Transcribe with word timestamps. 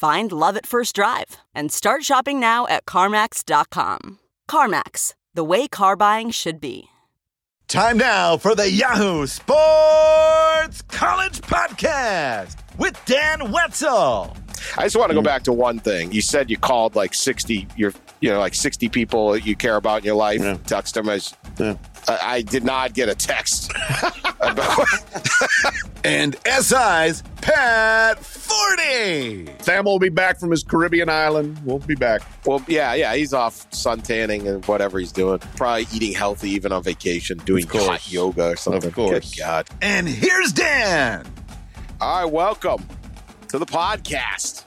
Find 0.00 0.32
love 0.32 0.56
at 0.56 0.64
first 0.64 0.94
drive 0.94 1.36
and 1.54 1.70
start 1.70 2.04
shopping 2.04 2.40
now 2.40 2.66
at 2.68 2.86
CarMax.com. 2.86 4.18
CarMax, 4.50 5.12
the 5.34 5.44
way 5.44 5.68
car 5.68 5.94
buying 5.94 6.30
should 6.30 6.58
be. 6.58 6.84
Time 7.68 7.98
now 7.98 8.38
for 8.38 8.54
the 8.54 8.70
Yahoo 8.70 9.26
Sports 9.26 10.80
College 10.88 11.42
Podcast 11.42 12.56
with 12.78 12.98
Dan 13.04 13.52
Wetzel. 13.52 14.34
I 14.78 14.84
just 14.84 14.96
want 14.96 15.10
to 15.10 15.14
go 15.14 15.20
back 15.20 15.42
to 15.42 15.52
one 15.52 15.78
thing. 15.78 16.12
You 16.12 16.22
said 16.22 16.48
you 16.48 16.56
called 16.56 16.96
like 16.96 17.12
60, 17.12 17.68
you're, 17.76 17.92
you 18.20 18.30
know, 18.30 18.38
like 18.38 18.54
60 18.54 18.88
people 18.88 19.36
you 19.36 19.54
care 19.54 19.76
about 19.76 19.98
in 19.98 20.04
your 20.06 20.14
life. 20.14 20.40
Yeah. 20.40 20.56
Text 20.66 20.94
them 20.94 21.10
as. 21.10 21.34
Yeah. 21.58 21.76
I, 22.08 22.18
I 22.22 22.40
did 22.40 22.64
not 22.64 22.94
get 22.94 23.10
a 23.10 23.14
text. 23.14 23.70
And 26.02 26.36
SI's 26.46 27.22
Pat 27.42 28.24
Forde. 28.60 29.62
Sam 29.62 29.84
will 29.84 29.98
be 29.98 30.08
back 30.08 30.38
from 30.38 30.50
his 30.50 30.62
Caribbean 30.62 31.08
island. 31.08 31.58
We'll 31.64 31.78
be 31.78 31.94
back. 31.94 32.22
well, 32.44 32.62
yeah, 32.66 32.94
yeah, 32.94 33.14
he's 33.14 33.32
off 33.32 33.66
sun 33.72 34.00
tanning 34.00 34.46
and 34.46 34.64
whatever 34.66 34.98
he's 34.98 35.12
doing. 35.12 35.38
Probably 35.56 35.86
eating 35.92 36.12
healthy, 36.12 36.50
even 36.50 36.72
on 36.72 36.82
vacation, 36.82 37.38
doing 37.38 37.66
hot 37.66 38.10
yoga 38.10 38.50
or 38.50 38.56
something. 38.56 38.86
Of 38.88 38.94
course. 38.94 39.34
Good 39.34 39.40
God. 39.40 39.68
And 39.80 40.08
here's 40.08 40.52
Dan. 40.52 41.26
All 42.00 42.24
right, 42.24 42.32
welcome 42.32 42.86
to 43.48 43.58
the 43.58 43.66
podcast. 43.66 44.64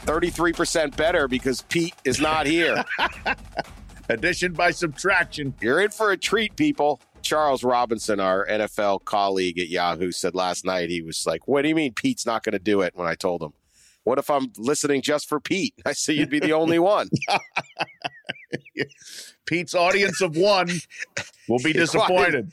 33% 0.00 0.96
better 0.96 1.26
because 1.28 1.62
Pete 1.62 1.94
is 2.04 2.20
not 2.20 2.46
here. 2.46 2.84
Addition 4.08 4.52
by 4.52 4.70
subtraction. 4.70 5.52
You're 5.60 5.80
in 5.80 5.90
for 5.90 6.12
a 6.12 6.16
treat, 6.16 6.54
people. 6.56 7.00
Charles 7.26 7.64
Robinson, 7.64 8.20
our 8.20 8.46
NFL 8.46 9.04
colleague 9.04 9.58
at 9.58 9.66
Yahoo, 9.68 10.12
said 10.12 10.36
last 10.36 10.64
night 10.64 10.90
he 10.90 11.02
was 11.02 11.26
like, 11.26 11.48
What 11.48 11.62
do 11.62 11.68
you 11.68 11.74
mean 11.74 11.92
Pete's 11.92 12.24
not 12.24 12.44
going 12.44 12.52
to 12.52 12.60
do 12.60 12.82
it? 12.82 12.94
When 12.94 13.08
I 13.08 13.16
told 13.16 13.42
him, 13.42 13.52
What 14.04 14.20
if 14.20 14.30
I'm 14.30 14.52
listening 14.56 15.02
just 15.02 15.28
for 15.28 15.40
Pete? 15.40 15.74
I 15.86 15.92
said, 15.92 16.14
You'd 16.14 16.30
be 16.30 16.38
the 16.38 16.52
only 16.52 16.78
one. 16.78 17.08
Pete's 19.46 19.74
audience 19.74 20.20
of 20.20 20.36
one 20.36 20.68
will 21.48 21.58
be 21.58 21.72
disappointed. 21.72 22.52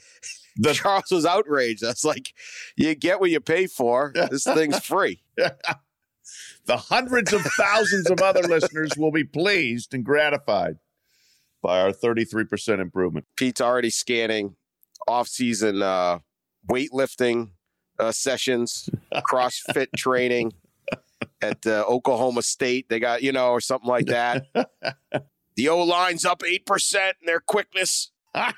The, 0.58 0.74
Charles 0.74 1.12
was 1.12 1.26
outraged. 1.26 1.82
That's 1.82 2.04
like, 2.04 2.34
You 2.76 2.96
get 2.96 3.20
what 3.20 3.30
you 3.30 3.42
pay 3.42 3.68
for. 3.68 4.12
This 4.32 4.44
thing's 4.44 4.84
free. 4.84 5.22
the 5.38 6.78
hundreds 6.78 7.32
of 7.32 7.42
thousands 7.42 8.10
of 8.10 8.22
other 8.22 8.42
listeners 8.42 8.94
will 8.98 9.12
be 9.12 9.24
pleased 9.24 9.94
and 9.94 10.04
gratified 10.04 10.78
by 11.62 11.80
our 11.80 11.92
33% 11.92 12.80
improvement. 12.80 13.28
Pete's 13.36 13.62
already 13.62 13.92
scanning 13.92 14.56
off 15.08 15.28
season 15.28 15.82
uh, 15.82 16.20
weightlifting 16.70 17.50
uh, 18.00 18.12
sessions, 18.12 18.90
CrossFit 19.14 19.88
training 19.96 20.54
at 21.42 21.66
uh, 21.66 21.84
Oklahoma 21.88 22.42
State. 22.42 22.90
They 22.90 23.00
got, 23.00 23.24
you 23.24 23.32
know, 23.32 23.50
or 23.50 23.62
something 23.62 23.90
like 23.90 24.08
that. 24.08 24.48
the 25.56 25.70
O 25.70 25.84
line's 25.84 26.26
up 26.26 26.40
8% 26.40 26.96
in 26.96 27.26
their 27.26 27.40
quickness. 27.40 28.12
oh, 28.36 28.52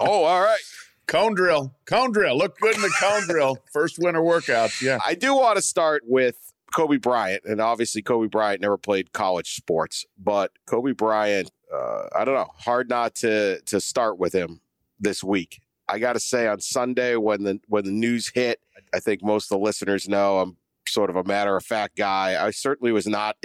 all 0.00 0.40
right. 0.42 0.60
Cone 1.06 1.34
drill. 1.34 1.74
Cone 1.86 2.12
drill. 2.12 2.36
Look 2.36 2.58
good 2.60 2.76
in 2.76 2.82
the 2.82 2.94
cone 3.00 3.26
drill. 3.26 3.58
First 3.72 3.98
winter 3.98 4.20
workouts. 4.20 4.80
Yeah. 4.80 4.98
I 5.04 5.14
do 5.14 5.34
want 5.34 5.56
to 5.56 5.62
start 5.62 6.04
with 6.06 6.36
Kobe 6.74 6.98
Bryant, 6.98 7.42
and 7.44 7.60
obviously 7.60 8.00
Kobe 8.00 8.28
Bryant 8.28 8.60
never 8.60 8.78
played 8.78 9.12
college 9.12 9.54
sports, 9.56 10.06
but 10.16 10.52
Kobe 10.66 10.92
Bryant, 10.92 11.50
uh, 11.74 12.04
I 12.14 12.24
don't 12.24 12.34
know, 12.34 12.50
hard 12.58 12.88
not 12.88 13.16
to 13.16 13.60
to 13.62 13.80
start 13.80 14.18
with 14.18 14.32
him 14.32 14.60
this 15.00 15.24
week. 15.24 15.60
I 15.88 15.98
got 15.98 16.12
to 16.12 16.20
say, 16.20 16.46
on 16.46 16.60
Sunday 16.60 17.16
when 17.16 17.42
the 17.42 17.60
when 17.66 17.84
the 17.84 17.90
news 17.90 18.30
hit, 18.32 18.60
I 18.94 19.00
think 19.00 19.22
most 19.22 19.50
of 19.50 19.58
the 19.58 19.64
listeners 19.64 20.08
know 20.08 20.38
I'm 20.38 20.56
sort 20.86 21.10
of 21.10 21.16
a 21.16 21.24
matter 21.24 21.56
of 21.56 21.64
fact 21.64 21.96
guy. 21.96 22.42
I 22.44 22.50
certainly 22.50 22.92
was 22.92 23.06
not. 23.06 23.36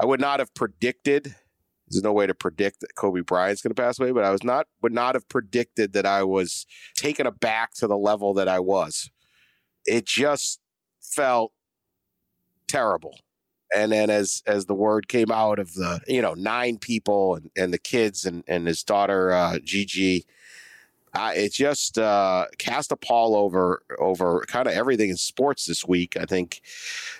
I 0.00 0.06
would 0.06 0.20
not 0.20 0.38
have 0.38 0.54
predicted. 0.54 1.34
There's 1.88 2.02
no 2.02 2.12
way 2.12 2.26
to 2.26 2.34
predict 2.34 2.80
that 2.80 2.94
Kobe 2.94 3.20
Bryant's 3.20 3.60
going 3.60 3.74
to 3.74 3.82
pass 3.82 4.00
away, 4.00 4.12
but 4.12 4.24
I 4.24 4.30
was 4.30 4.42
not 4.42 4.66
would 4.82 4.92
not 4.92 5.14
have 5.14 5.28
predicted 5.28 5.92
that 5.92 6.06
I 6.06 6.22
was 6.22 6.66
taken 6.96 7.26
aback 7.26 7.74
to 7.74 7.86
the 7.86 7.98
level 7.98 8.32
that 8.34 8.48
I 8.48 8.60
was. 8.60 9.10
It 9.84 10.06
just 10.06 10.60
felt 11.02 11.52
terrible. 12.68 13.18
And 13.74 13.92
then 13.92 14.10
as 14.10 14.42
as 14.46 14.66
the 14.66 14.74
word 14.74 15.08
came 15.08 15.30
out 15.30 15.58
of 15.58 15.74
the 15.74 16.00
you 16.06 16.22
know 16.22 16.34
nine 16.34 16.78
people 16.78 17.34
and, 17.34 17.50
and 17.56 17.72
the 17.72 17.78
kids 17.78 18.24
and 18.24 18.44
and 18.46 18.66
his 18.66 18.82
daughter 18.82 19.32
uh, 19.32 19.58
Gigi, 19.62 20.24
uh, 21.14 21.32
it 21.34 21.52
just 21.52 21.98
uh, 21.98 22.46
cast 22.58 22.92
a 22.92 22.96
pall 22.96 23.36
over 23.36 23.82
over 23.98 24.44
kind 24.48 24.66
of 24.66 24.72
everything 24.72 25.10
in 25.10 25.16
sports 25.16 25.66
this 25.66 25.86
week. 25.86 26.16
I 26.16 26.24
think 26.24 26.62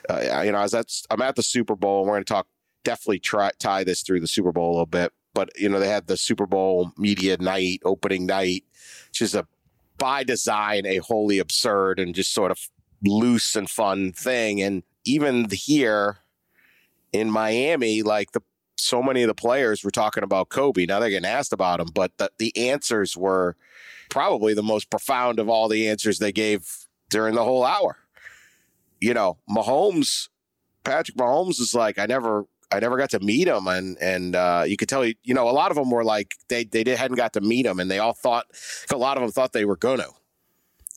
uh, 0.09 0.43
you 0.45 0.53
know 0.53 0.61
was 0.61 0.75
at 0.75 0.91
I'm 1.11 1.23
at 1.23 1.37
the 1.37 1.43
Super 1.43 1.77
Bowl 1.77 2.01
and 2.01 2.09
we're 2.09 2.17
going 2.17 2.25
to 2.25 2.33
talk 2.33 2.47
definitely 2.85 3.21
try 3.21 3.51
tie 3.59 3.85
this 3.85 4.03
through 4.03 4.21
the 4.21 4.27
Super 4.27 4.53
Bowl 4.53 4.71
a 4.71 4.73
little 4.73 4.87
bit. 4.87 5.13
But 5.35 5.51
you 5.59 5.69
know 5.69 5.79
they 5.79 5.89
had 5.89 6.07
the 6.07 6.17
Super 6.17 6.47
Bowl 6.47 6.93
media 6.97 7.37
night 7.39 7.81
opening 7.85 8.27
night, 8.27 8.65
which 9.09 9.21
is 9.21 9.35
a 9.35 9.47
by 9.99 10.25
design 10.25 10.87
a 10.87 10.99
wholly 10.99 11.39
absurd 11.39 12.01
and 12.01 12.15
just 12.15 12.33
sort 12.33 12.51
of 12.51 12.71
loose 13.05 13.55
and 13.55 13.69
fun 13.69 14.13
thing. 14.13 14.63
And 14.63 14.83
even 15.05 15.49
here 15.51 16.19
in 17.13 17.31
Miami, 17.31 18.03
like 18.03 18.33
the 18.33 18.41
so 18.77 19.03
many 19.03 19.23
of 19.23 19.29
the 19.29 19.35
players 19.35 19.85
were 19.85 19.91
talking 19.91 20.25
about 20.25 20.49
Kobe. 20.49 20.87
Now 20.87 20.99
they're 20.99 21.11
getting 21.11 21.29
asked 21.29 21.53
about 21.53 21.79
him, 21.79 21.89
but 21.95 22.17
the, 22.19 22.31
the 22.39 22.71
answers 22.71 23.17
were 23.17 23.57
probably 24.13 24.53
the 24.53 24.63
most 24.63 24.91
profound 24.91 25.39
of 25.39 25.49
all 25.49 25.69
the 25.69 25.89
answers 25.89 26.19
they 26.19 26.33
gave 26.33 26.87
during 27.09 27.35
the 27.35 27.43
whole 27.43 27.65
hour. 27.65 27.97
You 29.01 29.15
know, 29.15 29.39
Mahomes, 29.49 30.29
Patrick 30.85 31.17
Mahomes 31.17 31.59
is 31.59 31.75
like, 31.75 31.99
I 31.99 32.05
never 32.05 32.45
I 32.71 32.79
never 32.81 32.99
got 32.99 33.11
to 33.11 33.21
meet 33.21 33.49
him, 33.49 33.67
and 33.67 33.97
and 34.01 34.37
uh, 34.37 34.65
you 34.67 34.77
could 34.77 34.89
tell 34.89 35.05
you 35.05 35.15
know 35.25 35.49
a 35.49 35.51
lot 35.51 35.71
of 35.71 35.77
them 35.77 35.91
were 35.91 36.05
like 36.05 36.35
they 36.49 36.65
they 36.65 36.85
hadn't 36.95 37.17
got 37.17 37.33
to 37.33 37.41
meet 37.41 37.65
him, 37.65 37.81
and 37.81 37.91
they 37.91 37.99
all 37.99 38.13
thought 38.13 38.47
a 38.93 38.97
lot 38.97 39.17
of 39.17 39.23
them 39.23 39.33
thought 39.33 39.53
they 39.53 39.65
were 39.65 39.77
gonna 39.77 40.09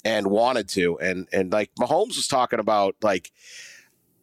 and 0.04 0.28
wanted 0.28 0.68
to, 0.70 1.00
and 1.00 1.28
and 1.32 1.52
like 1.52 1.72
Mahomes 1.80 2.16
was 2.18 2.28
talking 2.28 2.60
about 2.60 2.96
like 3.02 3.32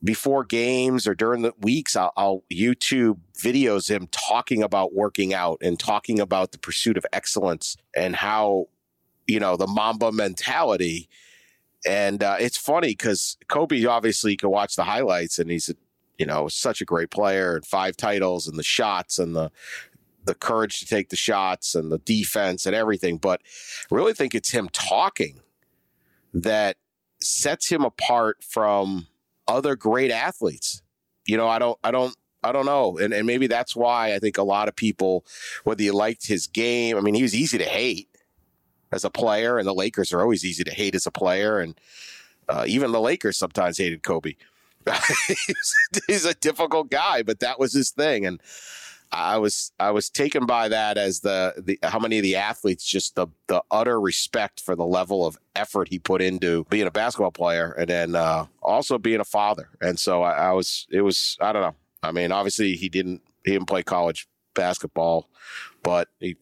before 0.05 0.45
games 0.45 1.07
or 1.07 1.15
during 1.15 1.43
the 1.43 1.53
weeks, 1.61 1.95
I'll, 1.95 2.13
I'll 2.17 2.45
YouTube 2.53 3.19
videos 3.39 3.89
him 3.89 4.09
talking 4.11 4.63
about 4.63 4.95
working 4.95 5.33
out 5.33 5.59
and 5.63 5.79
talking 5.79 6.19
about 6.19 6.53
the 6.53 6.59
pursuit 6.59 6.97
of 6.97 7.07
excellence 7.13 7.77
and 7.97 8.17
how 8.17 8.67
you 9.27 9.41
know 9.41 9.57
the 9.57 9.67
Mamba 9.67 10.13
mentality. 10.13 11.09
And 11.85 12.23
uh, 12.23 12.37
it's 12.39 12.57
funny 12.57 12.91
because 12.91 13.37
Kobe 13.49 13.85
obviously 13.87 14.37
can 14.37 14.51
watch 14.51 14.77
the 14.77 14.85
highlights, 14.85 15.41
and 15.41 15.51
he's 15.51 15.69
you 16.23 16.27
know, 16.27 16.47
such 16.47 16.81
a 16.81 16.85
great 16.85 17.11
player 17.11 17.57
and 17.57 17.67
five 17.67 17.97
titles 17.97 18.47
and 18.47 18.57
the 18.57 18.63
shots 18.63 19.19
and 19.19 19.35
the 19.35 19.51
the 20.25 20.35
courage 20.37 20.79
to 20.79 20.87
take 20.87 21.09
the 21.09 21.17
shots 21.17 21.75
and 21.75 21.91
the 21.91 21.99
defense 21.99 22.65
and 22.65 22.77
everything. 22.77 23.17
But 23.17 23.41
I 23.91 23.95
really 23.97 24.13
think 24.13 24.33
it's 24.33 24.53
him 24.53 24.69
talking 24.73 25.41
that 26.33 26.77
sets 27.21 27.69
him 27.69 27.85
apart 27.85 28.45
from 28.45 29.09
other 29.49 29.75
great 29.75 30.13
athletes. 30.13 30.81
You 31.27 31.37
know, 31.37 31.49
I 31.49 31.59
don't 31.59 31.77
I 31.83 31.91
don't 31.91 32.15
I 32.45 32.53
don't 32.53 32.67
know. 32.67 32.99
And 32.99 33.13
and 33.13 33.27
maybe 33.27 33.49
that's 33.49 33.75
why 33.75 34.15
I 34.15 34.21
think 34.21 34.39
a 34.39 34.45
lot 34.45 34.69
of 34.69 34.77
people, 34.77 35.25
whether 35.65 35.83
you 35.83 35.93
liked 35.93 36.29
his 36.29 36.47
game, 36.47 36.97
I 36.97 37.01
mean, 37.01 37.15
he 37.15 37.23
was 37.23 37.35
easy 37.35 37.59
to 37.59 37.65
hate 37.65 38.09
as 38.93 39.05
a 39.05 39.11
player, 39.11 39.59
and 39.59 39.67
the 39.67 39.75
Lakers 39.75 40.13
are 40.13 40.21
always 40.21 40.45
easy 40.45 40.65
to 40.65 40.73
hate 40.73 40.95
as 40.95 41.07
a 41.07 41.11
player, 41.11 41.59
and 41.59 41.75
uh, 42.49 42.65
even 42.67 42.93
the 42.93 43.01
Lakers 43.01 43.39
sometimes 43.39 43.79
hated 43.79 44.03
Kobe 44.03 44.35
he's, 45.29 45.75
he's 46.07 46.25
a 46.25 46.35
difficult 46.35 46.91
guy, 46.91 47.23
but 47.23 47.41
that 47.41 47.59
was 47.59 47.73
his 47.73 47.91
thing, 47.91 48.27
and 48.27 48.41
I 49.11 49.37
was 49.39 49.73
I 49.79 49.91
was 49.91 50.09
taken 50.09 50.47
by 50.47 50.69
that 50.69 50.97
as 50.97 51.21
the 51.21 51.55
the 51.59 51.79
how 51.83 51.99
many 51.99 52.19
of 52.19 52.23
the 52.23 52.37
athletes 52.37 52.85
just 52.85 53.15
the 53.15 53.27
the 53.47 53.63
utter 53.71 54.01
respect 54.01 54.61
for 54.61 54.75
the 54.75 54.87
level 54.87 55.27
of 55.27 55.39
effort 55.55 55.89
he 55.89 55.99
put 55.99 56.23
into 56.23 56.65
being 56.71 56.87
a 56.87 56.91
basketball 56.91 57.31
player 57.31 57.73
and 57.73 57.91
then 57.91 58.15
uh, 58.15 58.47
also 58.63 58.97
being 58.97 59.21
a 59.21 59.25
father. 59.25 59.69
And 59.83 59.99
so 59.99 60.23
I, 60.23 60.49
I 60.49 60.53
was 60.53 60.87
it 60.91 61.03
was 61.03 61.37
I 61.41 61.53
don't 61.53 61.63
know. 61.63 61.75
I 62.03 62.11
mean, 62.11 62.33
obviously 62.33 62.75
he 62.75 62.89
didn't 62.89 63.21
he 63.45 63.53
didn't 63.53 63.69
play 63.69 63.83
college 63.83 64.27
basketball, 64.55 65.29
but 65.83 66.09
he 66.19 66.37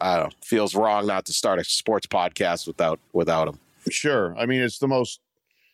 I 0.00 0.16
don't 0.16 0.28
know 0.28 0.36
feels 0.42 0.74
wrong 0.74 1.06
not 1.06 1.26
to 1.26 1.32
start 1.32 1.58
a 1.58 1.64
sports 1.64 2.06
podcast 2.06 2.66
without 2.66 3.00
without 3.12 3.48
him. 3.48 3.58
Sure. 3.90 4.36
I 4.36 4.46
mean, 4.46 4.60
it's 4.60 4.78
the 4.78 4.88
most 4.88 5.20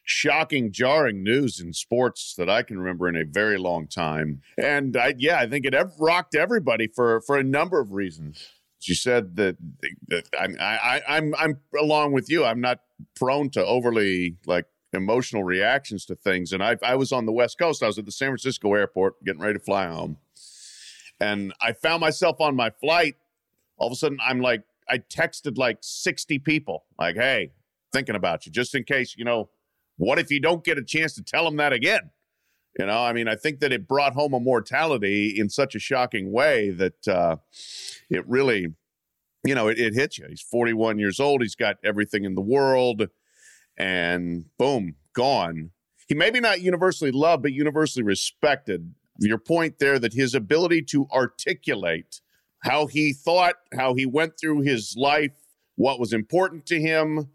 shocking, 0.05 0.71
jarring 0.71 1.23
news 1.23 1.61
in 1.61 1.73
sports 1.73 2.35
that 2.37 2.49
I 2.49 2.63
can 2.63 2.79
remember 2.79 3.09
in 3.09 3.17
a 3.17 3.25
very 3.25 3.59
long 3.59 3.87
time. 3.87 4.43
And 4.59 4.97
I, 4.97 5.15
yeah, 5.19 5.39
I 5.39 5.49
think 5.49 5.65
it 5.65 5.75
rocked 5.99 6.35
everybody 6.35 6.87
for 6.87 7.21
for 7.23 7.39
a 7.39 7.43
number 7.45 7.81
of 7.81 7.93
reasons. 7.93 8.49
She 8.79 8.95
said 8.95 9.37
that, 9.37 9.57
that 10.09 10.29
I, 10.39 10.47
I, 10.61 11.17
I'm 11.17 11.35
I'm 11.37 11.61
along 11.79 12.13
with 12.13 12.31
you. 12.31 12.45
I'm 12.45 12.61
not 12.61 12.81
prone 13.17 13.49
to 13.51 13.65
overly 13.65 14.37
like 14.47 14.67
emotional 14.93 15.43
reactions 15.43 16.05
to 16.07 16.15
things. 16.15 16.53
And 16.53 16.63
I 16.63 16.77
I 16.83 16.95
was 16.97 17.11
on 17.11 17.25
the 17.25 17.33
West 17.33 17.59
Coast. 17.59 17.83
I 17.83 17.87
was 17.87 17.99
at 17.99 18.05
the 18.05 18.13
San 18.13 18.29
Francisco 18.29 18.75
airport 18.75 19.25
getting 19.25 19.41
ready 19.41 19.59
to 19.59 19.65
fly 19.65 19.87
home, 19.87 20.19
and 21.19 21.55
I 21.63 21.73
found 21.73 22.03
myself 22.03 22.41
on 22.41 22.55
my 22.55 22.71
flight. 22.71 23.17
All 23.77 23.89
of 23.89 23.93
a 23.93 23.97
sudden, 23.97 24.19
I'm 24.25 24.41
like, 24.41 24.63
I 24.89 24.99
texted 24.99 25.59
like 25.59 25.79
60 25.81 26.39
people, 26.41 26.85
like, 26.99 27.17
"Hey, 27.17 27.53
thinking 27.93 28.15
about 28.17 28.47
you, 28.47 28.53
just 28.53 28.75
in 28.75 28.85
case 28.85 29.15
you 29.17 29.25
know." 29.25 29.51
What 29.97 30.19
if 30.19 30.31
you 30.31 30.41
don't 30.41 30.65
get 30.65 30.77
a 30.77 30.83
chance 30.83 31.15
to 31.15 31.23
tell 31.23 31.47
him 31.47 31.57
that 31.59 31.73
again? 31.73 32.11
You 32.79 32.87
know, 32.87 33.05
I 33.05 33.13
mean, 33.13 33.29
I 33.29 33.37
think 33.37 33.61
that 33.61 33.73
it 33.73 33.87
brought 33.87 34.15
home 34.15 34.35
a 34.35 34.41
mortality 34.41 35.39
in 35.39 35.49
such 35.49 35.77
a 35.77 35.79
shocking 35.79 36.33
way 36.33 36.71
that 36.71 37.07
uh, 37.07 37.37
it 38.11 38.27
really, 38.27 38.75
you 39.45 39.55
know, 39.55 39.69
it, 39.69 39.79
it 39.79 39.95
hits 39.95 40.19
you. 40.19 40.27
He's 40.29 40.43
41 40.43 40.99
years 40.99 41.21
old. 41.21 41.43
He's 41.43 41.55
got 41.55 41.77
everything 41.85 42.25
in 42.25 42.35
the 42.35 42.41
world, 42.41 43.09
and 43.79 44.47
boom, 44.59 44.97
gone. 45.15 45.71
He 46.09 46.15
maybe 46.15 46.41
not 46.41 46.61
universally 46.63 47.13
loved, 47.13 47.45
but 47.45 47.53
universally 47.53 48.03
respected. 48.03 48.93
Your 49.21 49.39
point 49.39 49.79
there 49.79 50.01
that 50.01 50.13
his 50.13 50.35
ability 50.35 50.83
to 50.83 51.07
articulate 51.13 52.21
how 52.65 52.87
he 52.87 53.13
thought, 53.13 53.57
how 53.77 53.95
he 53.95 54.07
went 54.07 54.41
through 54.41 54.63
his 54.63 54.97
life, 54.97 55.33
what 55.77 56.01
was 56.01 56.13
important 56.13 56.65
to 56.67 56.81
him, 56.81 57.29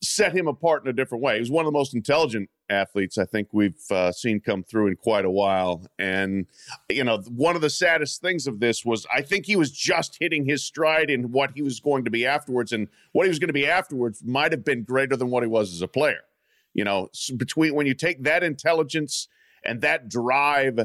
set 0.00 0.32
him 0.32 0.46
apart 0.46 0.84
in 0.84 0.88
a 0.88 0.92
different 0.92 1.24
way. 1.24 1.34
He 1.34 1.40
was 1.40 1.50
one 1.50 1.64
of 1.64 1.72
the 1.72 1.76
most 1.76 1.92
intelligent 1.92 2.48
athletes 2.70 3.18
I 3.18 3.24
think 3.24 3.48
we've 3.50 3.80
uh, 3.90 4.12
seen 4.12 4.38
come 4.38 4.62
through 4.62 4.88
in 4.88 4.96
quite 4.96 5.24
a 5.24 5.30
while. 5.30 5.84
And, 5.98 6.46
you 6.88 7.02
know, 7.02 7.18
one 7.28 7.56
of 7.56 7.62
the 7.62 7.70
saddest 7.70 8.20
things 8.20 8.46
of 8.46 8.60
this 8.60 8.84
was 8.84 9.06
I 9.12 9.22
think 9.22 9.44
he 9.44 9.56
was 9.56 9.72
just 9.72 10.18
hitting 10.20 10.44
his 10.44 10.62
stride 10.62 11.10
in 11.10 11.32
what 11.32 11.50
he 11.54 11.62
was 11.62 11.80
going 11.80 12.04
to 12.04 12.10
be 12.10 12.24
afterwards. 12.24 12.72
And 12.72 12.86
what 13.10 13.24
he 13.24 13.30
was 13.30 13.40
going 13.40 13.48
to 13.48 13.52
be 13.52 13.66
afterwards 13.66 14.22
might 14.24 14.52
have 14.52 14.64
been 14.64 14.84
greater 14.84 15.16
than 15.16 15.30
what 15.30 15.42
he 15.42 15.48
was 15.48 15.72
as 15.72 15.82
a 15.82 15.88
player. 15.88 16.20
You 16.74 16.84
know, 16.84 17.08
between 17.36 17.74
when 17.74 17.88
you 17.88 17.94
take 17.94 18.22
that 18.22 18.44
intelligence 18.44 19.26
and 19.64 19.80
that 19.80 20.08
drive 20.08 20.78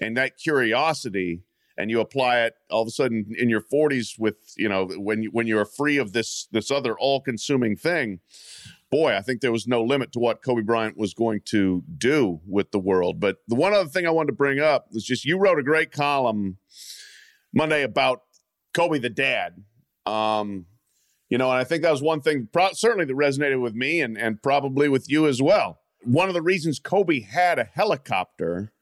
and 0.00 0.16
that 0.16 0.36
curiosity 0.36 1.42
and 1.80 1.90
you 1.90 1.98
apply 2.00 2.40
it 2.40 2.54
all 2.70 2.82
of 2.82 2.88
a 2.88 2.90
sudden 2.90 3.32
in 3.38 3.48
your 3.48 3.62
40s 3.62 4.18
with 4.18 4.36
you 4.56 4.68
know 4.68 4.86
when 4.96 5.22
you 5.22 5.30
when 5.30 5.46
you're 5.46 5.64
free 5.64 5.96
of 5.96 6.12
this 6.12 6.46
this 6.52 6.70
other 6.70 6.96
all-consuming 6.98 7.74
thing 7.74 8.20
boy 8.90 9.16
i 9.16 9.20
think 9.20 9.40
there 9.40 9.52
was 9.52 9.66
no 9.66 9.82
limit 9.82 10.12
to 10.12 10.18
what 10.18 10.42
kobe 10.42 10.62
bryant 10.62 10.96
was 10.96 11.14
going 11.14 11.40
to 11.46 11.82
do 11.96 12.40
with 12.46 12.70
the 12.70 12.78
world. 12.78 13.18
But 13.18 13.38
the 13.48 13.54
one 13.54 13.72
other 13.72 13.88
thing 13.88 14.06
i 14.06 14.10
wanted 14.10 14.28
to 14.28 14.36
bring 14.36 14.60
up 14.60 14.88
was 14.92 15.04
just 15.04 15.24
you 15.24 15.38
wrote 15.38 15.58
a 15.58 15.62
great 15.62 15.90
column 15.90 16.58
monday 17.52 17.82
about 17.82 18.22
kobe 18.74 18.98
the 18.98 19.10
dad. 19.10 19.64
Um, 20.06 20.66
you 21.28 21.38
know 21.38 21.50
and 21.50 21.58
i 21.58 21.64
think 21.64 21.82
that 21.82 21.92
was 21.92 22.02
one 22.02 22.20
thing 22.20 22.48
pro- 22.52 22.72
certainly 22.72 23.04
that 23.06 23.16
resonated 23.16 23.60
with 23.60 23.74
me 23.74 24.00
and 24.00 24.18
and 24.18 24.42
probably 24.42 24.88
with 24.88 25.08
you 25.08 25.26
as 25.26 25.40
well. 25.40 25.80
One 26.02 26.28
of 26.28 26.34
the 26.34 26.42
reasons 26.42 26.78
kobe 26.78 27.20
had 27.20 27.58
a 27.58 27.64
helicopter 27.64 28.72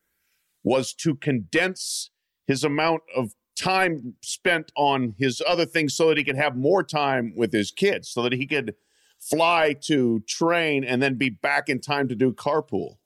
was 0.65 0.93
to 0.93 1.15
condense 1.15 2.11
his 2.49 2.65
amount 2.65 3.03
of 3.15 3.35
time 3.57 4.15
spent 4.23 4.73
on 4.77 5.15
his 5.19 5.43
other 5.47 5.67
things 5.67 5.95
so 5.95 6.09
that 6.09 6.19
he 6.19 6.25
could 6.25 6.37
have 6.37 6.57
more 6.57 6.83
time 6.83 7.33
with 7.37 7.53
his 7.53 7.71
kids, 7.71 8.09
so 8.09 8.23
that 8.23 8.33
he 8.33 8.47
could 8.47 8.75
fly 9.21 9.75
to 9.83 10.21
train 10.27 10.83
and 10.83 11.03
then 11.03 11.15
be 11.15 11.29
back 11.29 11.69
in 11.69 11.81
time 11.81 12.09
to 12.09 12.15
do 12.15 12.33
carpool. 12.33 12.97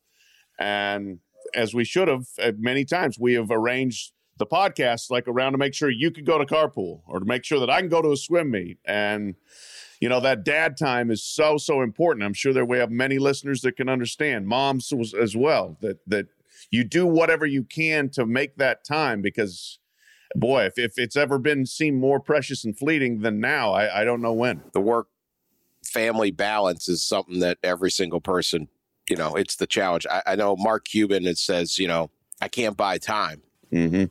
And 0.58 1.18
as 1.54 1.74
we 1.74 1.84
should 1.84 2.08
have 2.08 2.26
uh, 2.40 2.52
many 2.56 2.84
times, 2.84 3.18
we 3.18 3.34
have 3.34 3.50
arranged 3.50 4.12
the 4.38 4.46
podcast 4.46 5.10
like 5.10 5.28
around 5.28 5.52
to 5.52 5.58
make 5.58 5.74
sure 5.74 5.90
you 5.90 6.10
could 6.10 6.26
go 6.26 6.38
to 6.38 6.46
carpool 6.46 7.02
or 7.06 7.18
to 7.18 7.26
make 7.26 7.44
sure 7.44 7.60
that 7.60 7.70
I 7.70 7.80
can 7.80 7.88
go 7.88 8.00
to 8.00 8.12
a 8.12 8.16
swim 8.16 8.50
meet. 8.50 8.78
And 8.84 9.34
you 10.00 10.08
know 10.08 10.20
that 10.20 10.44
dad 10.44 10.76
time 10.76 11.10
is 11.10 11.22
so 11.22 11.56
so 11.56 11.80
important. 11.82 12.24
I'm 12.24 12.34
sure 12.34 12.52
that 12.52 12.66
we 12.66 12.78
have 12.78 12.90
many 12.90 13.18
listeners 13.18 13.60
that 13.62 13.76
can 13.76 13.88
understand, 13.88 14.46
moms 14.46 14.92
as 15.14 15.36
well. 15.36 15.76
That 15.80 15.98
that 16.08 16.26
you 16.72 16.82
do 16.82 17.06
whatever 17.06 17.46
you 17.46 17.62
can 17.62 18.08
to 18.08 18.26
make 18.26 18.56
that 18.56 18.82
time 18.82 19.22
because 19.22 19.78
boy, 20.34 20.64
if, 20.64 20.78
if 20.78 20.98
it's 20.98 21.16
ever 21.16 21.38
been 21.38 21.66
seen 21.66 22.00
more 22.00 22.18
precious 22.18 22.64
and 22.64 22.76
fleeting 22.76 23.20
than 23.20 23.38
now, 23.38 23.72
I, 23.72 24.00
I 24.00 24.04
don't 24.04 24.22
know 24.22 24.32
when. 24.32 24.62
The 24.72 24.80
work 24.80 25.08
family 25.84 26.30
balance 26.30 26.88
is 26.88 27.04
something 27.04 27.40
that 27.40 27.58
every 27.62 27.90
single 27.90 28.22
person, 28.22 28.68
you 29.08 29.16
know, 29.16 29.34
it's 29.34 29.56
the 29.56 29.66
challenge. 29.66 30.06
I, 30.10 30.22
I 30.26 30.34
know 30.34 30.56
Mark 30.56 30.86
Cuban 30.86 31.26
it 31.26 31.36
says, 31.38 31.78
you 31.78 31.86
know, 31.86 32.10
I 32.40 32.48
can't 32.48 32.76
buy 32.76 32.96
time. 32.96 33.42
Mm-hmm. 33.70 34.04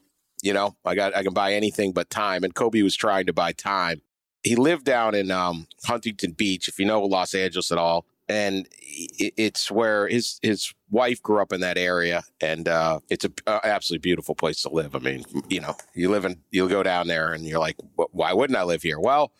You 0.43 0.53
know, 0.53 0.75
I 0.85 0.93
got 0.95 1.15
I 1.15 1.23
can 1.23 1.33
buy 1.33 1.53
anything 1.53 1.93
but 1.93 2.09
time. 2.11 2.43
And 2.43 2.53
Kobe 2.53 2.83
was 2.83 2.95
trying 2.95 3.25
to 3.25 3.33
buy 3.33 3.51
time. 3.51 4.01
He 4.43 4.55
lived 4.55 4.85
down 4.85 5.13
in 5.13 5.29
um, 5.29 5.67
Huntington 5.85 6.31
Beach, 6.31 6.67
if 6.67 6.79
you 6.79 6.85
know 6.85 7.03
Los 7.03 7.33
Angeles 7.33 7.71
at 7.71 7.77
all 7.77 8.05
and 8.31 8.67
it's 8.79 9.69
where 9.69 10.07
his 10.07 10.39
his 10.41 10.73
wife 10.89 11.21
grew 11.21 11.41
up 11.41 11.51
in 11.51 11.59
that 11.61 11.77
area, 11.77 12.23
and 12.39 12.67
uh, 12.67 12.99
it's 13.09 13.25
a, 13.25 13.31
absolutely 13.65 14.01
beautiful 14.01 14.35
place 14.35 14.61
to 14.61 14.69
live. 14.69 14.95
I 14.95 14.99
mean, 14.99 15.25
you 15.49 15.59
know, 15.59 15.75
you 15.93 16.09
live 16.09 16.23
in 16.23 16.37
you 16.49 16.69
go 16.69 16.81
down 16.81 17.07
there, 17.07 17.33
and 17.33 17.45
you're 17.45 17.59
like, 17.59 17.75
why 17.95 18.31
wouldn't 18.31 18.57
I 18.57 18.63
live 18.63 18.83
here? 18.83 18.99
Well, 18.99 19.33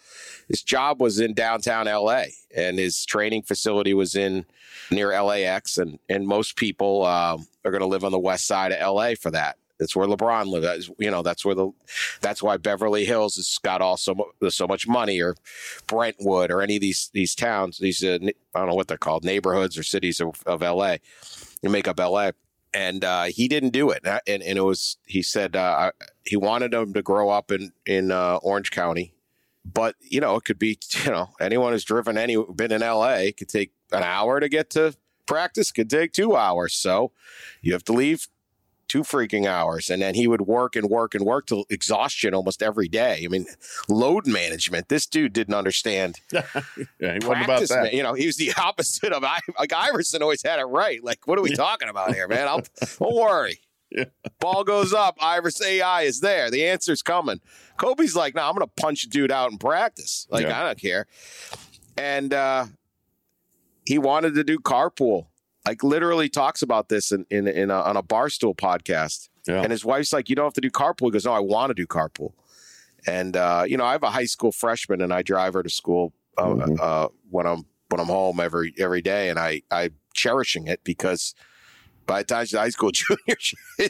his 0.50 0.62
job 0.62 1.00
was 1.00 1.22
in 1.22 1.34
downtown 1.34 1.88
L.A. 1.88 2.34
and 2.56 2.78
his 2.78 3.06
training 3.06 3.44
facility 3.44 3.94
was 3.94 4.16
in 4.16 4.46
near 4.92 5.20
LAX, 5.22 5.78
and 5.78 5.98
and 6.10 6.28
most 6.28 6.58
people 6.58 7.06
um, 7.06 7.48
are 7.64 7.72
going 7.72 7.82
to 7.82 7.88
live 7.88 8.04
on 8.04 8.12
the 8.12 8.20
west 8.20 8.46
side 8.46 8.74
of 8.74 8.80
L.A. 8.80 9.16
for 9.16 9.32
that. 9.32 9.58
That's 9.82 9.96
where 9.96 10.08
LeBron 10.08 10.46
lives. 10.46 10.92
You 11.00 11.10
know, 11.10 11.24
that's 11.24 11.44
where 11.44 11.56
the 11.56 11.72
that's 12.22 12.44
why 12.44 12.58
Beverly 12.58 13.04
Hills 13.04 13.36
has 13.38 13.58
got 13.58 13.82
all 13.82 13.98
so, 13.98 14.32
so 14.48 14.68
much 14.68 14.88
money, 14.88 15.20
or 15.20 15.36
Brentwood, 15.88 16.52
or 16.52 16.62
any 16.62 16.76
of 16.76 16.82
these 16.82 17.10
these 17.14 17.34
towns, 17.34 17.80
these 17.80 18.04
uh, 18.04 18.20
I 18.22 18.60
don't 18.60 18.68
know 18.68 18.76
what 18.76 18.88
they're 18.88 19.00
called, 19.00 19.26
neighborhoods 19.26 19.80
or 19.80 19.84
cities 19.84 20.20
of, 20.20 20.36
of 20.46 20.62
LA. 20.62 20.98
You 21.64 21.72
make 21.72 21.88
up 21.88 22.00
LA, 22.00 22.30
and 22.76 23.04
uh, 23.04 23.24
he 23.24 23.48
didn't 23.48 23.72
do 23.72 23.90
it. 23.90 24.06
And, 24.06 24.44
and 24.44 24.60
it 24.60 24.64
was 24.64 24.98
he 25.08 25.24
said 25.24 25.56
uh, 25.56 25.92
he 26.26 26.38
wanted 26.38 26.76
him 26.76 26.94
to 26.94 27.02
grow 27.02 27.32
up 27.32 27.52
in 27.52 27.72
in 27.88 28.12
uh, 28.12 28.36
Orange 28.44 28.70
County, 28.70 29.16
but 29.66 29.96
you 30.00 30.22
know 30.22 30.36
it 30.36 30.46
could 30.46 30.60
be 30.60 30.78
you 31.06 31.12
know 31.12 31.30
anyone 31.40 31.74
who's 31.74 31.84
driven 31.84 32.20
any 32.20 32.38
been 32.56 32.72
in 32.72 32.82
LA 32.82 33.32
could 33.36 33.50
take 33.50 33.72
an 33.92 34.04
hour 34.04 34.40
to 34.40 34.48
get 34.48 34.70
to 34.70 34.94
practice 35.26 35.72
could 35.72 35.90
take 35.90 36.12
two 36.12 36.36
hours. 36.36 36.76
So 36.76 37.14
you 37.64 37.74
have 37.74 37.84
to 37.86 37.94
leave 37.94 38.28
two 38.92 39.04
freaking 39.04 39.46
hours. 39.46 39.90
And 39.90 40.02
then 40.02 40.16
he 40.16 40.28
would 40.28 40.42
work 40.42 40.76
and 40.76 40.90
work 40.90 41.16
and 41.16 41.26
work 41.26 41.46
till 41.46 41.64
exhaustion 41.70 42.34
almost 42.34 42.62
every 42.62 42.90
day. 42.90 43.22
I 43.24 43.30
mean, 43.30 43.46
load 43.88 44.28
management. 44.28 44.90
This 44.90 45.06
dude 45.06 45.32
didn't 45.32 45.54
understand. 45.54 46.20
yeah, 46.34 46.44
he 47.00 47.26
wasn't 47.26 47.46
about 47.46 47.68
that. 47.70 47.94
You 47.94 48.04
know, 48.04 48.16
he 48.16 48.26
was 48.26 48.36
the 48.36 48.52
opposite 48.58 49.14
of 49.14 49.24
like 49.58 49.72
Iverson 49.72 50.22
always 50.22 50.44
had 50.44 50.60
it 50.60 50.66
right. 50.66 51.02
Like, 51.02 51.26
what 51.26 51.40
are 51.40 51.42
we 51.42 51.56
talking 51.56 51.88
about 51.88 52.14
here, 52.14 52.28
man? 52.28 52.50
I'll, 52.50 52.64
don't 53.00 53.16
worry. 53.16 53.62
Yeah. 53.92 54.06
Ball 54.42 54.66
goes 54.66 54.94
up. 54.94 55.16
Iverson 55.22 55.68
AI 55.68 56.02
is 56.02 56.20
there. 56.20 56.52
The 56.52 56.66
answer's 56.66 57.02
coming. 57.02 57.40
Kobe's 57.78 58.16
like, 58.16 58.36
no, 58.36 58.42
I'm 58.42 58.56
going 58.56 58.68
to 58.68 58.82
punch 58.82 59.06
a 59.06 59.10
dude 59.10 59.32
out 59.32 59.52
in 59.52 59.58
practice. 59.58 60.28
Like, 60.30 60.44
yeah. 60.44 60.60
I 60.60 60.66
don't 60.66 60.80
care. 60.80 61.08
And 61.98 62.34
uh, 62.34 62.66
he 63.86 63.98
wanted 63.98 64.36
to 64.36 64.44
do 64.44 64.60
carpool 64.60 65.28
like 65.66 65.84
literally 65.84 66.30
talks 66.30 66.62
about 66.62 66.90
this 66.90 67.12
in 67.12 67.26
in, 67.30 67.48
in 67.48 67.72
a, 67.72 67.82
on 67.82 67.98
a 67.98 68.04
barstool 68.04 68.56
podcast. 68.56 69.30
Yeah. 69.48 69.62
And 69.62 69.72
his 69.72 69.84
wife's 69.84 70.14
like, 70.14 70.30
"You 70.30 70.36
don't 70.36 70.46
have 70.46 70.54
to 70.54 70.62
do 70.62 70.70
carpool." 70.70 71.08
He 71.08 71.12
goes, 71.12 71.26
"No, 71.26 71.34
I 71.34 71.40
want 71.40 71.70
to 71.70 71.74
do 71.74 71.88
carpool." 71.88 72.34
And 73.08 73.36
uh, 73.36 73.64
you 73.68 73.78
know, 73.78 73.86
I 73.86 73.94
have 73.94 74.04
a 74.04 74.12
high 74.12 74.26
school 74.26 74.52
freshman, 74.52 75.02
and 75.02 75.14
I 75.14 75.22
drive 75.22 75.54
her 75.54 75.64
to 75.64 75.70
school 75.70 76.14
uh, 76.38 76.46
mm-hmm. 76.46 76.76
uh, 76.80 77.08
when 77.30 77.48
I'm 77.48 77.66
when 77.90 78.00
I'm 78.00 78.08
home 78.08 78.40
every 78.40 78.74
every 78.78 79.02
day, 79.02 79.30
and 79.30 79.40
I 79.40 79.64
I 79.72 79.92
cherishing 80.14 80.68
it 80.68 80.84
because 80.84 81.34
by 82.06 82.22
the 82.22 82.26
time 82.26 82.46
she's 82.46 82.58
high 82.58 82.70
school 82.70 82.92
junior, 82.94 83.38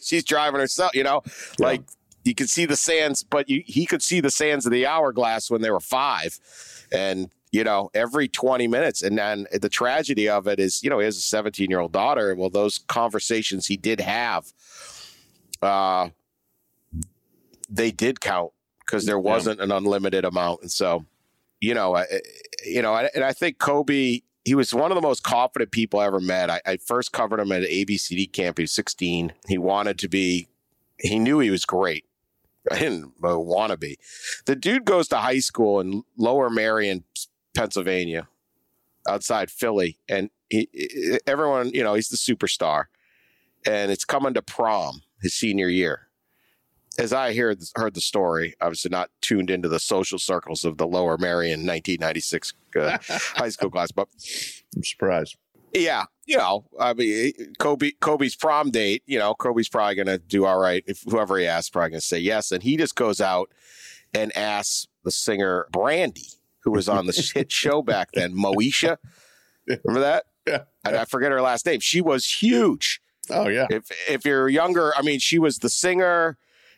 she's 0.02 0.24
driving 0.24 0.60
herself. 0.60 0.94
You 0.94 1.04
know, 1.04 1.22
yeah. 1.60 1.66
like 1.66 1.82
you 2.24 2.36
could 2.36 2.50
see 2.50 2.66
the 2.66 2.76
sands, 2.76 3.24
but 3.24 3.50
you, 3.50 3.64
he 3.66 3.86
could 3.86 4.02
see 4.02 4.22
the 4.22 4.32
sands 4.32 4.66
of 4.66 4.72
the 4.72 4.86
hourglass 4.86 5.50
when 5.50 5.62
they 5.62 5.72
were 5.72 5.80
five, 5.80 6.40
and 6.92 7.30
you 7.52 7.64
know, 7.66 7.90
every 7.94 8.28
20 8.28 8.68
minutes. 8.68 9.02
And 9.02 9.18
then 9.18 9.46
the 9.52 9.70
tragedy 9.70 10.30
of 10.30 10.48
it 10.48 10.60
is, 10.60 10.82
you 10.84 10.90
know, 10.90 11.00
he 11.00 11.06
has 11.06 11.18
a 11.18 11.22
17 11.22 11.70
year 11.70 11.80
old 11.80 11.92
daughter. 11.92 12.34
Well, 12.36 12.50
those 12.50 12.80
conversations 12.80 13.68
he 13.68 13.78
did 13.78 14.00
have, 14.00 14.52
uh, 15.62 16.10
they 17.70 17.92
did 17.92 18.22
count 18.22 18.52
because 18.80 19.06
there 19.06 19.20
wasn't 19.20 19.60
an 19.62 19.72
unlimited 19.72 20.26
amount. 20.26 20.62
And 20.62 20.72
so, 20.72 21.06
you 21.60 21.74
know, 21.74 21.96
I, 21.96 22.06
you 22.66 22.82
know, 22.82 22.96
and 22.96 23.24
I 23.24 23.34
think 23.34 23.60
Kobe, 23.60 24.22
he 24.44 24.56
was 24.56 24.74
one 24.74 24.92
of 24.92 24.96
the 24.96 25.02
most 25.02 25.24
confident 25.24 25.72
people 25.72 26.00
I 26.00 26.06
ever 26.06 26.20
met. 26.20 26.50
I, 26.50 26.62
I 26.66 26.78
first 26.78 27.12
covered 27.12 27.40
him 27.40 27.52
at 27.52 27.64
ABCD 27.64 28.32
camp. 28.32 28.58
He 28.58 28.64
was 28.64 28.72
16. 28.72 29.34
He 29.48 29.58
wanted 29.58 30.00
to 30.00 30.08
be, 30.08 30.48
he 31.00 31.20
knew 31.20 31.40
he 31.40 31.52
was 31.52 31.66
great. 31.66 32.06
I 32.70 32.80
didn't 32.80 33.14
uh, 33.24 33.40
want 33.40 33.72
to 33.72 33.78
be. 33.78 33.98
The 34.46 34.56
dude 34.56 34.86
goes 34.86 35.08
to 35.10 35.18
high 35.18 35.40
school 35.40 35.80
in 35.80 36.04
Lower 36.18 36.50
Merion, 36.50 37.04
Pennsylvania, 37.54 38.28
outside 39.08 39.52
Philly, 39.52 39.98
and 40.08 40.30
he, 40.50 40.70
everyone, 41.28 41.70
you 41.74 41.84
know, 41.84 41.94
he's 41.94 42.10
the 42.10 42.18
superstar, 42.18 42.86
and 43.66 43.92
it's 43.92 44.06
coming 44.06 44.34
to 44.34 44.42
prom 44.42 45.02
his 45.22 45.34
senior 45.34 45.70
year. 45.70 46.08
As 47.00 47.14
I 47.14 47.32
hear 47.32 47.56
heard 47.76 47.94
the 47.94 48.02
story, 48.02 48.54
obviously 48.60 48.90
not 48.90 49.10
tuned 49.22 49.50
into 49.50 49.70
the 49.70 49.80
social 49.80 50.20
circles 50.20 50.66
of 50.66 50.78
the 50.78 50.86
Lower 50.86 51.18
Merion 51.18 51.66
1996 51.66 52.54
uh, 52.76 52.98
high 53.08 53.50
school 53.50 53.70
class, 53.70 53.92
but 53.92 54.10
I'm 54.76 54.84
surprised. 54.84 55.38
Yeah, 55.74 56.06
you 56.26 56.38
know, 56.38 56.66
I 56.80 56.94
mean, 56.94 57.34
Kobe 57.60 57.92
Kobe's 58.02 58.36
prom 58.36 58.72
date. 58.72 59.04
You 59.06 59.20
know, 59.20 59.34
Kobe's 59.34 59.70
probably 59.70 59.96
going 59.96 60.08
to 60.08 60.18
do 60.18 60.46
all 60.46 60.60
right. 60.60 60.84
If 60.86 61.04
whoever 61.04 61.38
he 61.38 61.48
asks, 61.48 61.70
probably 61.70 61.92
going 61.92 62.02
to 62.02 62.06
say 62.06 62.20
yes, 62.20 62.52
and 62.52 62.62
he 62.62 62.76
just 62.76 62.96
goes 62.96 63.22
out 63.22 63.52
and 64.14 64.36
asks 64.36 64.88
the 65.04 65.12
singer 65.12 65.68
Brandy, 65.72 66.28
who 66.64 66.72
was 66.72 66.90
on 66.90 67.06
the 67.06 67.32
hit 67.34 67.52
show 67.52 67.82
back 67.82 68.10
then, 68.14 68.34
Moesha. 68.34 68.98
Remember 69.68 70.00
that? 70.02 70.26
Yeah, 70.48 70.64
I, 70.84 70.98
I 70.98 71.06
forget 71.06 71.32
her 71.32 71.42
last 71.42 71.66
name. 71.66 71.80
She 71.80 72.02
was 72.02 72.26
huge. 72.26 73.02
Oh 73.30 73.48
yeah. 73.48 73.68
If 73.70 73.90
if 74.10 74.26
you're 74.26 74.50
younger, 74.50 74.94
I 74.96 75.02
mean, 75.02 75.20
she 75.20 75.40
was 75.40 75.60
the 75.60 75.70
singer 75.70 76.38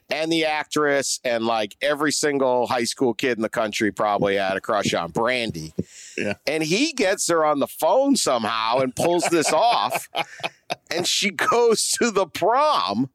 and 0.09 0.31
the 0.31 0.45
actress, 0.45 1.19
and 1.23 1.45
like 1.45 1.75
every 1.81 2.11
single 2.11 2.67
high 2.67 2.83
school 2.83 3.13
kid 3.13 3.37
in 3.37 3.41
the 3.41 3.49
country 3.49 3.91
probably 3.91 4.35
had 4.35 4.57
a 4.57 4.61
crush 4.61 4.93
on 4.93 5.11
Brandy. 5.11 5.73
Yeah. 6.17 6.33
And 6.45 6.63
he 6.63 6.93
gets 6.93 7.27
her 7.29 7.45
on 7.45 7.59
the 7.59 7.67
phone 7.67 8.15
somehow 8.15 8.79
and 8.79 8.95
pulls 8.95 9.23
this 9.25 9.51
off, 9.53 10.09
and 10.91 11.07
she 11.07 11.31
goes 11.31 11.89
to 11.91 12.11
the 12.11 12.27
prom. 12.27 13.09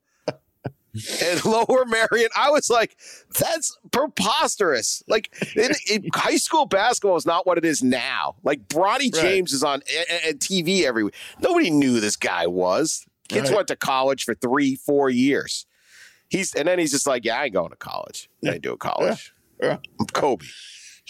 And 1.22 1.44
Lower 1.44 1.84
Merion. 1.86 2.28
I 2.36 2.50
was 2.50 2.70
like, 2.70 2.96
that's 3.38 3.76
preposterous. 3.90 5.02
Like, 5.06 5.30
in, 5.56 5.70
in 5.90 6.08
high 6.14 6.36
school 6.36 6.66
basketball 6.66 7.16
is 7.16 7.26
not 7.26 7.46
what 7.46 7.58
it 7.58 7.64
is 7.64 7.82
now. 7.82 8.36
Like, 8.42 8.66
Bronny 8.68 9.12
Right. 9.12 9.22
James 9.22 9.52
is 9.52 9.62
on 9.62 9.82
a- 9.88 10.30
a- 10.30 10.34
TV 10.34 10.82
every 10.84 11.04
week. 11.04 11.14
Nobody 11.40 11.70
knew 11.70 12.00
this 12.00 12.16
guy 12.16 12.46
was. 12.46 13.04
Kids 13.28 13.50
Right. 13.50 13.56
went 13.56 13.68
to 13.68 13.76
college 13.76 14.24
for 14.24 14.34
three, 14.34 14.74
four 14.76 15.10
years. 15.10 15.66
He's 16.30 16.54
and 16.54 16.66
then 16.68 16.78
he's 16.78 16.90
just 16.92 17.06
like, 17.06 17.24
yeah, 17.24 17.38
I 17.40 17.44
ain't 17.44 17.54
going 17.54 17.70
to 17.70 17.76
college. 17.76 18.28
I 18.44 18.52
ain't 18.52 18.62
doing 18.62 18.78
college. 18.78 19.32
Yeah. 19.62 19.78
I'm 20.00 20.06
Kobe. 20.06 20.44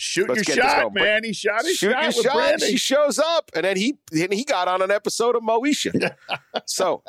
Shoot 0.00 0.28
Let's 0.28 0.47
your 0.47 0.59
shot, 0.59 0.95
man. 0.95 1.25
He 1.25 1.33
shot 1.33 1.64
his 1.64 1.76
Shoot 1.76 1.90
shot 1.90 2.02
your 2.02 2.07
with 2.37 2.61
shot. 2.61 2.61
She 2.61 2.76
shows 2.76 3.19
up, 3.19 3.50
and 3.57 3.64
then 3.64 3.76
he 3.76 3.97
and 4.12 4.33
he 4.33 4.45
got 4.45 4.69
on 4.69 4.81
an 4.81 4.93
episode 4.93 5.35
of 5.35 5.43
Moesha. 5.43 6.14
so 6.67 7.02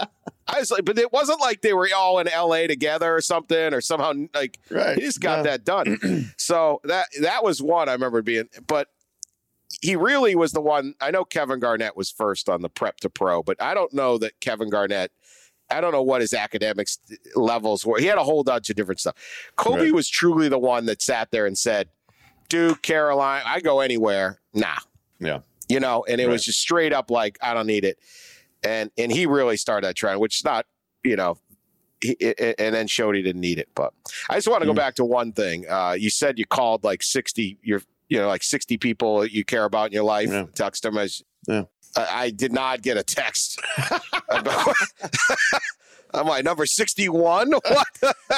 I 0.47 0.57
was 0.57 0.71
like, 0.71 0.85
but 0.85 0.97
it 0.97 1.13
wasn't 1.13 1.39
like 1.39 1.61
they 1.61 1.73
were 1.73 1.87
all 1.95 2.17
in 2.17 2.27
L.A. 2.27 2.65
together 2.65 3.15
or 3.15 3.21
something, 3.21 3.75
or 3.75 3.81
somehow 3.81 4.13
like 4.33 4.57
Right. 4.71 4.95
he 4.97 5.01
just 5.03 5.21
got 5.21 5.37
No. 5.37 5.43
that 5.43 5.63
done. 5.63 6.31
so 6.37 6.81
that 6.85 7.05
that 7.21 7.43
was 7.43 7.61
one 7.61 7.89
I 7.89 7.93
remember 7.93 8.23
being, 8.23 8.49
but 8.65 8.87
he 9.81 9.95
really 9.95 10.33
was 10.35 10.51
the 10.51 10.61
one. 10.61 10.95
I 10.99 11.11
know 11.11 11.23
Kevin 11.23 11.59
Garnett 11.59 11.95
was 11.95 12.09
first 12.09 12.49
on 12.49 12.63
the 12.63 12.69
prep 12.69 12.97
to 13.01 13.09
pro, 13.11 13.43
but 13.43 13.61
I 13.61 13.75
don't 13.75 13.93
know 13.93 14.17
that 14.17 14.39
Kevin 14.41 14.71
Garnett. 14.71 15.11
I 15.69 15.79
don't 15.79 15.91
know 15.91 16.01
what 16.01 16.21
his 16.21 16.33
academics 16.33 16.97
levels 17.35 17.85
were. 17.85 17.99
He 17.99 18.07
had 18.07 18.17
a 18.17 18.23
whole 18.23 18.43
bunch 18.43 18.71
of 18.71 18.75
different 18.75 18.99
stuff. 18.99 19.13
Kobe 19.57 19.83
Right. 19.83 19.93
was 19.93 20.09
truly 20.09 20.49
the 20.49 20.57
one 20.57 20.87
that 20.87 21.03
sat 21.03 21.29
there 21.29 21.45
and 21.45 21.55
said, 21.55 21.89
Duke, 22.49 22.81
Carolina, 22.81 23.43
I 23.45 23.59
go 23.61 23.79
anywhere. 23.79 24.39
Nah. 24.53 24.75
Yeah. 25.19 25.39
You 25.67 25.79
know, 25.79 26.03
and 26.07 26.19
it 26.19 26.25
Right. 26.25 26.31
was 26.33 26.43
just 26.43 26.59
straight 26.59 26.91
up 26.93 27.09
like, 27.11 27.37
I 27.41 27.53
don't 27.53 27.67
need 27.67 27.85
it. 27.85 27.99
And 28.63 28.91
and 28.97 29.11
he 29.11 29.25
really 29.25 29.55
started 29.55 29.87
that 29.87 29.95
trend, 29.95 30.19
which 30.19 30.39
is 30.39 30.43
not, 30.43 30.65
you 31.03 31.15
know, 31.15 31.37
he, 32.01 32.15
and 32.59 32.73
then 32.75 32.87
showed 32.87 33.15
he 33.15 33.21
didn't 33.21 33.41
need 33.41 33.57
it. 33.59 33.69
But 33.75 33.93
I 34.29 34.35
just 34.35 34.47
want 34.47 34.61
to 34.61 34.65
go 34.65 34.73
Mm. 34.73 34.77
back 34.77 34.95
to 34.95 35.05
one 35.05 35.31
thing. 35.31 35.65
Uh, 35.69 35.95
you 35.97 36.09
said 36.09 36.37
you 36.39 36.45
called 36.45 36.83
like 36.83 37.03
60, 37.03 37.57
you're, 37.61 37.81
you 38.09 38.17
know, 38.19 38.27
like 38.27 38.43
60 38.43 38.77
people 38.77 39.19
that 39.21 39.31
you 39.31 39.45
care 39.45 39.63
about 39.65 39.87
in 39.87 39.93
your 39.93 40.03
life, 40.03 40.29
Yeah. 40.29 40.45
text 40.55 40.83
them 40.83 40.97
as, 40.97 41.23
Yeah. 41.47 41.63
I, 41.95 42.07
I 42.25 42.29
did 42.31 42.51
not 42.51 42.81
get 42.81 42.97
a 42.97 43.03
text. 43.03 43.61
about- 44.29 44.75
I'm 46.13 46.25
like, 46.27 46.43
number 46.43 46.65
61? 46.65 47.51
What? 47.69 47.87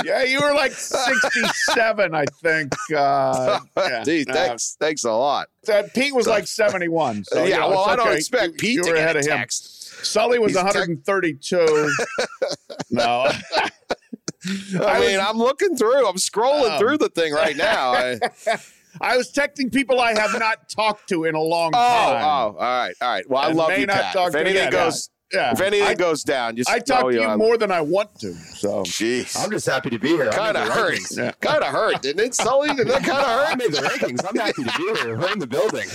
yeah, 0.06 0.24
you 0.24 0.42
were 0.42 0.54
like 0.54 0.72
67, 0.74 2.14
I 2.16 2.26
think. 2.42 2.74
Uh, 2.96 3.60
yeah. 3.78 4.04
Dude, 4.04 4.30
Uh, 4.30 4.34
thanks. 4.34 4.78
thanks 4.80 5.04
a 5.04 5.12
lot. 5.12 5.48
that 5.66 5.94
Pete 5.94 6.14
was 6.14 6.28
like 6.28 6.48
71. 6.62 7.24
So, 7.26 7.44
yeah, 7.44 7.44
you 7.56 7.60
know, 7.62 7.70
well, 7.70 7.86
I 7.86 7.96
don't 7.96 8.14
expect 8.14 8.54
You- 8.54 8.58
Pete 8.60 8.76
you 8.76 8.84
to 8.84 8.90
get 8.90 8.98
ahead 8.98 9.16
of 9.18 9.24
him. 9.26 9.32
text. 9.38 10.06
Sully 10.06 10.40
was 10.40 10.52
He's 10.54 10.58
tech- 10.62 10.74
132. 10.76 11.92
no. 12.92 13.26
I, 13.28 13.70
I 14.80 15.00
mean, 15.00 15.20
I'm 15.20 15.38
looking 15.38 15.76
through. 15.78 16.08
I'm 16.08 16.16
scrolling 16.18 16.76
Oh. 16.76 16.80
through 16.80 16.98
the 16.98 17.10
thing 17.10 17.34
right 17.34 17.56
now. 17.56 17.92
I- 17.94 18.20
I 19.00 19.16
was 19.16 19.32
texting 19.32 19.72
people 19.72 20.02
I 20.02 20.12
have 20.20 20.38
not 20.38 20.68
talked 20.68 21.08
to 21.10 21.24
in 21.24 21.34
a 21.34 21.40
long 21.40 21.72
oh, 21.74 21.78
time. 21.78 22.24
oh, 22.24 22.28
all 22.28 22.54
right, 22.58 22.94
all 23.02 23.10
right. 23.10 23.30
Well, 23.30 23.42
I 23.42 23.52
love 23.54 23.78
you, 23.78 23.86
not 23.86 23.96
Pat. 24.02 24.16
If 24.18 24.32
to- 24.34 24.40
anything 24.42 24.70
goes, 24.70 25.10
Yeah. 25.34 25.52
if 25.52 25.62
anything 25.62 25.88
I, 25.88 25.96
goes 25.96 26.24
down, 26.24 26.56
just 26.56 26.70
I 26.70 26.80
talk 26.80 27.06
to 27.10 27.14
you 27.14 27.22
I'm- 27.22 27.38
more 27.40 27.58
than 27.58 27.72
I 27.72 27.82
want 27.82 28.20
to. 28.20 28.34
So 28.34 28.84
Jeez, 28.84 29.36
I'm 29.42 29.50
just 29.52 29.66
happy 29.68 29.90
to 29.92 30.00
be 30.00 30.10
here. 30.10 30.30
Kind 30.32 30.58
of 30.58 30.68
the 30.68 30.74
hurt. 30.74 31.00
Yeah. 31.12 31.32
Kind 31.40 31.64
of 31.64 31.72
hurt, 31.74 32.02
didn't 32.02 32.26
it, 32.26 32.36
Sully? 32.36 32.74
Did 32.74 32.88
that 32.88 33.04
kind 33.04 33.20
of 33.20 33.26
hurt? 33.26 33.48
I 33.52 33.56
made 33.56 33.72
the 33.72 33.82
rankings. 33.82 34.26
I'm 34.28 34.36
happy 34.36 34.64
to 34.64 34.78
be 34.78 35.00
here. 35.02 35.18
We're 35.18 35.32
in 35.32 35.40
the 35.40 35.48
building. 35.48 35.88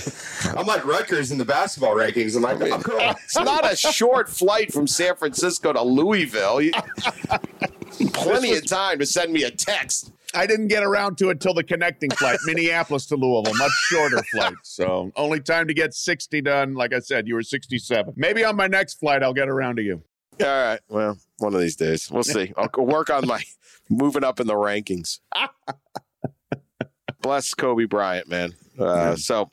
I'm 0.57 0.65
like 0.65 0.85
Rutgers 0.85 1.31
in 1.31 1.37
the 1.37 1.45
basketball 1.45 1.95
rankings. 1.95 2.35
I'm 2.35 2.41
like, 2.41 2.59
oh, 2.61 2.79
cool. 2.83 2.99
It's 3.23 3.35
not 3.37 3.71
a 3.71 3.75
short 3.75 4.29
flight 4.29 4.73
from 4.73 4.87
San 4.87 5.15
Francisco 5.15 5.73
to 5.73 5.81
Louisville. 5.81 6.61
You, 6.61 6.71
plenty 8.13 8.53
of 8.55 8.65
time 8.65 8.99
to 8.99 9.05
send 9.05 9.31
me 9.33 9.43
a 9.43 9.51
text. 9.51 10.11
I 10.35 10.45
didn't 10.45 10.67
get 10.67 10.83
around 10.83 11.17
to 11.19 11.29
it 11.29 11.39
till 11.39 11.53
the 11.53 11.63
connecting 11.63 12.09
flight, 12.11 12.37
Minneapolis 12.45 13.05
to 13.07 13.15
Louisville, 13.15 13.53
much 13.55 13.71
shorter 13.89 14.21
flight. 14.31 14.53
So 14.63 15.11
only 15.15 15.39
time 15.39 15.67
to 15.67 15.73
get 15.73 15.93
60 15.93 16.41
done. 16.41 16.73
Like 16.73 16.93
I 16.93 16.99
said, 16.99 17.27
you 17.27 17.35
were 17.35 17.43
67. 17.43 18.13
Maybe 18.17 18.43
on 18.43 18.55
my 18.55 18.67
next 18.67 18.95
flight, 18.95 19.23
I'll 19.23 19.33
get 19.33 19.47
around 19.49 19.77
to 19.77 19.83
you. 19.83 20.03
All 20.41 20.45
right. 20.47 20.79
Well, 20.89 21.17
one 21.37 21.53
of 21.55 21.61
these 21.61 21.75
days, 21.75 22.11
we'll 22.11 22.23
see. 22.23 22.53
I'll 22.57 22.69
work 22.77 23.09
on 23.09 23.25
my 23.25 23.41
moving 23.89 24.23
up 24.23 24.39
in 24.39 24.47
the 24.47 24.53
rankings. 24.53 25.19
Bless 27.21 27.53
Kobe 27.53 27.85
Bryant, 27.85 28.29
man. 28.29 28.53
Uh, 28.77 29.15
So 29.15 29.51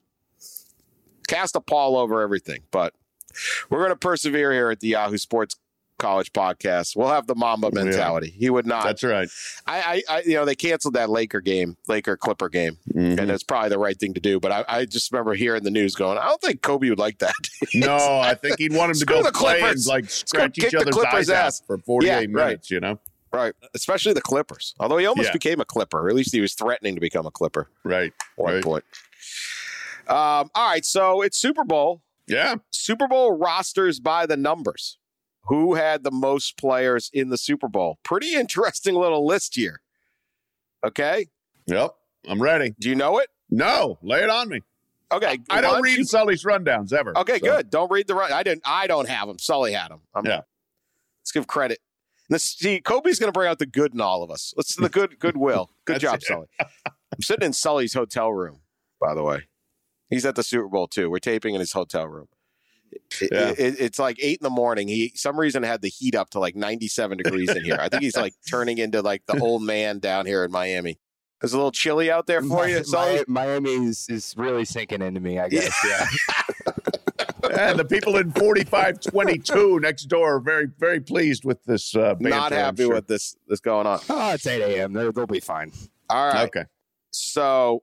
cast 1.29 1.57
a 1.57 1.61
pall 1.61 1.97
over 1.97 2.21
everything, 2.21 2.61
but 2.71 2.95
we're 3.71 3.79
going 3.79 3.91
to 3.91 3.97
persevere 3.97 4.53
here 4.53 4.71
at 4.71 4.81
the 4.81 4.89
Yahoo 4.89 5.19
Sports 5.19 5.57
College 5.99 6.33
podcast. 6.33 6.97
We'll 6.97 7.09
have 7.09 7.27
the 7.27 7.35
Mamba 7.35 7.71
Yeah. 7.73 7.85
mentality. 7.85 8.35
He 8.37 8.51
would 8.51 8.67
not. 8.67 8.85
That's 8.85 9.03
right. 9.05 9.29
I, 9.67 10.03
I, 10.09 10.17
I, 10.17 10.23
you 10.23 10.35
know, 10.35 10.45
they 10.45 10.55
canceled 10.57 10.95
that 10.95 11.09
Laker 11.09 11.41
game, 11.41 11.77
Laker 11.89 12.17
Clipper 12.17 12.49
game, 12.49 12.79
Mm-hmm. 12.93 13.19
and 13.21 13.31
it's 13.31 13.45
probably 13.45 13.69
the 13.71 13.79
right 13.79 13.99
thing 13.99 14.13
to 14.15 14.21
do. 14.21 14.41
But 14.41 14.53
I, 14.53 14.65
I 14.69 14.85
just 14.87 15.13
remember 15.13 15.35
hearing 15.35 15.63
the 15.63 15.71
news 15.71 15.95
going, 15.95 16.19
I 16.19 16.25
don't 16.25 16.41
think 16.41 16.63
Kobe 16.63 16.89
would 16.91 16.99
like 16.99 17.19
that. 17.19 17.33
No, 17.75 17.97
I 18.21 18.35
think 18.35 18.59
he'd 18.59 18.73
want 18.75 18.91
him 18.91 18.99
to 18.99 19.05
go 19.07 19.23
the 19.23 19.33
play 19.33 19.61
and 19.61 19.85
like 19.87 20.09
scratch 20.11 20.59
each 20.59 20.75
other's 20.75 20.97
eyes 20.99 21.31
ass. 21.31 21.61
out 21.63 21.67
for 21.67 21.79
48 21.79 22.09
Yeah, 22.11 22.17
right. 22.19 22.29
minutes, 22.31 22.71
you 22.71 22.81
know? 22.81 22.99
Right. 23.33 23.53
Especially 23.75 24.13
the 24.13 24.21
Clippers. 24.23 24.75
Although 24.79 24.99
he 24.99 25.07
almost 25.07 25.29
Yeah. 25.31 25.33
became 25.33 25.61
a 25.61 25.65
Clipper, 25.65 26.01
or 26.03 26.09
at 26.09 26.15
least 26.15 26.33
he 26.33 26.41
was 26.41 26.55
threatening 26.55 26.95
to 26.95 27.01
become 27.01 27.27
a 27.27 27.31
Clipper 27.33 27.69
Right. 27.83 28.13
one 28.37 28.55
right. 28.55 28.63
point. 28.63 28.85
Um, 30.07 30.51
all 30.55 30.69
right. 30.71 30.85
So 30.85 31.23
it's 31.23 31.37
Super 31.39 31.65
Bowl. 31.65 32.03
Yeah. 32.27 32.57
Super 32.71 33.09
Bowl 33.09 33.37
rosters 33.37 33.99
by 34.01 34.27
the 34.27 34.37
numbers. 34.37 34.99
Who 35.47 35.75
had 35.75 36.05
the 36.05 36.11
most 36.11 36.57
players 36.57 37.11
in 37.13 37.29
the 37.29 37.37
Super 37.39 37.69
Bowl? 37.69 37.99
Pretty 38.03 38.35
interesting 38.35 38.95
little 38.95 39.27
list 39.27 39.55
here. 39.57 39.81
Okay. 40.85 41.27
Yep. 41.67 41.95
I'm 42.29 42.41
ready. 42.43 42.75
Do 42.79 42.89
you 42.89 42.95
know 42.95 43.19
it? 43.19 43.29
No, 43.51 43.99
lay 44.03 44.23
it 44.23 44.31
on 44.31 44.49
me. 44.49 44.61
Okay. 45.13 45.39
I 45.51 45.61
don't 45.61 45.83
read 45.83 45.99
you- 45.99 46.05
Sully's 46.05 46.45
rundowns 46.45 46.93
ever. 46.93 47.17
Okay, 47.19 47.39
so- 47.39 47.47
good. 47.47 47.71
Don't 47.71 47.91
read 47.91 48.07
the 48.07 48.15
run. 48.15 48.33
I 48.33 48.43
didn't. 48.43 48.63
I 48.65 48.87
don't 48.87 49.09
have 49.09 49.29
them. 49.29 49.39
Sully 49.39 49.73
had 49.73 49.91
them. 49.91 50.01
Yeah. 50.25 50.41
Let's 51.21 51.33
give 51.33 51.47
credit. 51.47 51.81
Let's 52.31 52.45
see. 52.45 52.81
Kobe's 52.81 53.19
going 53.19 53.29
to 53.29 53.33
bring 53.37 53.49
out 53.49 53.59
the 53.59 53.67
good 53.67 53.93
in 53.95 54.01
all 54.01 54.23
of 54.23 54.31
us. 54.31 54.55
Let's 54.57 54.75
the 54.77 54.89
good 54.89 55.19
goodwill. 55.19 55.71
Good 55.85 56.01
job, 56.01 56.17
it. 56.17 56.23
Sully. 56.25 56.47
I'm 56.59 57.21
sitting 57.21 57.45
in 57.47 57.53
Sully's 57.53 57.93
hotel 57.93 58.33
room. 58.33 58.61
By 58.99 59.13
the 59.15 59.23
way, 59.23 59.43
he's 60.09 60.25
at 60.25 60.35
the 60.35 60.43
Super 60.43 60.69
Bowl 60.69 60.89
too. 60.89 61.11
We're 61.11 61.19
taping 61.19 61.55
in 61.55 61.61
his 61.61 61.73
hotel 61.73 62.07
room. 62.09 62.29
It- 62.93 63.29
Yeah. 63.33 63.51
it- 63.57 63.81
it's 63.81 63.99
like 63.99 64.19
eight 64.21 64.39
in 64.41 64.45
the 64.45 64.51
morning. 64.51 64.89
He 64.89 65.13
some 65.15 65.39
reason 65.39 65.63
had 65.63 65.83
the 65.83 65.89
heat 65.89 66.15
up 66.15 66.31
to 66.31 66.39
like 66.41 66.57
97 66.57 67.19
degrees 67.19 67.51
in 67.51 67.65
here. 67.65 67.77
I 67.81 67.89
think 67.89 68.03
he's 68.03 68.17
like 68.17 68.35
turning 68.49 68.79
into 68.79 69.03
like 69.03 69.23
the 69.27 69.39
old 69.39 69.63
man 69.63 69.99
down 69.99 70.27
here 70.27 70.45
in 70.45 70.51
Miami. 70.51 70.99
It's 71.43 71.53
a 71.53 71.57
little 71.57 71.73
chilly 71.73 72.11
out 72.11 72.27
there 72.27 72.41
for 72.43 72.67
you. 72.67 72.79
Mi- 72.79 72.85
Sully? 72.85 73.25
Miami 73.29 73.73
is, 73.73 74.07
is 74.09 74.35
really 74.37 74.65
sinking 74.65 75.03
into 75.03 75.21
me, 75.21 75.39
I 75.39 75.49
guess. 75.51 75.75
Yeah. 75.87 76.07
and 77.59 77.79
the 77.79 77.85
people 77.85 78.17
in 78.17 78.31
4522 78.33 79.81
next 79.81 80.05
door 80.05 80.37
are 80.37 80.41
very, 80.41 80.67
very 80.79 81.01
pleased 81.01 81.45
with 81.45 81.63
this. 81.65 81.95
Uh, 81.95 82.15
banter, 82.15 82.29
Not 82.31 82.53
happy 82.53 82.85
sure. 82.85 82.95
with 82.95 83.07
this 83.09 83.37
this 83.47 83.61
going 83.61 83.87
on. 83.87 84.01
oh, 84.09 84.33
it's 84.33 84.47
8 84.47 84.63
a.m. 84.63 84.93
They're, 84.95 85.13
they'll 85.13 85.27
be 85.27 85.41
fine. 85.41 85.73
All 86.09 86.29
right. 86.29 86.47
Okay. 86.47 86.65
So 87.11 87.83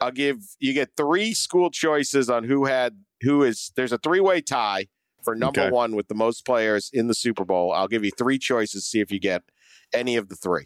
I'll 0.00 0.10
give 0.10 0.38
you 0.58 0.72
get 0.72 0.90
three 0.96 1.34
school 1.34 1.70
choices 1.70 2.28
on 2.28 2.44
who 2.44 2.64
had 2.66 2.96
who 3.22 3.42
is 3.42 3.72
there's 3.76 3.92
a 3.92 3.98
three 3.98 4.20
way 4.20 4.40
tie 4.40 4.86
for 5.24 5.34
number 5.34 5.62
Okay. 5.62 5.70
one 5.70 5.94
with 5.96 6.08
the 6.08 6.14
most 6.14 6.44
players 6.46 6.90
in 6.92 7.06
the 7.08 7.14
Super 7.14 7.44
Bowl. 7.44 7.72
I'll 7.72 7.88
give 7.88 8.04
you 8.04 8.10
three 8.16 8.38
choices, 8.38 8.86
see 8.86 9.00
if 9.00 9.10
you 9.10 9.18
get 9.18 9.42
any 9.92 10.16
of 10.16 10.28
the 10.28 10.36
three. 10.36 10.64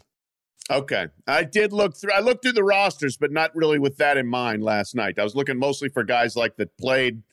Okay. 0.71 1.07
I 1.27 1.43
did 1.43 1.73
look 1.73 1.97
through 1.97 2.13
I 2.13 2.19
looked 2.19 2.43
through 2.43 2.53
the 2.53 2.63
rosters, 2.63 3.17
but 3.17 3.31
not 3.31 3.53
really 3.55 3.79
with 3.79 3.97
that 3.97 4.17
in 4.17 4.27
mind 4.27 4.63
last 4.63 4.95
night. 4.95 5.19
I 5.19 5.23
was 5.23 5.35
looking 5.35 5.57
mostly 5.59 5.89
for 5.89 6.03
guys 6.03 6.35
like 6.35 6.55
that 6.57 6.77
played 6.77 7.23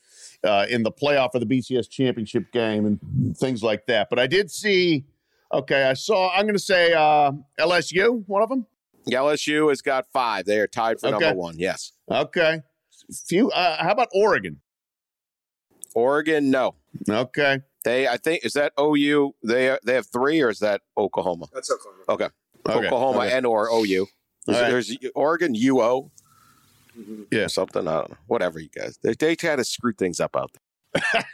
uh, 0.42 0.66
in 0.68 0.82
the 0.82 0.90
playoff 0.90 1.30
of 1.34 1.46
the 1.46 1.46
BCS 1.46 1.88
championship 1.88 2.50
game 2.52 2.86
and 2.86 3.36
things 3.36 3.62
like 3.62 3.86
that. 3.86 4.08
But 4.10 4.18
I 4.18 4.26
did 4.26 4.50
see 4.50 5.04
okay, 5.52 5.84
I 5.84 5.92
saw 5.94 6.30
I'm 6.32 6.46
gonna 6.46 6.58
say 6.58 6.92
uh, 6.92 7.32
LSU, 7.60 8.24
one 8.26 8.42
of 8.42 8.48
them. 8.48 8.66
LSU 9.08 9.68
has 9.68 9.80
got 9.82 10.06
five. 10.12 10.44
They 10.46 10.58
are 10.58 10.66
tied 10.66 10.98
for 11.00 11.06
Okay. 11.08 11.18
number 11.18 11.34
one. 11.38 11.58
Yes. 11.58 11.92
Okay. 12.10 12.62
Few 13.28 13.50
uh, 13.50 13.82
how 13.82 13.92
about 13.92 14.08
Oregon? 14.12 14.60
Oregon, 15.94 16.50
no. 16.50 16.74
Okay. 17.08 17.60
They 17.84 18.06
I 18.08 18.16
think 18.16 18.44
is 18.44 18.52
that 18.54 18.72
OU. 18.78 19.34
They 19.42 19.76
they 19.84 19.94
have 19.94 20.06
three 20.06 20.40
or 20.40 20.50
is 20.50 20.58
that 20.58 20.82
Oklahoma? 20.96 21.46
That's 21.52 21.70
Oklahoma. 21.70 22.04
Okay. 22.08 22.28
Okay. 22.68 22.86
Oklahoma 22.86 23.18
Okay. 23.20 23.32
and 23.36 23.46
or 23.46 23.68
OU. 23.72 24.06
There's, 24.46 24.56
All 24.56 24.62
right. 24.62 24.70
there's 24.70 24.96
Oregon 25.14 25.54
UO. 25.54 26.10
Yeah. 27.32 27.46
Something. 27.46 27.88
I 27.88 27.92
don't 28.00 28.10
know. 28.10 28.16
Whatever 28.26 28.58
you 28.60 28.68
guys. 28.68 28.98
They 29.02 29.14
they 29.14 29.34
try 29.36 29.56
to 29.56 29.64
screw 29.64 29.92
things 29.92 30.20
up 30.20 30.36
out 30.36 30.50
there. 30.52 31.24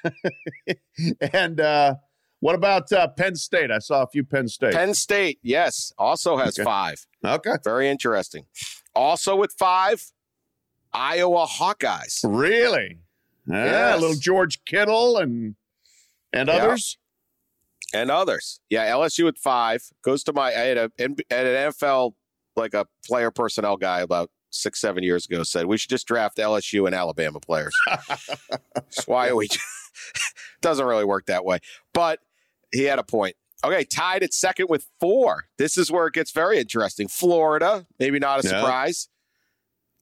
and 1.32 1.60
uh, 1.60 1.94
what 2.40 2.54
about 2.54 2.92
uh, 2.92 3.08
Penn 3.08 3.34
State? 3.36 3.70
I 3.70 3.78
saw 3.78 4.02
a 4.02 4.06
few 4.06 4.22
Penn 4.24 4.48
State. 4.48 4.74
Penn 4.74 4.94
State, 4.94 5.38
yes, 5.42 5.92
also 5.98 6.36
has 6.36 6.58
Okay. 6.58 6.64
five. 6.64 7.06
okay. 7.24 7.52
Very 7.64 7.88
interesting. 7.88 8.44
Also 8.94 9.34
with 9.34 9.52
five, 9.58 10.12
Iowa 10.92 11.46
Hawkeyes. 11.46 12.20
Really? 12.24 12.98
Yeah, 13.46 13.64
Yes. 13.64 14.00
little 14.00 14.16
George 14.16 14.64
Kittle 14.64 15.18
and 15.18 15.56
and 16.32 16.48
Yeah. 16.48 16.56
others. 16.56 16.98
and 17.94 18.10
others. 18.10 18.60
Yeah, 18.68 18.84
LSU 18.90 19.24
with 19.24 19.38
five 19.38 19.82
goes 20.02 20.24
to 20.24 20.32
my. 20.32 20.48
I 20.48 20.50
had 20.52 20.76
a 20.76 20.90
at 20.98 21.46
an 21.46 21.72
NFL 21.72 22.14
like 22.56 22.74
a 22.74 22.86
player 23.06 23.30
personnel 23.30 23.76
guy 23.76 24.00
about 24.00 24.30
six 24.50 24.80
seven 24.80 25.02
years 25.04 25.26
ago 25.26 25.42
said 25.42 25.66
we 25.66 25.76
should 25.78 25.90
just 25.90 26.06
draft 26.06 26.38
LSU 26.38 26.86
and 26.86 26.94
Alabama 26.94 27.38
players. 27.40 27.74
That's 28.74 29.06
why 29.06 29.32
we 29.32 29.48
doesn't 30.62 30.84
really 30.86 31.04
work 31.04 31.26
that 31.26 31.44
way, 31.44 31.58
but 31.94 32.20
he 32.72 32.84
had 32.84 32.98
a 32.98 33.04
point. 33.04 33.36
Okay, 33.64 33.84
tied 33.84 34.22
at 34.22 34.34
second 34.34 34.66
with 34.68 34.86
four. 35.00 35.44
This 35.58 35.78
is 35.78 35.90
where 35.90 36.06
it 36.08 36.14
gets 36.14 36.30
very 36.30 36.58
interesting. 36.58 37.08
Florida, 37.08 37.86
maybe 37.98 38.18
not 38.18 38.44
a 38.44 38.48
Yeah. 38.48 38.60
surprise. 38.60 39.08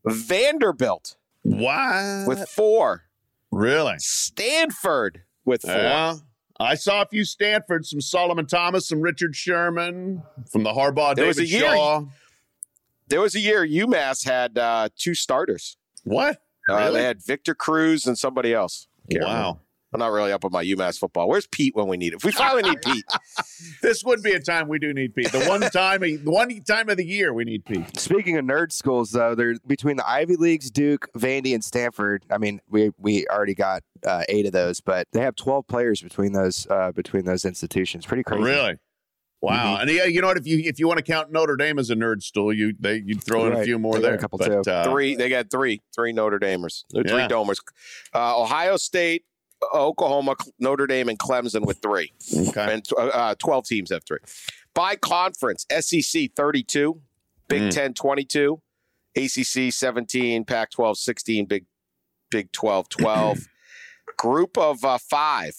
Vanderbilt 0.06 1.16
What? 1.42 2.26
with 2.26 2.48
four. 2.48 3.03
Really? 3.54 3.94
Stanford 3.98 5.22
with 5.44 5.62
four. 5.62 5.72
Yeah. 5.74 6.14
I 6.60 6.74
saw 6.76 7.02
a 7.02 7.06
few 7.06 7.24
Stanford, 7.24 7.84
some 7.84 8.00
Solomon 8.00 8.46
Thomas, 8.46 8.88
some 8.88 9.00
Richard 9.00 9.34
Sherman 9.34 10.22
from 10.52 10.62
the 10.62 10.72
Harbaugh. 10.72 11.14
There 11.16 11.26
was 11.26 11.38
a 11.38 11.46
year- 11.46 11.74
Shaw. 11.74 12.04
There 13.08 13.20
was 13.20 13.34
a 13.34 13.40
year 13.40 13.66
UMass 13.66 14.24
had 14.24 14.56
uh, 14.56 14.88
two 14.96 15.14
starters. 15.14 15.76
What? 16.04 16.40
Uh, 16.68 16.76
Really? 16.76 16.92
They 17.00 17.02
had 17.04 17.22
Victor 17.22 17.54
Cruz 17.54 18.06
and 18.06 18.16
somebody 18.16 18.54
else. 18.54 18.88
Can't 19.10 19.24
remember. 19.24 19.58
Wow. 19.94 20.06
I'm 20.06 20.10
not 20.12 20.16
really 20.16 20.32
up 20.32 20.44
on 20.44 20.52
my 20.52 20.64
UMass 20.64 20.98
football. 20.98 21.28
Where's 21.28 21.46
Pete 21.46 21.74
when 21.76 21.86
we 21.88 21.96
need 21.96 22.12
it? 22.12 22.16
If 22.16 22.24
we 22.24 22.32
finally 22.32 22.62
need 22.62 22.82
Pete, 22.82 23.04
This 23.82 24.02
would 24.04 24.22
be 24.22 24.32
a 24.32 24.40
time 24.40 24.68
we 24.68 24.78
do 24.78 24.92
need 24.92 25.14
Pete. 25.14 25.30
The 25.32 25.44
one 25.44 25.60
time, 25.60 26.00
the 26.00 26.18
one 26.24 26.48
time 26.62 26.88
of 26.88 26.96
the 26.96 27.04
year 27.06 27.32
we 27.32 27.44
need 27.44 27.64
Pete. 27.64 27.98
Speaking 27.98 28.36
of 28.36 28.44
nerd 28.44 28.72
schools, 28.72 29.10
though, 29.12 29.34
they're 29.34 29.54
between 29.66 29.96
the 29.96 30.08
Ivy 30.08 30.36
Leagues, 30.36 30.70
Duke, 30.70 31.08
Vandy, 31.16 31.54
and 31.54 31.62
Stanford. 31.64 32.24
I 32.30 32.38
mean, 32.38 32.60
we 32.68 32.90
we 32.98 33.26
already 33.28 33.54
got 33.54 33.82
uh, 34.06 34.24
eight 34.28 34.46
of 34.46 34.52
those, 34.52 34.80
but 34.80 35.06
they 35.12 35.20
have 35.20 35.36
twelve 35.36 35.66
players 35.66 36.00
between 36.02 36.32
those 36.32 36.66
uh, 36.68 36.92
between 36.92 37.24
those 37.24 37.44
institutions. 37.44 38.06
Pretty 38.06 38.22
crazy. 38.24 38.42
Really? 38.44 38.76
Wow. 39.42 39.76
And 39.76 39.90
yeah, 39.90 40.04
you 40.04 40.22
know 40.22 40.28
what? 40.28 40.38
If 40.38 40.46
you 40.46 40.58
if 40.64 40.78
you 40.78 40.88
want 40.88 40.98
to 40.98 41.02
count 41.04 41.30
Notre 41.30 41.56
Dame 41.56 41.78
as 41.78 41.90
a 41.90 41.94
nerd 41.94 42.22
stool, 42.22 42.52
you 42.52 42.74
they 42.80 43.02
you 43.04 43.16
throw 43.16 43.46
in 43.46 43.52
a 43.52 43.62
few 43.62 43.78
more 43.78 43.96
They 43.96 44.02
got 44.02 44.14
a 44.14 44.18
couple 44.18 44.38
but, 44.38 44.64
too. 44.64 44.70
uh, 44.70 44.84
three. 44.90 45.14
They 45.16 45.28
got 45.28 45.50
three, 45.50 45.82
three 45.94 46.12
Notre 46.14 46.38
Damers, 46.38 46.84
They're 46.90 47.02
three 47.04 47.18
Yeah. 47.18 47.28
Domers. 47.28 47.58
Uh, 48.14 48.40
Ohio 48.40 48.78
State, 48.78 49.24
Oklahoma, 49.72 50.34
Notre 50.58 50.86
Dame, 50.86 51.08
and 51.08 51.18
Clemson 51.18 51.64
with 51.66 51.78
three, 51.78 52.12
Okay. 52.48 52.74
and 52.74 52.86
uh, 52.98 53.06
uh, 53.06 53.34
twelve 53.38 53.64
teams 53.66 53.90
have 53.90 54.04
three. 54.04 54.18
By 54.74 54.96
conference, 54.96 55.64
SEC 55.80 56.30
32, 56.34 57.00
Big 57.48 57.62
Mm. 57.62 57.70
Ten 57.70 57.94
22, 57.94 58.60
ACC 59.16 59.72
17, 59.72 60.44
Pac-12 60.44 60.96
16, 60.96 61.46
Big 61.46 61.64
Big 62.30 62.50
12 62.52 62.88
12. 62.88 63.38
Group 64.18 64.58
of 64.58 64.84
uh, 64.84 64.98
five. 64.98 65.54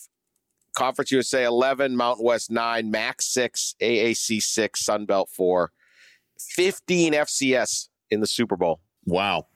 Conference 0.78 1.10
USA 1.12 1.46
11, 1.46 1.96
Mountain 1.96 2.26
West 2.26 2.52
9, 2.52 2.92
MAC 2.92 3.22
6, 3.22 3.76
AAC 3.82 4.42
6, 4.42 4.80
Sun 4.86 5.06
Belt 5.06 5.30
4, 5.32 5.72
15 6.38 7.14
FCS 7.14 7.88
in 8.12 8.20
the 8.20 8.28
Super 8.28 8.58
Bowl. 8.58 8.82
Wow. 9.06 9.48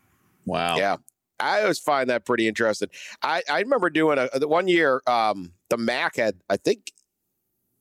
Wow. 0.46 0.78
Yeah. 0.78 0.96
I 1.40 1.62
always 1.62 1.80
find 1.80 2.10
that 2.10 2.26
pretty 2.26 2.48
interesting. 2.48 2.90
I, 3.22 3.44
I 3.50 3.60
remember 3.60 3.90
doing 3.90 4.18
a 4.18 4.40
the 4.40 4.48
one 4.48 4.68
year 4.68 5.02
um, 5.08 5.54
the 5.70 5.78
MAC 5.78 6.18
had 6.18 6.36
I 6.50 6.58
think 6.58 6.92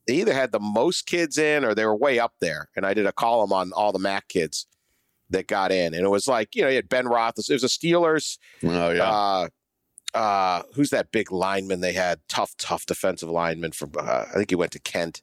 they 0.07 0.15
either 0.15 0.33
had 0.33 0.53
the 0.53 0.61
most 0.61 1.07
kids 1.07 1.37
in 1.39 1.65
or 1.65 1.75
they 1.75 1.85
were 1.85 1.97
way 1.97 2.19
up 2.19 2.35
there, 2.41 2.69
and 2.77 2.87
I 2.87 2.95
did 2.95 3.07
a 3.07 3.13
column 3.13 3.53
on 3.53 3.73
all 3.73 3.93
the 3.93 3.99
MAC 3.99 4.29
kids 4.29 4.67
that 5.31 5.47
got 5.47 5.71
in, 5.73 5.95
and 5.95 6.05
it 6.05 6.09
was 6.09 6.27
like 6.27 6.55
you 6.55 6.63
know 6.63 6.69
you 6.69 6.77
had 6.77 6.89
Ben 6.89 7.07
Roth. 7.07 7.39
It 7.39 7.53
was 7.53 7.65
a 7.65 7.67
Steelers. 7.67 8.39
Oh 8.65 8.91
yeah. 8.91 9.11
Uh, 9.11 9.49
uh, 10.15 10.63
who's 10.75 10.91
that 10.91 11.13
big 11.13 11.31
lineman 11.31 11.81
they 11.81 11.93
had? 11.93 12.21
Tough, 12.29 12.57
tough 12.57 12.87
defensive 12.87 13.29
lineman 13.29 13.73
from. 13.73 13.93
Uh, 13.99 14.25
I 14.31 14.35
think 14.35 14.51
he 14.51 14.57
went 14.57 14.73
to 14.73 14.81
Kent. 14.81 15.23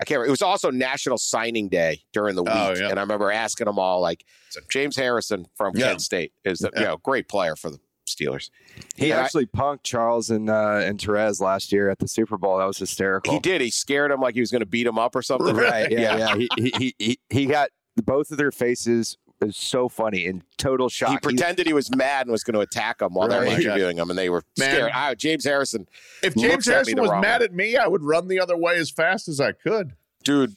I 0.00 0.04
can't. 0.04 0.16
remember. 0.18 0.28
It 0.28 0.30
was 0.30 0.42
also 0.42 0.70
National 0.70 1.18
Signing 1.18 1.68
Day 1.68 2.02
during 2.12 2.34
the 2.36 2.42
week, 2.42 2.52
Oh, 2.54 2.74
yeah. 2.74 2.88
and 2.88 2.98
I 2.98 3.02
remember 3.02 3.30
asking 3.30 3.66
them 3.66 3.78
all 3.78 4.00
like, 4.00 4.24
James 4.70 4.96
Harrison 4.96 5.46
from 5.56 5.76
Yeah. 5.76 5.88
Kent 5.88 6.00
State 6.02 6.32
is 6.44 6.58
the 6.60 6.70
you 6.76 6.82
know 6.82 6.96
great 6.98 7.28
player 7.28 7.54
for 7.54 7.70
the 7.70 7.78
Steelers. 8.08 8.50
He 8.96 9.10
And 9.12 9.20
I- 9.20 9.24
actually 9.24 9.46
punked 9.46 9.84
Charles 9.84 10.30
and 10.30 10.50
uh, 10.50 10.80
and 10.82 10.98
Terez 10.98 11.40
last 11.40 11.70
year 11.70 11.88
at 11.90 11.98
the 12.00 12.08
Super 12.08 12.36
Bowl. 12.38 12.58
That 12.58 12.64
was 12.66 12.78
hysterical. 12.78 13.32
He 13.32 13.38
did. 13.38 13.60
He 13.60 13.70
scared 13.70 14.10
him 14.10 14.20
like 14.20 14.34
he 14.34 14.40
was 14.40 14.50
going 14.50 14.60
to 14.60 14.66
beat 14.66 14.86
him 14.86 14.98
up 14.98 15.14
or 15.14 15.22
something. 15.22 15.54
Right? 15.54 15.88
Yeah, 15.92 16.16
Yeah. 16.16 16.34
yeah. 16.34 16.36
He, 16.36 16.48
he, 16.58 16.72
he, 16.78 16.94
he 16.98 17.20
he 17.30 17.46
got 17.46 17.68
both 18.02 18.30
of 18.32 18.38
their 18.38 18.50
faces. 18.50 19.16
It 19.40 19.46
was 19.46 19.56
so 19.56 19.88
funny 19.88 20.26
in 20.26 20.42
total 20.58 20.88
shock. 20.90 21.10
He 21.12 21.18
pretended 21.18 21.66
he 21.66 21.72
was 21.72 21.94
mad 21.96 22.26
and 22.26 22.32
was 22.32 22.44
going 22.44 22.54
to 22.54 22.60
attack 22.60 23.00
him 23.00 23.14
while 23.14 23.26
they 23.28 23.38
were 23.38 23.44
interviewing 23.46 23.96
him, 23.96 24.10
and 24.10 24.18
they 24.18 24.28
were 24.28 24.42
Man. 24.58 24.70
scared. 24.74 24.90
Ah, 24.94 25.14
James 25.14 25.44
Harrison, 25.44 25.88
if 26.22 26.34
James 26.34 26.66
Harrison 26.66 27.00
was 27.00 27.10
mad 27.10 27.40
way. 27.40 27.46
at 27.46 27.54
me, 27.54 27.76
I 27.76 27.86
would 27.86 28.02
run 28.02 28.28
the 28.28 28.38
other 28.38 28.56
way 28.56 28.76
as 28.76 28.90
fast 28.90 29.28
as 29.28 29.40
I 29.40 29.52
could. 29.52 29.92
dude, 30.24 30.56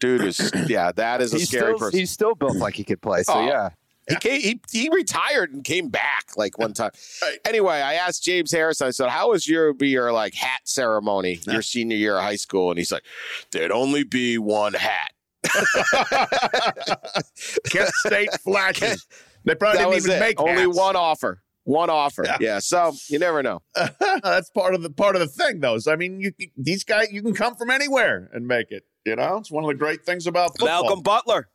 dude 0.00 0.22
is 0.22 0.50
yeah, 0.68 0.90
that 0.92 1.20
is 1.20 1.34
a 1.34 1.38
he's 1.38 1.48
scary 1.48 1.72
still, 1.74 1.78
person. 1.78 1.98
he's 1.98 2.10
still 2.10 2.34
built 2.34 2.56
like 2.56 2.74
he 2.76 2.84
could 2.84 3.02
play. 3.02 3.22
So 3.24 3.34
Oh. 3.34 3.46
yeah, 3.46 3.70
He 4.08 4.16
came, 4.16 4.40
he 4.40 4.60
he 4.72 4.88
retired 4.88 5.52
and 5.52 5.62
came 5.62 5.88
back 5.90 6.28
like 6.36 6.58
one 6.58 6.72
time. 6.72 6.92
Right. 7.22 7.38
Anyway, 7.44 7.74
I 7.74 7.94
asked 7.94 8.22
James 8.24 8.52
Harrison. 8.52 8.86
I 8.86 8.90
said, 8.90 9.08
"How 9.10 9.30
was 9.30 9.46
your 9.46 9.72
be 9.74 9.88
your 9.88 10.12
like 10.12 10.32
hat 10.34 10.60
ceremony 10.64 11.40
your 11.46 11.60
senior 11.62 11.96
year 11.98 12.16
of 12.16 12.22
high 12.22 12.36
school?" 12.36 12.70
And 12.70 12.78
he's 12.78 12.90
like, 12.92 13.04
"There'd 13.50 13.70
only 13.70 14.02
be 14.04 14.38
one 14.38 14.72
hat." 14.74 15.10
Kent 17.70 17.90
State 18.06 18.32
flashes. 18.40 19.06
They 19.44 19.54
probably 19.54 19.78
that 19.78 19.90
didn't 19.90 20.04
even 20.04 20.16
it. 20.16 20.20
make 20.20 20.40
only 20.40 20.62
hats. 20.62 20.76
one 20.76 20.96
offer. 20.96 21.42
One 21.64 21.90
offer. 21.90 22.24
Yeah. 22.26 22.36
Yeah. 22.40 22.58
So 22.58 22.92
you 23.08 23.18
never 23.18 23.42
know. 23.42 23.62
That's 24.22 24.50
part 24.50 24.74
of 24.74 24.82
the 24.82 24.90
part 24.90 25.16
of 25.16 25.20
the 25.20 25.26
thing, 25.28 25.60
though. 25.60 25.74
is, 25.74 25.86
I 25.86 25.96
mean, 25.96 26.20
you 26.20 26.32
these 26.56 26.84
guys 26.84 27.08
you 27.10 27.22
can 27.22 27.34
come 27.34 27.54
from 27.54 27.70
anywhere 27.70 28.30
and 28.32 28.46
make 28.46 28.70
it. 28.70 28.84
You 29.06 29.16
know, 29.16 29.36
it's 29.38 29.50
one 29.50 29.64
of 29.64 29.68
the 29.68 29.74
great 29.74 30.04
things 30.04 30.26
about 30.26 30.58
football. 30.58 30.82
Malcolm 30.84 31.02
Butler, 31.02 31.48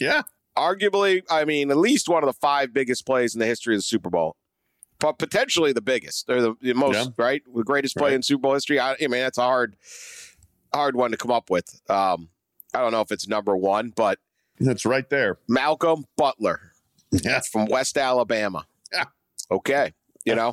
Yeah, 0.00 0.22
arguably, 0.56 1.22
I 1.30 1.44
mean, 1.44 1.70
at 1.70 1.76
least 1.76 2.08
one 2.08 2.24
of 2.24 2.28
the 2.28 2.32
five 2.40 2.72
biggest 2.72 3.06
plays 3.06 3.34
in 3.34 3.40
the 3.40 3.46
history 3.46 3.74
of 3.74 3.78
the 3.78 3.82
Super 3.82 4.10
Bowl. 4.10 4.36
Potentially 4.98 5.72
the 5.72 5.80
biggest 5.80 6.28
or 6.28 6.40
the, 6.40 6.54
the 6.60 6.72
most, 6.72 6.96
Yeah. 6.96 7.04
right? 7.16 7.42
The 7.54 7.62
greatest 7.62 7.96
play 7.96 8.08
Right. 8.10 8.14
in 8.16 8.22
Super 8.24 8.40
Bowl 8.42 8.54
history. 8.54 8.80
I, 8.80 8.94
I 8.94 8.96
mean, 9.02 9.10
that's 9.12 9.38
a 9.38 9.42
hard, 9.42 9.76
hard 10.74 10.96
one 10.96 11.12
to 11.12 11.16
come 11.16 11.30
up 11.30 11.50
with. 11.50 11.80
Um, 11.88 12.30
I 12.74 12.80
don't 12.80 12.92
know 12.92 13.00
if 13.00 13.10
it's 13.10 13.26
number 13.28 13.56
one, 13.56 13.92
but 13.96 14.18
it's 14.58 14.84
right 14.84 15.08
there. 15.08 15.38
Malcolm 15.48 16.04
Butler 16.16 16.72
Yeah, 17.10 17.40
from 17.52 17.66
West 17.66 17.96
Alabama. 17.96 18.66
Yeah. 18.92 19.04
Okay. 19.50 19.92
You 20.24 20.34
know, 20.34 20.52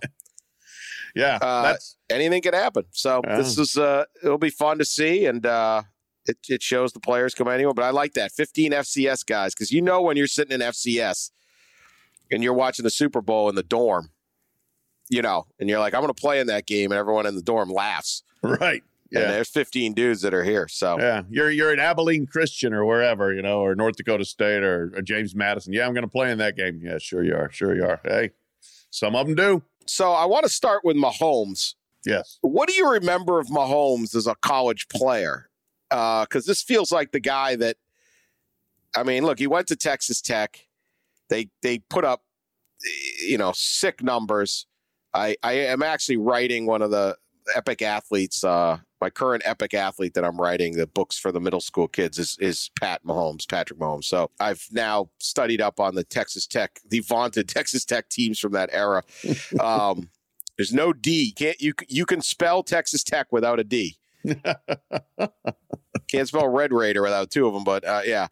yeah. 1.15 1.37
Uh, 1.41 1.63
that's 1.63 1.97
anything 2.09 2.41
can 2.41 2.53
happen. 2.53 2.85
So 2.91 3.21
Yeah. 3.25 3.37
this 3.37 3.57
is 3.57 3.77
uh 3.77 4.05
it'll 4.23 4.37
be 4.37 4.49
fun 4.49 4.77
to 4.79 4.85
see 4.85 5.25
and 5.25 5.45
uh 5.45 5.83
It, 6.27 6.37
it 6.49 6.63
shows 6.63 6.91
the 6.93 6.99
players 6.99 7.35
come 7.35 7.47
anywhere, 7.47 7.73
but 7.73 7.83
I 7.83 7.91
like 7.91 8.13
that 8.13 8.31
15 8.31 8.71
FCS 8.71 9.25
guys 9.25 9.53
because 9.53 9.71
you 9.71 9.81
know 9.81 10.01
when 10.01 10.17
you're 10.17 10.27
sitting 10.27 10.53
in 10.53 10.61
FCS 10.61 11.31
and 12.31 12.43
you're 12.43 12.53
watching 12.53 12.83
the 12.83 12.89
Super 12.89 13.21
Bowl 13.21 13.47
in 13.49 13.55
the 13.55 13.61
dorm, 13.63 14.09
you 15.09 15.21
know, 15.21 15.45
and 15.59 15.69
you're 15.69 15.77
like, 15.79 15.93
I'm 15.93 16.01
going 16.01 16.11
to 16.13 16.19
play 16.19 16.39
in 16.39 16.47
that 16.47 16.65
game, 16.65 16.91
and 16.91 16.97
everyone 16.97 17.27
in 17.27 17.35
the 17.35 17.43
dorm 17.43 17.69
laughs. 17.69 18.23
Right. 18.41 18.81
And 19.13 19.21
Yeah. 19.23 19.31
there's 19.31 19.49
15 19.49 19.93
dudes 19.93 20.21
that 20.21 20.33
are 20.33 20.43
here. 20.43 20.67
So 20.67 20.99
Yeah. 20.99 21.23
You're 21.29 21.51
you're 21.51 21.71
at 21.71 21.79
Abilene 21.79 22.25
Christian 22.25 22.73
or 22.73 22.85
wherever, 22.85 23.33
you 23.33 23.41
know, 23.41 23.59
or 23.61 23.75
North 23.75 23.95
Dakota 23.97 24.25
State 24.25 24.63
or, 24.63 24.91
or 24.95 25.01
James 25.01 25.35
Madison. 25.35 25.73
Yeah, 25.73 25.85
I'm 25.85 25.93
going 25.93 26.03
to 26.03 26.09
play 26.09 26.31
in 26.31 26.37
that 26.39 26.55
game. 26.57 26.79
Yeah, 26.83 26.97
sure 26.97 27.23
you 27.23 27.35
are. 27.35 27.51
Sure 27.51 27.75
you 27.75 27.83
are. 27.85 28.01
Hey, 28.03 28.31
some 28.89 29.15
of 29.15 29.27
them 29.27 29.35
do. 29.35 29.63
so 29.85 30.11
I 30.11 30.25
want 30.25 30.43
to 30.43 30.49
start 30.49 30.83
with 30.83 30.97
Mahomes. 30.97 31.75
Yes. 32.05 32.37
What 32.41 32.67
do 32.67 32.73
you 32.75 32.89
remember 32.89 33.39
of 33.39 33.47
Mahomes 33.47 34.15
as 34.15 34.25
a 34.27 34.35
college 34.35 34.87
player? 34.89 35.49
Because 35.89 36.45
this 36.45 36.61
feels 36.63 36.91
like 36.91 37.11
the 37.11 37.19
guy 37.19 37.55
that, 37.55 37.77
I 38.95 39.03
mean, 39.03 39.23
look, 39.23 39.39
he 39.39 39.47
went 39.47 39.67
to 39.67 39.75
Texas 39.75 40.21
Tech. 40.21 40.67
They 41.29 41.49
they 41.61 41.79
put 41.79 42.03
up, 42.05 42.23
you 43.25 43.37
know, 43.37 43.51
sick 43.55 44.01
numbers. 44.03 44.65
I 45.13 45.35
I 45.43 45.53
am 45.53 45.81
actually 45.83 46.17
writing 46.17 46.65
one 46.65 46.81
of 46.81 46.91
the 46.91 47.17
epic 47.55 47.81
athletes. 47.81 48.43
Uh, 48.43 48.79
my 49.05 49.09
current 49.11 49.43
epic 49.45 49.75
athlete 49.75 50.15
that 50.15 50.25
I'm 50.25 50.41
writing 50.41 50.75
the 50.75 50.87
books 50.87 51.15
for 51.15 51.31
the 51.31 51.39
middle 51.39 51.61
school 51.61 51.87
kids 51.87 52.17
is 52.17 52.39
is 52.39 52.71
Pat 52.79 53.05
Mahomes, 53.05 53.47
Patrick 53.47 53.79
Mahomes. 53.79 54.05
So 54.05 54.31
I've 54.39 54.65
now 54.71 55.11
studied 55.19 55.61
up 55.61 55.79
on 55.79 55.93
the 55.93 56.03
Texas 56.03 56.47
Tech, 56.47 56.79
the 56.89 57.01
vaunted 57.01 57.47
Texas 57.55 57.85
Tech 57.85 58.09
teams 58.09 58.39
from 58.39 58.53
that 58.53 58.69
era. 58.71 59.03
Um, 59.59 60.09
there's 60.57 60.73
no 60.73 60.91
D. 60.91 61.33
Can't 61.33 61.61
you? 61.61 61.73
You 61.87 62.05
can 62.05 62.21
spell 62.21 62.63
Texas 62.63 63.03
Tech 63.03 63.31
without 63.31 63.59
a 63.59 63.63
D. 63.63 63.97
Can't 66.07 66.27
spell 66.27 66.47
Red 66.47 66.73
Raider 66.73 67.01
without 67.01 67.29
two 67.29 67.45
of 67.47 67.53
them. 67.53 67.63
But 67.63 67.85
uh, 67.85 68.01
yeah, 68.05 68.27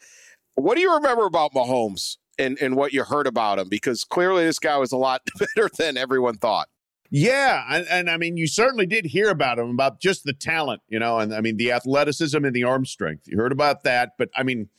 what 0.56 0.76
do 0.76 0.82
you 0.82 0.94
remember 0.96 1.26
about 1.26 1.54
Mahomes 1.54 2.18
and 2.40 2.58
and 2.62 2.76
what 2.76 2.94
you 2.94 3.04
heard 3.04 3.28
about 3.28 3.60
him? 3.60 3.70
Because 3.70 4.04
clearly 4.04 4.44
this 4.46 4.60
guy 4.60 4.78
was 4.78 4.92
a 4.92 4.98
lot 4.98 5.22
better 5.40 5.70
than 5.78 5.98
everyone 5.98 6.38
thought. 6.38 6.68
Yeah, 7.16 7.64
and, 7.70 7.86
and 7.92 8.10
I 8.10 8.18
mean, 8.18 8.38
you 8.38 8.48
certainly 8.48 8.88
did 8.88 9.06
hear 9.06 9.30
about 9.30 9.60
him, 9.60 9.70
about 9.70 10.02
just 10.02 10.24
the 10.24 10.34
talent, 10.34 10.82
you 10.88 10.98
know, 10.98 11.20
and 11.20 11.32
I 11.32 11.42
mean, 11.42 11.58
the 11.58 11.72
athleticism 11.72 12.44
and 12.44 12.56
the 12.56 12.64
arm 12.64 12.88
strength. 12.88 13.28
You 13.28 13.38
heard 13.38 13.52
about 13.52 13.84
that, 13.84 14.14
but 14.18 14.30
I 14.36 14.42
mean, 14.42 14.70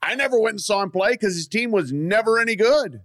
I 0.00 0.14
never 0.14 0.38
went 0.38 0.52
and 0.52 0.60
saw 0.60 0.84
him 0.84 0.92
play 0.92 1.14
because 1.14 1.34
his 1.34 1.48
team 1.48 1.72
was 1.72 1.92
never 1.92 2.38
any 2.38 2.54
good. 2.54 3.00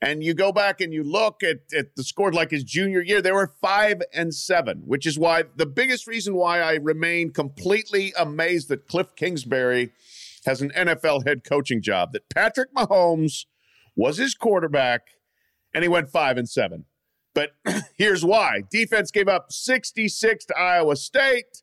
And 0.00 0.22
you 0.22 0.32
go 0.32 0.52
back 0.52 0.80
and 0.80 0.92
you 0.92 1.02
look 1.02 1.42
at, 1.42 1.56
at 1.76 1.96
the 1.96 2.04
score 2.04 2.30
like 2.30 2.52
his 2.52 2.62
junior 2.62 3.00
year, 3.00 3.20
they 3.20 3.32
were 3.32 3.52
five 3.60 4.00
and 4.14 4.32
seven, 4.32 4.84
which 4.86 5.04
is 5.04 5.18
why 5.18 5.42
the 5.56 5.66
biggest 5.66 6.06
reason 6.06 6.36
why 6.36 6.60
I 6.60 6.74
remain 6.74 7.32
completely 7.32 8.12
amazed 8.16 8.68
that 8.68 8.86
Cliff 8.86 9.16
Kingsbury 9.16 9.90
has 10.46 10.62
an 10.62 10.70
NFL 10.70 11.26
head 11.26 11.42
coaching 11.42 11.82
job. 11.82 12.12
That 12.12 12.28
Patrick 12.32 12.72
Mahomes 12.72 13.46
was 13.96 14.18
his 14.18 14.36
quarterback 14.36 15.08
and 15.74 15.82
he 15.82 15.88
went 15.88 16.10
five 16.10 16.36
and 16.36 16.48
seven. 16.48 16.84
But 17.34 17.50
here's 17.96 18.24
why 18.24 18.62
defense 18.70 19.10
gave 19.10 19.28
up 19.28 19.52
66 19.52 20.44
to 20.46 20.58
Iowa 20.58 20.96
State, 20.96 21.62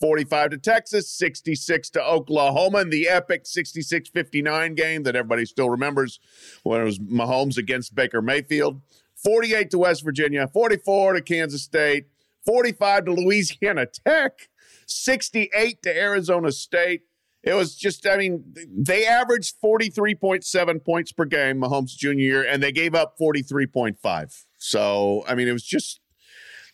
45 0.00 0.50
to 0.50 0.58
Texas, 0.58 1.10
66 1.10 1.90
to 1.90 2.02
Oklahoma, 2.02 2.80
in 2.80 2.90
the 2.90 3.08
epic 3.08 3.42
66 3.44 4.10
59 4.10 4.74
game 4.74 5.02
that 5.02 5.16
everybody 5.16 5.44
still 5.44 5.70
remembers 5.70 6.20
when 6.62 6.80
it 6.80 6.84
was 6.84 6.98
Mahomes 6.98 7.58
against 7.58 7.94
Baker 7.94 8.22
Mayfield, 8.22 8.80
48 9.16 9.70
to 9.70 9.78
West 9.78 10.04
Virginia, 10.04 10.46
44 10.46 11.14
to 11.14 11.22
Kansas 11.22 11.62
State, 11.62 12.06
45 12.46 13.06
to 13.06 13.12
Louisiana 13.12 13.86
Tech, 13.86 14.48
68 14.86 15.82
to 15.82 15.96
Arizona 15.96 16.52
State. 16.52 17.02
It 17.42 17.54
was 17.54 17.76
just, 17.76 18.06
I 18.06 18.16
mean, 18.16 18.44
they 18.76 19.06
averaged 19.06 19.56
43.7 19.62 20.84
points 20.84 21.12
per 21.12 21.24
game, 21.24 21.60
Mahomes' 21.60 21.96
junior 21.96 22.24
year, 22.24 22.46
and 22.46 22.62
they 22.62 22.72
gave 22.72 22.94
up 22.94 23.16
43.5. 23.18 24.44
So, 24.68 25.24
I 25.26 25.34
mean, 25.34 25.48
it 25.48 25.52
was 25.52 25.64
just, 25.64 26.00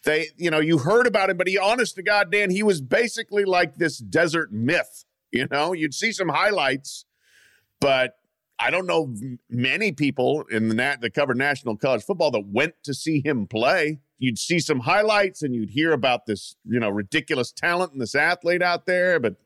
they, 0.04 0.28
you 0.36 0.50
know, 0.50 0.58
you 0.60 0.78
heard 0.78 1.06
about 1.06 1.30
him, 1.30 1.36
but 1.36 1.46
he, 1.46 1.56
honest 1.56 1.94
to 1.96 2.02
God, 2.02 2.32
Dan, 2.32 2.50
he 2.50 2.62
was 2.62 2.80
basically 2.80 3.44
like 3.44 3.76
this 3.76 3.98
desert 3.98 4.52
myth. 4.52 5.04
You 5.30 5.46
know, 5.50 5.72
you'd 5.72 5.94
see 5.94 6.12
some 6.12 6.28
highlights, 6.28 7.04
but 7.80 8.16
I 8.58 8.70
don't 8.70 8.86
know 8.86 9.14
many 9.48 9.92
people 9.92 10.44
in 10.50 10.68
the 10.68 10.74
nat 10.74 11.00
that 11.00 11.14
covered 11.14 11.36
national 11.36 11.76
college 11.76 12.02
football 12.02 12.30
that 12.32 12.46
went 12.46 12.74
to 12.84 12.94
see 12.94 13.20
him 13.24 13.46
play. 13.46 14.00
You'd 14.18 14.38
see 14.38 14.58
some 14.58 14.80
highlights 14.80 15.42
and 15.42 15.54
you'd 15.54 15.70
hear 15.70 15.92
about 15.92 16.26
this, 16.26 16.56
you 16.64 16.80
know, 16.80 16.88
ridiculous 16.88 17.52
talent 17.52 17.92
and 17.92 18.00
this 18.00 18.14
athlete 18.14 18.62
out 18.62 18.86
there, 18.86 19.18
but 19.20 19.36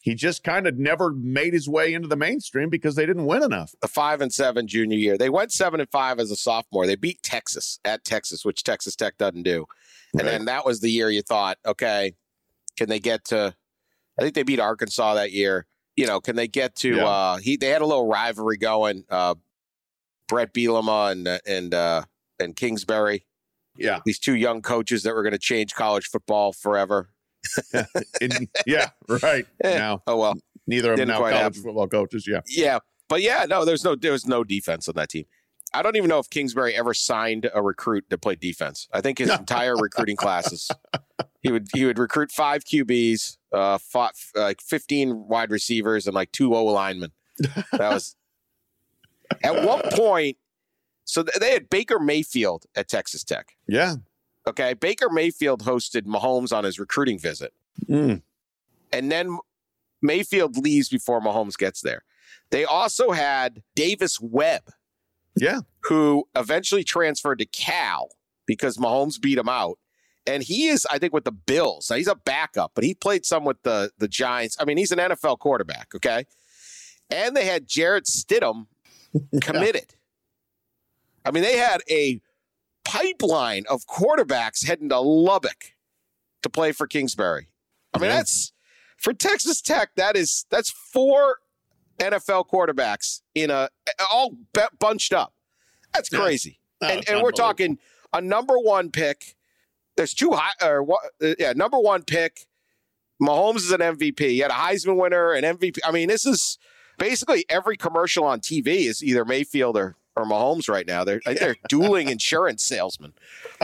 he 0.00 0.14
just 0.14 0.44
kind 0.44 0.66
of 0.66 0.78
never 0.78 1.10
made 1.12 1.52
his 1.52 1.68
way 1.68 1.92
into 1.92 2.08
the 2.08 2.16
mainstream 2.16 2.70
because 2.70 2.94
they 2.94 3.04
didn't 3.06 3.26
win 3.26 3.42
enough. 3.42 3.74
The 3.82 3.88
five 3.88 4.20
and 4.20 4.32
seven 4.32 4.66
junior 4.68 4.96
year, 4.96 5.18
they 5.18 5.28
went 5.28 5.52
seven 5.52 5.80
and 5.80 5.90
five 5.90 6.18
as 6.20 6.30
a 6.30 6.36
sophomore. 6.36 6.86
They 6.86 6.94
beat 6.96 7.22
Texas 7.22 7.78
at 7.84 8.04
Texas, 8.04 8.44
which 8.44 8.62
Texas 8.62 8.94
Tech 8.96 9.18
doesn't 9.18 9.42
do. 9.42 9.66
And 10.12 10.22
Right. 10.22 10.30
then 10.30 10.44
that 10.46 10.64
was 10.64 10.80
the 10.80 10.90
year 10.90 11.10
you 11.10 11.22
thought, 11.22 11.58
okay, 11.66 12.14
can 12.76 12.88
they 12.88 13.00
get 13.00 13.24
to? 13.26 13.54
I 14.18 14.22
think 14.22 14.34
they 14.34 14.42
beat 14.44 14.60
Arkansas 14.60 15.14
that 15.14 15.32
year. 15.32 15.66
You 15.96 16.06
know, 16.06 16.20
can 16.20 16.36
they 16.36 16.48
get 16.48 16.76
to? 16.76 16.96
Yeah. 16.96 17.06
uh 17.06 17.36
He 17.38 17.56
they 17.56 17.68
had 17.68 17.82
a 17.82 17.86
little 17.86 18.06
rivalry 18.06 18.56
going. 18.56 19.04
Uh 19.10 19.34
Bret 20.28 20.52
Bielema 20.54 21.10
and 21.12 21.26
uh, 21.26 21.38
and 21.46 21.74
uh 21.74 22.02
and 22.38 22.54
Kingsbury, 22.54 23.26
Yeah. 23.76 23.98
these 24.04 24.18
two 24.18 24.36
young 24.36 24.62
coaches 24.62 25.02
that 25.02 25.14
were 25.14 25.22
going 25.22 25.32
to 25.32 25.38
change 25.38 25.74
college 25.74 26.06
football 26.06 26.52
forever. 26.52 27.10
In- 28.20 28.48
yeah, 28.66 28.90
right. 29.22 29.46
Eh, 29.64 29.78
Now, 29.78 30.02
oh 30.06 30.16
well, 30.16 30.34
neither 30.66 30.92
of 30.92 30.98
them 30.98 31.08
now 31.08 31.18
college 31.18 31.34
happen. 31.34 31.62
football 31.62 31.88
coaches. 31.88 32.26
Yeah. 32.28 32.40
Yeah, 32.46 32.78
but 33.08 33.22
yeah, 33.22 33.46
no, 33.48 33.64
there's 33.64 33.84
no 33.84 33.94
there 33.94 34.12
was 34.12 34.26
no 34.26 34.44
defense 34.44 34.88
on 34.88 34.94
that 34.96 35.08
team. 35.10 35.24
I 35.74 35.82
don't 35.82 35.96
even 35.96 36.08
know 36.08 36.18
if 36.18 36.30
Kingsbury 36.30 36.74
ever 36.74 36.94
signed 36.94 37.50
a 37.52 37.62
recruit 37.62 38.08
to 38.10 38.16
play 38.16 38.34
defense. 38.36 38.88
I 38.92 39.00
think 39.02 39.18
his 39.18 39.28
entire 39.38 39.76
recruiting 39.76 40.16
classes, 40.16 40.70
he 41.40 41.52
would 41.52 41.68
he 41.74 41.84
would 41.84 41.98
recruit 41.98 42.30
five 42.32 42.64
QBs, 42.64 43.36
uh, 43.52 43.76
fought, 43.78 44.14
like 44.34 44.60
fifteen 44.62 45.28
wide 45.28 45.50
receivers, 45.50 46.06
and 46.06 46.14
like 46.14 46.32
two 46.32 46.54
O 46.54 46.64
linemen. 46.64 47.12
That 47.72 47.92
was 47.92 48.16
at 49.44 49.62
one 49.64 49.82
point. 49.92 50.36
So 51.04 51.22
they 51.22 51.52
had 51.52 51.70
Baker 51.70 51.98
Mayfield 51.98 52.66
at 52.76 52.88
Texas 52.88 53.24
Tech. 53.24 53.56
Yeah. 53.66 53.96
Okay, 54.48 54.74
Baker 54.74 55.08
Mayfield 55.10 55.62
hosted 55.64 56.02
Mahomes 56.02 56.52
on 56.56 56.64
his 56.64 56.78
recruiting 56.78 57.18
visit 57.18 57.52
Mm. 57.88 58.22
and 58.92 59.12
then 59.12 59.38
Mayfield 60.02 60.56
leaves 60.56 60.88
before 60.88 61.20
Mahomes 61.20 61.56
gets 61.56 61.80
there. 61.82 62.02
They 62.50 62.64
also 62.64 63.10
had 63.10 63.62
Davis 63.76 64.18
Webb, 64.20 64.62
Yeah. 65.36 65.60
who 65.84 66.28
eventually 66.34 66.82
transferred 66.84 67.38
to 67.40 67.46
Cal 67.46 68.08
because 68.46 68.78
Mahomes 68.78 69.20
beat 69.20 69.38
him 69.38 69.48
out. 69.48 69.78
And 70.26 70.42
he 70.42 70.68
is, 70.68 70.86
I 70.90 70.98
think, 70.98 71.12
with 71.12 71.24
the 71.24 71.32
Bills. 71.32 71.88
Now, 71.90 71.96
he's 71.96 72.06
a 72.08 72.14
backup, 72.14 72.72
but 72.74 72.84
he 72.84 72.94
played 72.94 73.24
some 73.26 73.44
with 73.44 73.62
the, 73.62 73.90
the 73.98 74.08
Giants. 74.08 74.56
I 74.60 74.64
mean, 74.64 74.76
he's 74.76 74.92
an 74.92 74.98
NFL 74.98 75.38
quarterback, 75.38 75.94
okay? 75.94 76.26
And 77.10 77.36
they 77.36 77.44
had 77.46 77.66
Jarrett 77.66 78.04
Stidham 78.06 78.66
committed. 79.40 79.94
I 81.24 81.30
mean, 81.30 81.42
they 81.42 81.56
had 81.56 81.80
a 81.90 82.20
pipeline 82.88 83.64
of 83.68 83.86
quarterbacks 83.86 84.64
heading 84.66 84.88
to 84.88 84.98
Lubbock 85.00 85.74
to 86.42 86.48
play 86.48 86.72
for 86.72 86.86
Kingsbury. 86.86 87.48
I 87.94 87.98
mean, 87.98 88.10
Yeah. 88.10 88.16
that's 88.16 88.52
for 88.96 89.12
Texas 89.12 89.60
Tech. 89.60 89.90
That 89.96 90.16
is 90.16 90.46
that's 90.50 90.70
four 90.70 91.36
NFL 91.98 92.48
quarterbacks 92.48 93.20
in 93.34 93.50
a 93.50 93.68
all 94.10 94.36
b- 94.52 94.60
bunched 94.78 95.12
up. 95.12 95.34
That's 95.94 96.10
Yeah. 96.12 96.20
crazy. 96.20 96.60
Oh, 96.80 96.86
and 96.86 97.08
and 97.08 97.22
we're 97.22 97.32
talking 97.32 97.78
a 98.12 98.20
number 98.20 98.58
one 98.58 98.90
pick. 98.90 99.36
There's 99.96 100.14
two 100.14 100.32
high 100.32 100.52
or 100.66 100.82
what? 100.82 101.00
Uh, 101.22 101.34
yeah, 101.38 101.52
number 101.54 101.78
one 101.78 102.04
pick. 102.04 102.46
Mahomes 103.20 103.56
is 103.58 103.72
an 103.72 103.80
MVP. 103.82 104.20
He 104.30 104.38
had 104.38 104.52
a 104.52 104.54
Heisman 104.54 104.96
winner, 104.96 105.32
an 105.32 105.42
MVP. 105.44 105.78
I 105.84 105.90
mean, 105.90 106.08
this 106.08 106.24
is 106.24 106.56
basically 106.98 107.44
every 107.48 107.76
commercial 107.76 108.24
on 108.24 108.40
TV 108.40 108.86
is 108.86 109.02
either 109.02 109.24
Mayfield 109.24 109.76
or, 109.76 109.96
or 110.18 110.24
Mahomes 110.26 110.68
right 110.68 110.86
now. 110.86 111.04
They're 111.04 111.20
they're 111.24 111.56
dueling 111.68 112.08
insurance 112.08 112.64
salesmen. 112.64 113.12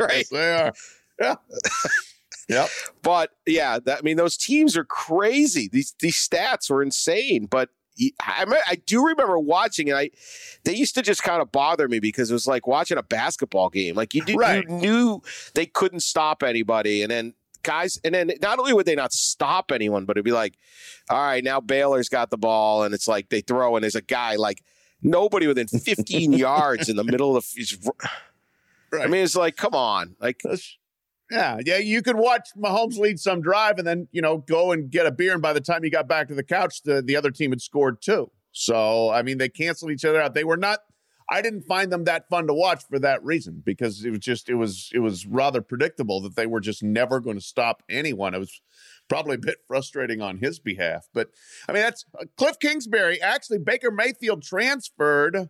right. 0.00 0.16
Yes, 0.16 0.28
they 0.28 0.54
are. 0.54 0.72
Yeah. 1.20 1.34
yep. 2.48 2.68
But 3.02 3.30
yeah, 3.46 3.78
that, 3.84 3.98
I 3.98 4.02
mean, 4.02 4.16
those 4.16 4.36
teams 4.36 4.76
are 4.76 4.84
crazy. 4.84 5.68
These 5.68 5.94
these 6.00 6.16
stats 6.16 6.70
were 6.70 6.82
insane. 6.82 7.46
But 7.46 7.70
I 8.22 8.44
I 8.68 8.74
do 8.86 9.06
remember 9.06 9.38
watching 9.38 9.88
it. 9.88 9.94
I 9.94 10.10
they 10.64 10.74
used 10.74 10.94
to 10.96 11.02
just 11.02 11.22
kind 11.22 11.40
of 11.40 11.50
bother 11.50 11.88
me 11.88 11.98
because 11.98 12.30
it 12.30 12.34
was 12.34 12.46
like 12.46 12.66
watching 12.66 12.98
a 12.98 13.02
basketball 13.02 13.70
game. 13.70 13.94
Like 13.94 14.14
you 14.14 14.22
did, 14.22 14.36
Right. 14.36 14.64
you 14.68 14.76
knew 14.76 15.22
they 15.54 15.66
couldn't 15.66 16.00
stop 16.00 16.42
anybody, 16.42 17.02
and 17.02 17.10
then 17.10 17.34
guys, 17.66 17.98
and 18.04 18.14
then 18.14 18.30
not 18.40 18.58
only 18.58 18.72
would 18.72 18.86
they 18.86 18.94
not 18.94 19.12
stop 19.12 19.72
anyone, 19.72 20.04
but 20.06 20.16
it'd 20.16 20.24
be 20.24 20.32
like, 20.32 20.54
all 21.10 21.22
right, 21.22 21.44
now 21.44 21.60
Baylor's 21.60 22.08
got 22.08 22.30
the 22.30 22.38
ball, 22.38 22.84
and 22.84 22.94
it's 22.94 23.06
like 23.08 23.28
they 23.28 23.40
throw, 23.42 23.76
and 23.76 23.82
there's 23.82 23.94
a 23.94 24.00
guy 24.00 24.36
like 24.36 24.62
nobody 25.02 25.46
within 25.46 25.66
15 25.68 26.32
yards 26.32 26.88
in 26.88 26.96
the 26.96 27.04
middle 27.04 27.36
of. 27.36 27.44
He's, 27.54 27.76
Right. 28.92 29.02
I 29.02 29.06
mean, 29.08 29.24
it's 29.24 29.34
like, 29.34 29.56
come 29.56 29.74
on, 29.74 30.14
like 30.20 30.38
That's- 30.44 30.76
Yeah, 31.30 31.58
yeah. 31.66 31.78
You 31.78 32.02
could 32.02 32.14
watch 32.16 32.50
Mahomes 32.56 32.96
lead 32.98 33.18
some 33.18 33.40
drive 33.42 33.78
and 33.78 33.86
then 33.86 34.06
you 34.12 34.22
know 34.22 34.38
go 34.38 34.70
and 34.70 34.88
get 34.90 35.06
a 35.06 35.10
beer, 35.10 35.32
and 35.32 35.42
by 35.42 35.52
the 35.52 35.60
time 35.60 35.82
you 35.84 35.90
got 35.90 36.06
back 36.08 36.28
to 36.28 36.34
the 36.34 36.44
couch, 36.44 36.82
the 36.82 37.02
the 37.02 37.16
other 37.16 37.32
team 37.32 37.50
had 37.50 37.60
scored 37.60 38.00
too. 38.00 38.30
So 38.52 39.10
I 39.10 39.22
mean, 39.22 39.38
they 39.38 39.48
canceled 39.48 39.90
each 39.90 40.04
other 40.04 40.20
out. 40.22 40.34
They 40.34 40.44
were 40.44 40.56
not. 40.56 40.78
I 41.28 41.42
didn't 41.42 41.62
find 41.62 41.90
them 41.90 42.04
that 42.04 42.28
fun 42.28 42.46
to 42.46 42.54
watch 42.54 42.84
for 42.88 42.98
that 43.00 43.24
reason 43.24 43.62
because 43.64 44.04
it 44.04 44.10
was 44.10 44.20
just 44.20 44.48
it 44.48 44.54
was 44.54 44.90
it 44.94 45.00
was 45.00 45.26
rather 45.26 45.60
predictable 45.60 46.20
that 46.22 46.36
they 46.36 46.46
were 46.46 46.60
just 46.60 46.82
never 46.82 47.20
going 47.20 47.36
to 47.36 47.44
stop 47.44 47.82
anyone. 47.88 48.34
It 48.34 48.38
was 48.38 48.60
probably 49.08 49.34
a 49.34 49.38
bit 49.38 49.58
frustrating 49.66 50.20
on 50.20 50.38
his 50.38 50.58
behalf, 50.58 51.08
but 51.12 51.30
I 51.68 51.72
mean 51.72 51.82
that's 51.82 52.04
uh, 52.18 52.24
Cliff 52.36 52.58
Kingsbury. 52.60 53.20
Actually, 53.20 53.58
Baker 53.58 53.90
Mayfield 53.90 54.42
transferred 54.42 55.48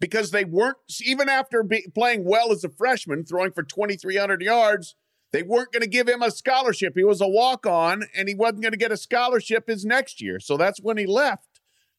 because 0.00 0.32
they 0.32 0.44
weren't 0.44 0.78
even 1.04 1.28
after 1.28 1.62
be, 1.62 1.86
playing 1.94 2.24
well 2.24 2.50
as 2.50 2.64
a 2.64 2.68
freshman, 2.68 3.24
throwing 3.24 3.52
for 3.52 3.62
twenty 3.62 3.96
three 3.96 4.16
hundred 4.16 4.42
yards. 4.42 4.96
They 5.32 5.42
weren't 5.42 5.72
going 5.72 5.82
to 5.82 5.88
give 5.88 6.08
him 6.08 6.20
a 6.20 6.30
scholarship. 6.30 6.92
He 6.94 7.04
was 7.04 7.22
a 7.22 7.28
walk 7.28 7.64
on, 7.64 8.04
and 8.14 8.28
he 8.28 8.34
wasn't 8.34 8.62
going 8.62 8.72
to 8.72 8.78
get 8.78 8.92
a 8.92 8.98
scholarship 8.98 9.66
his 9.66 9.84
next 9.84 10.20
year. 10.20 10.38
So 10.40 10.58
that's 10.58 10.78
when 10.80 10.98
he 10.98 11.06
left. 11.06 11.46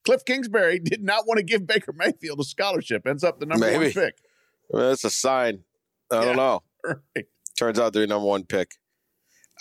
Cliff 0.04 0.24
Kingsbury 0.24 0.78
did 0.78 1.02
not 1.02 1.26
want 1.26 1.38
to 1.38 1.44
give 1.44 1.66
Baker 1.66 1.92
Mayfield 1.92 2.40
a 2.40 2.44
scholarship. 2.44 3.06
Ends 3.06 3.24
up 3.24 3.40
the 3.40 3.46
number 3.46 3.66
Maybe. 3.66 3.84
one 3.86 3.92
pick. 3.92 4.18
Well, 4.68 4.88
that's 4.90 5.04
a 5.04 5.10
sign. 5.10 5.64
I 6.10 6.16
Yeah. 6.16 6.24
don't 6.24 6.36
know. 6.36 6.62
Right. 7.16 7.26
Turns 7.58 7.78
out 7.78 7.92
they're 7.94 8.06
number 8.06 8.26
one 8.28 8.44
pick. 8.44 8.72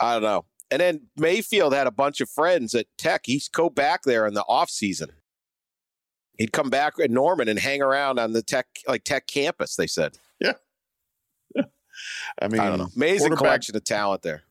I 0.02 0.14
don't 0.14 0.24
know. 0.24 0.46
And 0.72 0.82
then 0.82 1.08
Mayfield 1.16 1.74
had 1.74 1.88
a 1.88 1.92
bunch 1.92 2.20
of 2.20 2.30
friends 2.30 2.74
at 2.76 2.88
Tech. 2.98 3.22
He'd 3.26 3.44
go 3.54 3.70
back 3.70 4.04
there 4.04 4.26
in 4.26 4.34
the 4.34 4.44
off 4.50 4.70
season. 4.70 5.10
He'd 6.38 6.52
come 6.52 6.70
back 6.70 6.94
at 7.00 7.12
Norman 7.12 7.48
and 7.48 7.60
hang 7.60 7.82
around 7.82 8.20
on 8.20 8.34
the 8.34 8.42
Tech 8.42 8.66
like 8.88 9.04
Tech 9.04 9.28
campus. 9.28 9.76
They 9.76 9.88
said. 9.88 10.18
Yeah. 10.42 10.54
I 12.42 12.48
mean, 12.50 12.60
I. 12.60 12.88
Amazing 12.96 13.36
collection 13.36 13.76
of 13.76 13.84
talent 13.84 14.24
there. 14.24 14.42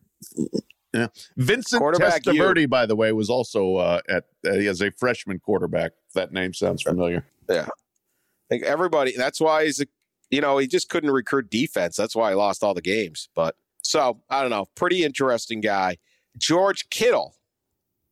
Vincent 1.37 1.81
Quarterback 1.81 2.27
you. 2.27 2.33
Testaverde, 2.33 2.69
by 2.69 2.87
the 2.87 2.97
way, 2.97 3.13
was 3.13 3.31
also 3.31 3.77
uh, 3.77 4.01
at 4.09 4.25
uh, 4.47 4.51
as 4.51 4.81
a 4.83 4.91
freshman 4.91 5.39
quarterback. 5.39 5.93
That 6.15 6.33
name 6.33 6.53
sounds 6.53 6.83
familiar. 6.83 7.25
Yeah, 7.49 7.67
like 8.51 8.63
everybody. 8.63 9.15
That's 9.17 9.41
why 9.41 9.65
he's 9.65 9.81
a, 9.81 9.87
you 10.31 10.41
know 10.41 10.59
he 10.59 10.67
just 10.67 10.89
couldn't 10.89 11.11
recruit 11.11 11.51
defense. 11.51 11.97
That's 11.97 12.15
why 12.15 12.31
he 12.31 12.35
lost 12.37 12.63
all 12.63 12.75
the 12.75 12.83
games. 12.83 13.29
But 13.35 13.57
so 13.81 14.21
I 14.29 14.43
don't 14.43 14.51
know. 14.51 14.67
Pretty 14.75 15.03
interesting 15.05 15.61
guy. 15.61 15.99
George 16.37 16.89
Kittle. 16.91 17.37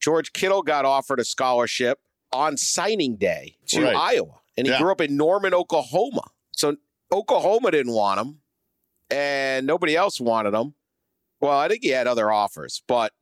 George 0.00 0.32
Kittle 0.32 0.62
got 0.62 0.86
offered 0.86 1.20
a 1.20 1.24
scholarship 1.24 1.98
on 2.32 2.56
signing 2.56 3.16
day 3.16 3.56
to 3.66 3.82
Right. 3.82 3.96
Iowa, 3.96 4.40
and 4.56 4.66
he 4.66 4.72
Yeah. 4.72 4.78
grew 4.80 4.92
up 4.92 5.00
in 5.02 5.16
Norman, 5.16 5.52
Oklahoma. 5.52 6.22
So 6.52 6.76
Oklahoma 7.12 7.70
didn't 7.70 7.92
want 7.92 8.20
him, 8.20 8.40
and 9.10 9.66
nobody 9.66 9.96
else 9.96 10.18
wanted 10.20 10.54
him. 10.54 10.74
Well, 11.40 11.59
I 11.59 11.68
think 11.68 11.83
he 11.83 11.88
had 11.90 12.07
other 12.07 12.31
offers, 12.31 12.83
but 12.87 13.12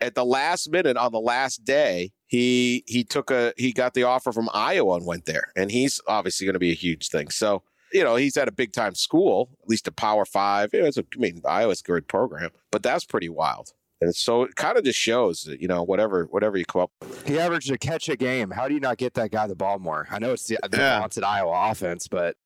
at 0.00 0.14
the 0.14 0.24
last 0.24 0.70
minute 0.70 0.96
on 0.96 1.12
the 1.12 1.20
last 1.20 1.64
day, 1.64 2.12
he 2.26 2.84
he 2.86 3.04
took 3.04 3.30
a 3.30 3.52
he 3.56 3.72
got 3.72 3.94
the 3.94 4.02
offer 4.04 4.32
from 4.32 4.48
Iowa 4.52 4.96
and 4.96 5.06
went 5.06 5.24
there, 5.26 5.52
and 5.56 5.70
he's 5.70 6.00
obviously 6.06 6.46
going 6.46 6.54
to 6.54 6.58
be 6.60 6.70
a 6.72 6.74
huge 6.74 7.08
thing. 7.08 7.30
So 7.30 7.62
you 7.92 8.02
know 8.04 8.16
he's 8.16 8.36
at 8.36 8.48
a 8.48 8.52
big 8.52 8.72
time 8.72 8.94
school, 8.94 9.50
at 9.62 9.68
least 9.68 9.88
a 9.88 9.92
Power 9.92 10.24
Five. 10.24 10.70
You 10.72 10.80
know, 10.82 10.86
it's 10.86 10.98
a, 10.98 11.04
I 11.14 11.18
mean 11.18 11.40
Iowa's 11.44 11.80
a 11.80 11.84
great 11.84 12.08
program, 12.08 12.50
but 12.70 12.82
that's 12.82 13.04
pretty 13.04 13.28
wild. 13.28 13.72
And 14.00 14.14
so 14.14 14.42
it 14.42 14.56
kind 14.56 14.76
of 14.76 14.84
just 14.84 14.98
shows 14.98 15.42
that 15.44 15.60
you 15.60 15.68
know 15.68 15.82
whatever 15.82 16.24
whatever 16.24 16.56
you 16.56 16.64
come 16.64 16.82
up. 16.82 16.90
with. 17.00 17.26
He 17.26 17.38
averaged 17.38 17.70
a 17.70 17.78
catch 17.78 18.08
a 18.08 18.16
game. 18.16 18.50
How 18.50 18.66
do 18.68 18.74
you 18.74 18.80
not 18.80 18.98
get 18.98 19.14
that 19.14 19.30
guy 19.30 19.46
the 19.46 19.54
ball 19.54 19.78
more? 19.78 20.06
I 20.10 20.18
know 20.18 20.32
it's 20.32 20.46
the, 20.46 20.58
the 20.68 20.76
Yeah. 20.76 20.98
vaunted 20.98 21.22
Iowa 21.24 21.70
offense, 21.70 22.08
but 22.08 22.36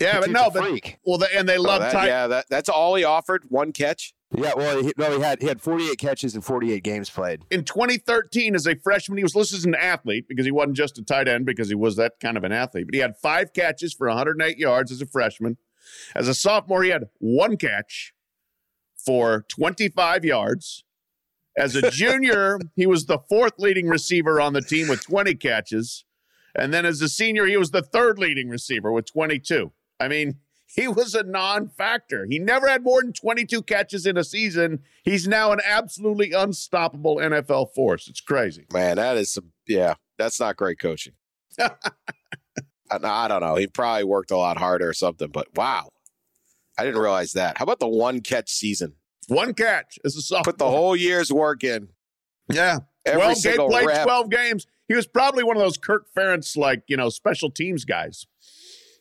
Yeah, 0.00 0.20
but 0.20 0.30
no, 0.30 0.50
but 0.50 0.64
freak. 0.64 0.98
well, 1.04 1.18
the, 1.18 1.28
and 1.36 1.48
they 1.48 1.56
So 1.56 1.62
love 1.62 1.80
that- 1.80 1.92
tight. 1.92 2.06
yeah, 2.08 2.26
that, 2.26 2.46
that's 2.50 2.68
all 2.68 2.94
he 2.96 3.04
offered. 3.04 3.44
One 3.48 3.72
catch. 3.72 4.12
Yeah, 4.36 4.52
well, 4.56 4.82
he, 4.82 4.92
no, 4.98 5.16
he 5.16 5.22
had 5.22 5.40
he 5.40 5.46
had 5.46 5.60
48 5.60 5.96
catches 5.98 6.34
and 6.34 6.44
48 6.44 6.82
games 6.82 7.08
played. 7.08 7.44
in 7.52 7.62
2013 7.62 8.56
as 8.56 8.66
a 8.66 8.74
freshman. 8.74 9.16
He 9.18 9.22
was 9.22 9.36
listed 9.36 9.58
as 9.58 9.64
an 9.64 9.76
athlete 9.76 10.26
because 10.28 10.44
he 10.44 10.50
wasn't 10.50 10.76
just 10.76 10.98
a 10.98 11.04
tight 11.04 11.28
end 11.28 11.46
because 11.46 11.68
he 11.68 11.76
was 11.76 11.94
that 11.96 12.14
kind 12.20 12.36
of 12.36 12.42
an 12.42 12.50
athlete. 12.50 12.86
But 12.88 12.94
he 12.94 13.00
had 13.00 13.16
five 13.22 13.52
catches 13.52 13.94
for 13.94 14.08
108 14.08 14.58
yards 14.58 14.90
as 14.90 15.00
a 15.00 15.06
freshman. 15.06 15.56
As 16.16 16.26
a 16.26 16.34
sophomore, 16.34 16.82
he 16.82 16.90
had 16.90 17.04
one 17.18 17.56
catch 17.56 18.12
for 18.96 19.44
25 19.48 20.24
yards. 20.24 20.82
As 21.56 21.76
a 21.76 21.88
junior, 21.92 22.58
he 22.74 22.86
was 22.86 23.06
the 23.06 23.18
fourth 23.28 23.52
leading 23.58 23.86
receiver 23.86 24.40
on 24.40 24.52
the 24.54 24.62
team 24.62 24.88
with 24.88 25.04
20 25.04 25.34
catches. 25.36 26.04
And 26.56 26.74
then 26.74 26.84
as 26.84 27.00
a 27.00 27.08
senior, 27.08 27.46
he 27.46 27.56
was 27.56 27.70
the 27.70 27.82
third 27.82 28.18
leading 28.18 28.48
receiver 28.48 28.90
with 28.90 29.06
22. 29.12 29.70
I 30.00 30.08
mean, 30.08 30.36
he 30.66 30.88
was 30.88 31.14
a 31.14 31.22
non 31.22 31.68
factor. 31.68 32.26
He 32.28 32.38
never 32.38 32.68
had 32.68 32.82
more 32.82 33.02
than 33.02 33.12
22 33.12 33.62
catches 33.62 34.06
in 34.06 34.16
a 34.16 34.24
season. 34.24 34.80
He's 35.02 35.28
now 35.28 35.52
an 35.52 35.60
absolutely 35.64 36.32
unstoppable 36.32 37.16
NFL 37.16 37.74
force. 37.74 38.08
It's 38.08 38.20
crazy. 38.20 38.66
Man, 38.72 38.96
that 38.96 39.16
is 39.16 39.32
some 39.32 39.52
yeah. 39.66 39.94
That's 40.18 40.38
not 40.38 40.56
great 40.56 40.78
coaching. 40.78 41.14
I, 42.90 43.28
don't 43.28 43.40
know. 43.40 43.56
He 43.56 43.66
probably 43.66 44.04
worked 44.04 44.30
a 44.30 44.36
lot 44.36 44.56
harder 44.56 44.88
or 44.88 44.92
something. 44.92 45.28
But 45.28 45.48
wow, 45.56 45.88
I 46.78 46.84
didn't 46.84 47.00
realize 47.00 47.32
that. 47.32 47.58
How 47.58 47.64
about 47.64 47.80
the 47.80 47.88
one 47.88 48.20
catch 48.20 48.50
season? 48.50 48.94
One 49.28 49.54
catch 49.54 49.98
is 50.04 50.16
a 50.16 50.22
sophomore. 50.22 50.44
Put 50.44 50.58
the 50.58 50.70
whole 50.70 50.94
year's 50.94 51.32
work 51.32 51.64
in. 51.64 51.88
yeah. 52.50 52.80
Every 53.06 53.20
12 53.20 53.34
game, 53.34 53.40
single 53.42 53.68
played 53.68 53.86
rep. 53.86 54.04
12 54.04 54.30
games. 54.30 54.66
He 54.88 54.94
was 54.94 55.06
probably 55.06 55.44
one 55.44 55.56
of 55.56 55.62
those 55.62 55.76
Kirk 55.76 56.06
Ferentz, 56.16 56.56
like, 56.56 56.82
you 56.86 56.96
know, 56.96 57.08
special 57.08 57.50
teams 57.50 57.84
guys. 57.84 58.26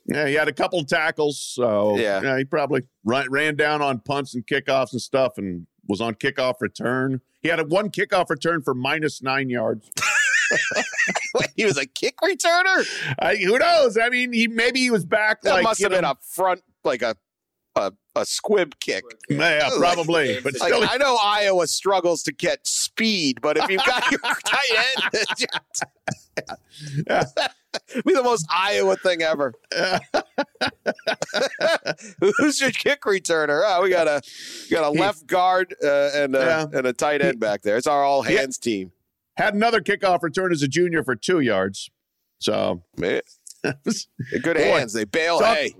Yeah, 0.06 0.28
he 0.28 0.34
had 0.34 0.48
a 0.48 0.54
couple 0.54 0.84
tackles. 0.84 1.40
So, 1.40 1.98
Yeah. 1.98 2.38
he 2.38 2.44
probably 2.46 2.82
ran, 3.06 3.30
ran 3.32 3.56
down 3.56 3.82
on 3.82 4.00
punts 4.00 4.36
and 4.36 4.46
kickoffs 4.46 4.92
and 4.92 5.02
stuff 5.02 5.38
and 5.38 5.66
was 5.88 6.02
on 6.02 6.16
kickoff 6.16 6.56
return. 6.60 7.22
He 7.42 7.50
had 7.50 7.60
a 7.60 7.64
one 7.66 7.90
kickoff 7.90 8.30
return 8.30 8.62
for 8.62 8.74
minus 8.74 9.22
nine 9.22 9.50
yards. 9.50 9.90
Wait, 11.36 11.50
he 11.56 11.66
was 11.66 11.78
a 11.78 11.86
kick 11.86 12.16
returner. 12.24 12.86
I, 13.20 13.36
who 13.36 13.58
knows? 13.58 13.98
I 13.98 14.10
mean, 14.10 14.34
he 14.34 14.48
maybe 14.48 14.80
he 14.82 14.92
was 14.92 15.04
back 15.06 15.42
That 15.42 15.54
like 15.56 15.64
must 15.64 15.82
have 15.82 15.92
been 15.92 16.06
a 16.06 16.16
front, 16.22 16.62
like 16.84 17.02
a 17.02 17.16
a, 17.76 17.92
a 18.16 18.24
squib 18.26 18.76
kick. 18.80 19.04
yeah, 19.30 19.68
probably, 19.78 20.40
but 20.44 20.54
Like, 20.60 20.72
still, 20.72 20.88
I 20.88 20.98
know 20.98 21.18
Iowa 21.22 21.66
struggles 21.66 22.22
to 22.24 22.32
get 22.32 22.60
speed, 22.98 23.40
but 23.42 23.58
if 23.58 23.68
you've 23.70 23.84
got 23.86 24.12
your 24.12 24.20
tight 24.22 24.86
end, 24.86 25.26
be 28.06 28.14
the 28.14 28.24
most 28.24 28.46
Iowa 28.52 28.96
thing 28.98 29.22
ever. 29.22 29.54
Who's 32.38 32.62
your 32.62 32.72
kick 32.72 33.02
returner? 33.02 33.62
Oh, 33.66 33.82
we 33.84 33.90
got 33.90 34.08
a 34.08 34.22
we 34.70 34.76
got 34.76 34.84
a 34.84 34.90
left 35.00 35.26
guard 35.28 35.76
uh, 35.84 36.10
and 36.14 36.36
a, 36.36 36.40
Yeah. 36.40 36.66
and 36.78 36.88
a 36.88 36.94
tight 36.94 37.22
end 37.22 37.40
back 37.40 37.62
there. 37.64 37.78
It's 37.78 37.88
our 37.88 38.04
all 38.04 38.22
hands 38.22 38.58
team. 38.58 38.92
had 39.38 39.54
another 39.56 39.82
kickoff 39.82 40.22
return 40.22 40.52
as 40.52 40.62
a 40.62 40.68
junior 40.68 41.04
for 41.04 41.16
two 41.16 41.40
yards. 41.40 41.90
So, 42.40 42.84
Man, 42.98 43.22
good 43.64 44.56
Boy, 44.58 44.62
hands. 44.62 44.94
They 44.94 45.06
bail 45.06 45.40
talk- 45.40 45.58
hay. 45.58 45.74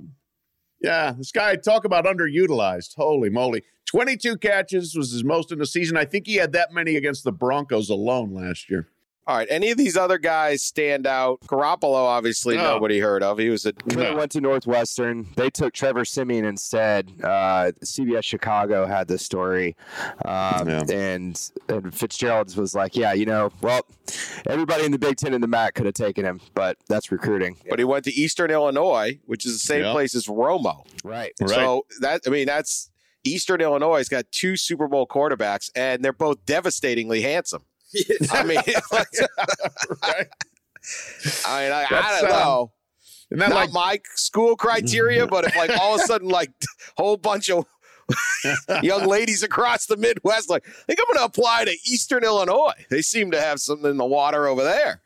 yeah, 0.82 1.14
this 1.18 1.32
guy 1.32 1.56
talk 1.58 1.84
about 1.86 2.06
underutilized. 2.06 2.96
Holy 2.96 3.30
moly. 3.30 3.64
22 3.94 4.38
catches 4.38 4.96
was 4.96 5.12
his 5.12 5.24
most 5.24 5.52
in 5.52 5.60
the 5.60 5.66
season. 5.68 5.96
I 5.98 6.06
think 6.06 6.26
he 6.26 6.36
had 6.36 6.52
that 6.54 6.74
many 6.74 6.96
against 6.96 7.24
the 7.24 7.32
Broncos 7.32 7.90
alone 7.90 8.34
last 8.34 8.70
year. 8.70 8.88
All 9.26 9.38
right. 9.38 9.48
Any 9.50 9.72
of 9.72 9.78
these 9.78 9.96
other 9.96 10.18
guys 10.18 10.62
stand 10.62 11.08
out? 11.08 11.40
Garoppolo, 11.42 11.94
obviously, 11.94 12.58
No. 12.58 12.74
nobody 12.74 13.00
heard 13.00 13.24
of. 13.24 13.38
He 13.38 13.50
was 13.50 13.66
a 13.66 13.72
Could 13.72 13.96
No. 13.98 14.16
went 14.18 14.32
to 14.34 14.42
Northwestern. 14.42 15.28
They 15.38 15.50
took 15.50 15.74
Trevor 15.74 16.04
Siemian 16.04 16.44
instead. 16.44 17.10
Uh, 17.24 17.72
CBS 17.86 18.26
Chicago 18.26 18.86
had 18.86 19.08
this 19.08 19.22
story, 19.24 19.78
um, 20.26 20.68
Yeah. 20.68 20.84
and 20.92 21.40
and 21.70 21.96
Fitzgerald 21.96 22.54
was 22.58 22.76
like, 22.76 22.98
"Yeah, 22.98 23.14
you 23.14 23.26
know, 23.26 23.54
well, 23.62 23.86
everybody 24.46 24.84
in 24.84 24.92
the 24.92 25.00
Big 25.00 25.16
Ten 25.16 25.34
and 25.34 25.42
the 25.42 25.48
MAC 25.48 25.76
could 25.76 25.86
have 25.86 25.96
taken 25.96 26.26
him, 26.26 26.42
but 26.54 26.76
that's 26.90 27.10
recruiting, 27.10 27.56
but 27.70 27.80
he 27.80 27.86
went 27.86 28.04
to 28.04 28.12
Eastern 28.14 28.52
Illinois, 28.52 29.20
which 29.26 29.46
is 29.46 29.54
the 29.54 29.60
same 29.60 29.84
Yeah. 29.86 29.94
place 29.94 30.16
as 30.16 30.26
Romo. 30.26 30.86
right?" 31.06 31.32
Right. 31.40 31.50
So 31.50 31.86
that 32.02 32.24
I 32.28 32.30
mean, 32.30 32.46
that's 32.48 32.90
Eastern 33.24 33.62
Illinois 33.62 33.98
has 33.98 34.10
got 34.10 34.26
two 34.32 34.58
Super 34.58 34.88
Bowl 34.88 35.08
quarterbacks, 35.08 35.70
and 35.76 36.04
they're 36.04 36.14
both 36.14 36.46
devastatingly 36.46 37.22
handsome. 37.22 37.64
I 38.32 38.44
mean, 38.44 38.58
right? 38.92 40.28
I 41.46 41.64
mean, 41.64 41.72
I, 41.72 41.86
I 41.90 42.22
don't 42.22 42.32
um, 42.32 42.38
know. 42.38 42.72
And 43.32 43.42
that 43.42 43.50
Not 43.50 43.56
like 43.56 43.72
my 43.72 44.00
school 44.16 44.56
criteria, 44.56 45.26
but 45.36 45.46
if 45.46 45.56
like 45.56 45.72
all 45.80 45.96
of 45.96 46.02
a 46.02 46.04
sudden 46.04 46.30
like 46.30 46.52
whole 46.98 47.18
bunch 47.18 47.50
of 47.50 47.66
young 48.82 49.08
ladies 49.08 49.44
across 49.44 49.86
the 49.86 49.98
Midwest, 49.98 50.50
like 50.50 50.68
I 50.68 50.72
think 50.88 51.00
I'm 51.00 51.16
going 51.16 51.20
to 51.20 51.26
apply 51.26 51.66
to 51.66 51.72
Eastern 51.72 52.24
Illinois. 52.24 52.74
They 52.90 53.02
seem 53.02 53.32
to 53.32 53.40
have 53.40 53.60
something 53.60 53.90
in 53.90 53.98
the 53.98 54.06
water 54.06 54.48
over 54.48 54.64
there. 54.64 55.02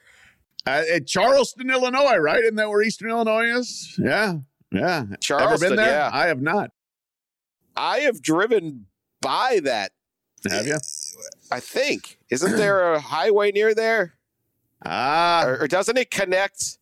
uh, 0.65 0.84
at 0.91 1.08
Charleston, 1.08 1.69
Illinois, 1.69 2.17
right? 2.17 2.43
Isn't 2.43 2.56
that 2.56 2.69
where 2.69 2.82
Eastern 2.82 3.10
Illinois 3.10 3.58
is? 3.60 3.95
Yeah. 3.97 4.39
Yeah. 4.71 5.06
Charleston, 5.21 5.53
Ever 5.53 5.75
been 5.75 5.75
there? 5.77 5.91
yeah. 5.91 6.10
I 6.12 6.27
have 6.27 6.41
not. 6.41 6.71
I 7.77 7.99
have 7.99 8.21
driven 8.21 8.87
by 9.21 9.59
that. 9.63 9.91
Have 10.49 10.65
you? 10.67 10.77
I 11.51 11.59
think 11.59 12.17
isn't 12.29 12.55
there 12.57 12.93
a 12.93 12.99
highway 12.99 13.51
near 13.51 13.73
there, 13.73 14.13
Ah, 14.85 15.43
or, 15.45 15.61
or 15.63 15.67
doesn't 15.67 15.97
it 15.97 16.11
connect? 16.11 16.77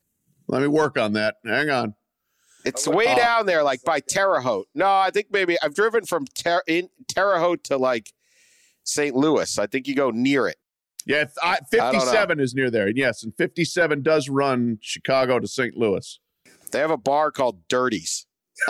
let 0.47 0.62
me 0.62 0.67
work 0.67 0.97
on 0.97 1.13
that. 1.13 1.36
Hang 1.45 1.69
on. 1.69 1.95
It's 2.65 2.88
way 2.88 3.05
Oh. 3.08 3.15
down 3.15 3.45
there, 3.45 3.63
like 3.63 3.84
by 3.84 3.99
Terre 3.99 4.41
Haute. 4.41 4.67
No, 4.75 4.88
I 4.88 5.10
think 5.12 5.27
maybe 5.31 5.55
I've 5.62 5.73
driven 5.75 6.05
from 6.05 6.25
Ter- 6.25 6.63
in 6.67 6.89
Terre 7.08 7.39
Haute 7.39 7.63
to 7.65 7.77
like 7.77 8.12
St. 8.84 9.15
Louis. 9.15 9.58
I 9.60 9.67
think 9.67 9.88
you 9.88 9.95
go 9.95 10.12
near 10.12 10.47
it. 10.47 10.58
Yeah, 11.08 11.25
I, 11.43 11.60
don't 11.71 11.93
know. 11.93 11.99
57 11.99 12.39
is 12.39 12.55
near 12.55 12.71
there. 12.71 12.89
Yes, 12.89 13.23
and 13.23 13.36
57 13.38 14.01
does 14.01 14.27
run 14.29 14.79
Chicago 14.81 15.39
to 15.39 15.47
St. 15.47 15.77
Louis. 15.77 16.19
They 16.71 16.79
have 16.79 16.89
a 16.91 16.97
bar 16.97 17.29
called 17.31 17.67
Dirties. 17.67 18.25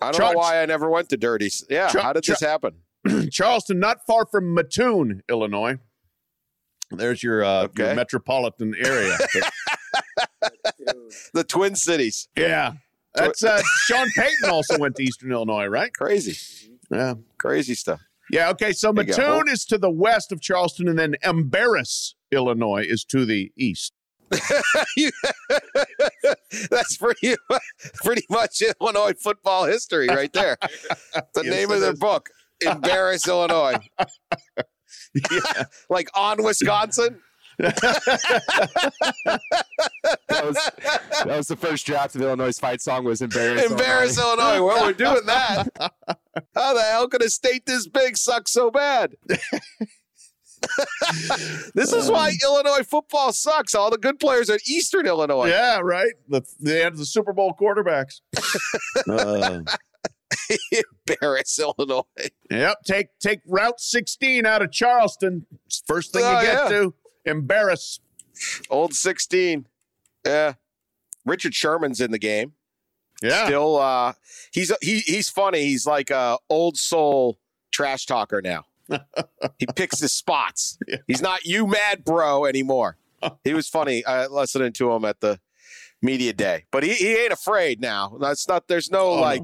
I 0.00 0.10
don't 0.12 0.18
know 0.18 0.32
why 0.32 0.62
I 0.62 0.66
never 0.66 0.88
went 0.90 1.08
to 1.10 1.16
Dirties. 1.16 1.64
Yeah, 1.68 1.88
Char- 1.88 2.02
how 2.02 2.12
did 2.12 2.24
this 2.24 2.40
happen? 2.40 2.82
Charleston, 3.30 3.78
not 3.78 3.98
far 4.06 4.26
from 4.26 4.54
Mattoon, 4.54 5.22
Illinois. 5.28 5.78
There's 6.90 7.22
your, 7.22 7.44
uh, 7.44 7.68
your 7.76 7.94
metropolitan 7.94 8.74
area. 8.78 9.16
The 11.34 11.44
Twin 11.44 11.74
Cities. 11.76 12.28
yeah. 12.36 12.72
That's 13.14 13.42
uh, 13.42 13.62
Sean 13.86 14.08
Payton 14.14 14.50
also 14.50 14.78
went 14.78 14.94
to 14.96 15.02
Eastern 15.02 15.32
Illinois, 15.32 15.66
right? 15.66 15.90
Crazy, 15.92 16.36
Yeah. 16.90 17.14
crazy 17.38 17.74
stuff. 17.74 18.00
Yeah. 18.30 18.50
Okay. 18.50 18.72
So 18.72 18.92
There 18.92 19.04
you 19.06 19.12
go. 19.14 19.16
Mattoon 19.16 19.48
is 19.52 19.64
to 19.66 19.78
the 19.78 19.90
west 19.90 20.32
of 20.32 20.40
Charleston, 20.42 20.86
and 20.86 20.98
then 20.98 21.16
Embarrass, 21.22 22.14
Illinois, 22.30 22.84
is 22.86 23.04
to 23.06 23.24
the 23.24 23.52
east. 23.56 23.94
That's 26.70 26.96
pretty, 26.96 27.34
pretty 27.96 28.24
much 28.30 28.62
Illinois 28.80 29.12
football 29.14 29.64
history 29.64 30.08
right 30.08 30.32
there. 30.32 30.56
The 31.34 31.42
Yes, 31.44 31.54
name 31.54 31.70
of 31.70 31.80
their 31.80 31.92
is. 31.92 31.98
book, 31.98 32.30
Embarrass 32.64 33.26
Illinois. 33.28 33.76
like 35.88 36.08
on 36.14 36.42
Wisconsin. 36.42 37.20
That 37.58 37.80
was, 40.44 40.56
that 41.24 41.36
was 41.38 41.48
the 41.48 41.56
first 41.56 41.86
draft 41.86 42.14
of 42.14 42.20
Illinois 42.22 42.52
fight 42.52 42.82
song 42.82 43.04
was 43.04 43.22
embarrassing. 43.22 43.70
Embarrass 43.70 44.18
Illinois. 44.18 44.62
Well, 44.62 44.84
we're 44.84 44.92
doing 44.92 45.24
that. 45.26 45.66
How 46.54 46.74
the 46.74 46.82
hell 46.82 47.08
could 47.08 47.22
a 47.22 47.30
state 47.30 47.64
this 47.64 47.88
big 47.88 48.18
suck 48.18 48.46
so 48.48 48.70
bad? 48.70 49.14
this 51.74 51.92
is 51.92 52.10
why 52.10 52.32
Illinois 52.42 52.82
football 52.82 53.32
sucks. 53.32 53.74
All 53.74 53.90
the 53.90 53.98
good 53.98 54.18
players 54.18 54.50
are 54.50 54.58
Eastern 54.66 55.06
Illinois. 55.06 55.48
Yeah. 55.48 55.78
Right. 55.80 56.12
The, 56.28 56.42
they 56.60 56.80
had 56.80 56.96
the 56.96 57.04
Super 57.04 57.32
Bowl 57.32 57.54
quarterbacks. 57.58 58.20
Uh, 59.08 59.60
Embarrass 61.08 61.58
Illinois. 61.58 62.02
Yep. 62.50 62.76
Take 62.84 63.18
take 63.18 63.40
Route 63.46 63.80
16 63.80 64.44
out 64.46 64.62
of 64.62 64.72
Charleston. 64.72 65.46
First 65.86 66.12
thing 66.12 66.22
Oh, 66.24 66.40
you 66.40 66.46
get 66.46 66.62
yeah. 66.64 66.68
to. 66.78 66.94
Embarrass. 67.24 68.00
Old 68.70 68.94
16. 68.94 69.66
Yeah. 70.24 70.54
Richard 71.24 71.54
Sherman's 71.54 72.00
in 72.00 72.10
the 72.10 72.18
game. 72.18 72.52
Yeah. 73.22 73.46
Still 73.46 73.78
uh 73.78 74.12
he's 74.52 74.72
he 74.82 74.98
he's 75.00 75.28
funny. 75.30 75.64
He's 75.64 75.86
like 75.86 76.10
a 76.10 76.38
old 76.50 76.76
soul 76.76 77.38
trash 77.72 78.06
talker 78.06 78.42
now. 78.42 78.64
he 79.58 79.66
picks 79.74 80.00
his 80.00 80.12
spots. 80.12 80.78
Yeah. 80.88 80.98
He's 81.06 81.22
not 81.22 81.44
you 81.44 81.66
mad 81.66 82.04
bro 82.04 82.44
anymore. 82.44 82.98
He 83.44 83.54
was 83.54 83.68
funny 83.68 84.04
uh, 84.04 84.28
listening 84.28 84.72
to 84.74 84.92
him 84.92 85.04
at 85.04 85.20
the 85.20 85.40
media 86.00 86.32
day. 86.32 86.66
But 86.70 86.84
he, 86.84 86.92
he 86.92 87.16
ain't 87.16 87.32
afraid 87.32 87.80
now. 87.80 88.18
That's 88.20 88.46
not 88.46 88.68
there's 88.68 88.90
no 88.90 89.08
Oh, 89.08 89.20
like 89.20 89.42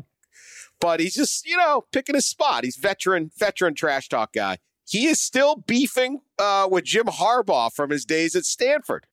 but 0.83 0.99
he's 0.99 1.15
just, 1.15 1.47
you 1.47 1.57
know, 1.57 1.85
picking 1.93 2.17
his 2.17 2.27
spot. 2.27 2.65
He's 2.65 2.77
veteran 2.77 3.31
veteran 3.39 3.75
trash 3.75 4.09
talk 4.09 4.33
guy. 4.33 4.59
He 4.85 5.07
is 5.07 5.21
still 5.21 5.57
beefing 5.57 6.21
uh, 6.39 6.69
with 6.71 6.85
Jim 6.85 7.07
Harbaugh 7.07 7.73
from 7.73 7.91
his 7.91 8.05
days 8.05 8.35
at 8.35 8.45
Stanford. 8.45 9.07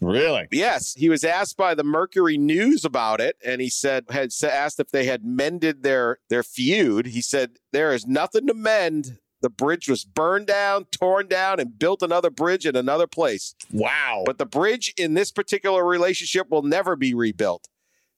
Really? 0.00 0.48
Yes, 0.50 0.94
he 0.94 1.08
was 1.08 1.22
asked 1.22 1.56
by 1.56 1.76
the 1.76 1.84
Mercury 1.84 2.36
News 2.36 2.84
about 2.84 3.20
it, 3.20 3.36
and 3.44 3.60
he 3.60 3.70
said 3.70 4.06
had 4.10 4.32
asked 4.42 4.80
if 4.80 4.90
they 4.90 5.04
had 5.04 5.24
mended 5.24 5.84
their 5.84 6.18
their 6.28 6.42
feud. 6.42 7.06
He 7.06 7.22
said 7.22 7.58
there 7.72 7.92
is 7.92 8.04
nothing 8.04 8.48
to 8.48 8.54
mend. 8.54 9.18
The 9.42 9.50
bridge 9.50 9.88
was 9.88 10.04
burned 10.04 10.46
down, 10.46 10.86
torn 10.86 11.26
down, 11.26 11.60
and 11.60 11.78
built 11.78 12.02
another 12.02 12.30
bridge 12.30 12.66
in 12.66 12.76
another 12.76 13.06
place. 13.06 13.54
Wow. 13.72 14.22
But 14.24 14.38
the 14.38 14.46
bridge 14.46 14.94
in 14.96 15.14
this 15.14 15.30
particular 15.30 15.84
relationship 15.84 16.48
will 16.50 16.62
never 16.62 16.96
be 16.96 17.12
rebuilt. 17.12 17.68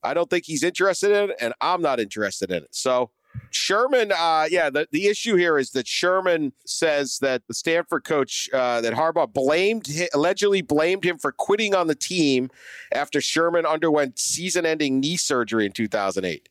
I 0.03 0.15
don't 0.15 0.29
think 0.29 0.45
he's 0.45 0.63
interested 0.63 1.11
in 1.11 1.31
it, 1.31 1.37
and 1.41 1.55
I'm 1.61 1.81
not 1.81 1.99
interested 1.99 2.51
in 2.51 2.63
it. 2.63 2.75
So 2.75 3.11
Sherman, 3.51 4.13
uh, 4.13 4.47
yeah, 4.51 4.71
the, 4.71 4.87
the 4.91 5.07
issue 5.07 5.37
here 5.37 5.59
is 5.59 5.71
that 5.71 5.87
Sherman 5.87 6.53
says 6.67 7.19
that 7.21 7.43
the 7.49 7.55
Stanford 7.55 8.05
coach, 8.05 8.49
uh, 8.53 8.81
that 8.81 8.95
Harbaugh 8.95 9.33
blamed, 9.33 9.89
allegedly 10.13 10.63
blamed 10.63 11.05
him 11.05 11.19
for 11.19 11.33
quitting 11.33 11.75
on 11.75 11.87
the 11.87 11.95
team 11.95 12.51
after 12.93 13.21
Sherman 13.21 13.67
underwent 13.67 14.19
season 14.19 14.67
ending 14.67 15.01
knee 15.01 15.17
surgery 15.17 15.67
in 15.67 15.73
2008. 15.73 16.49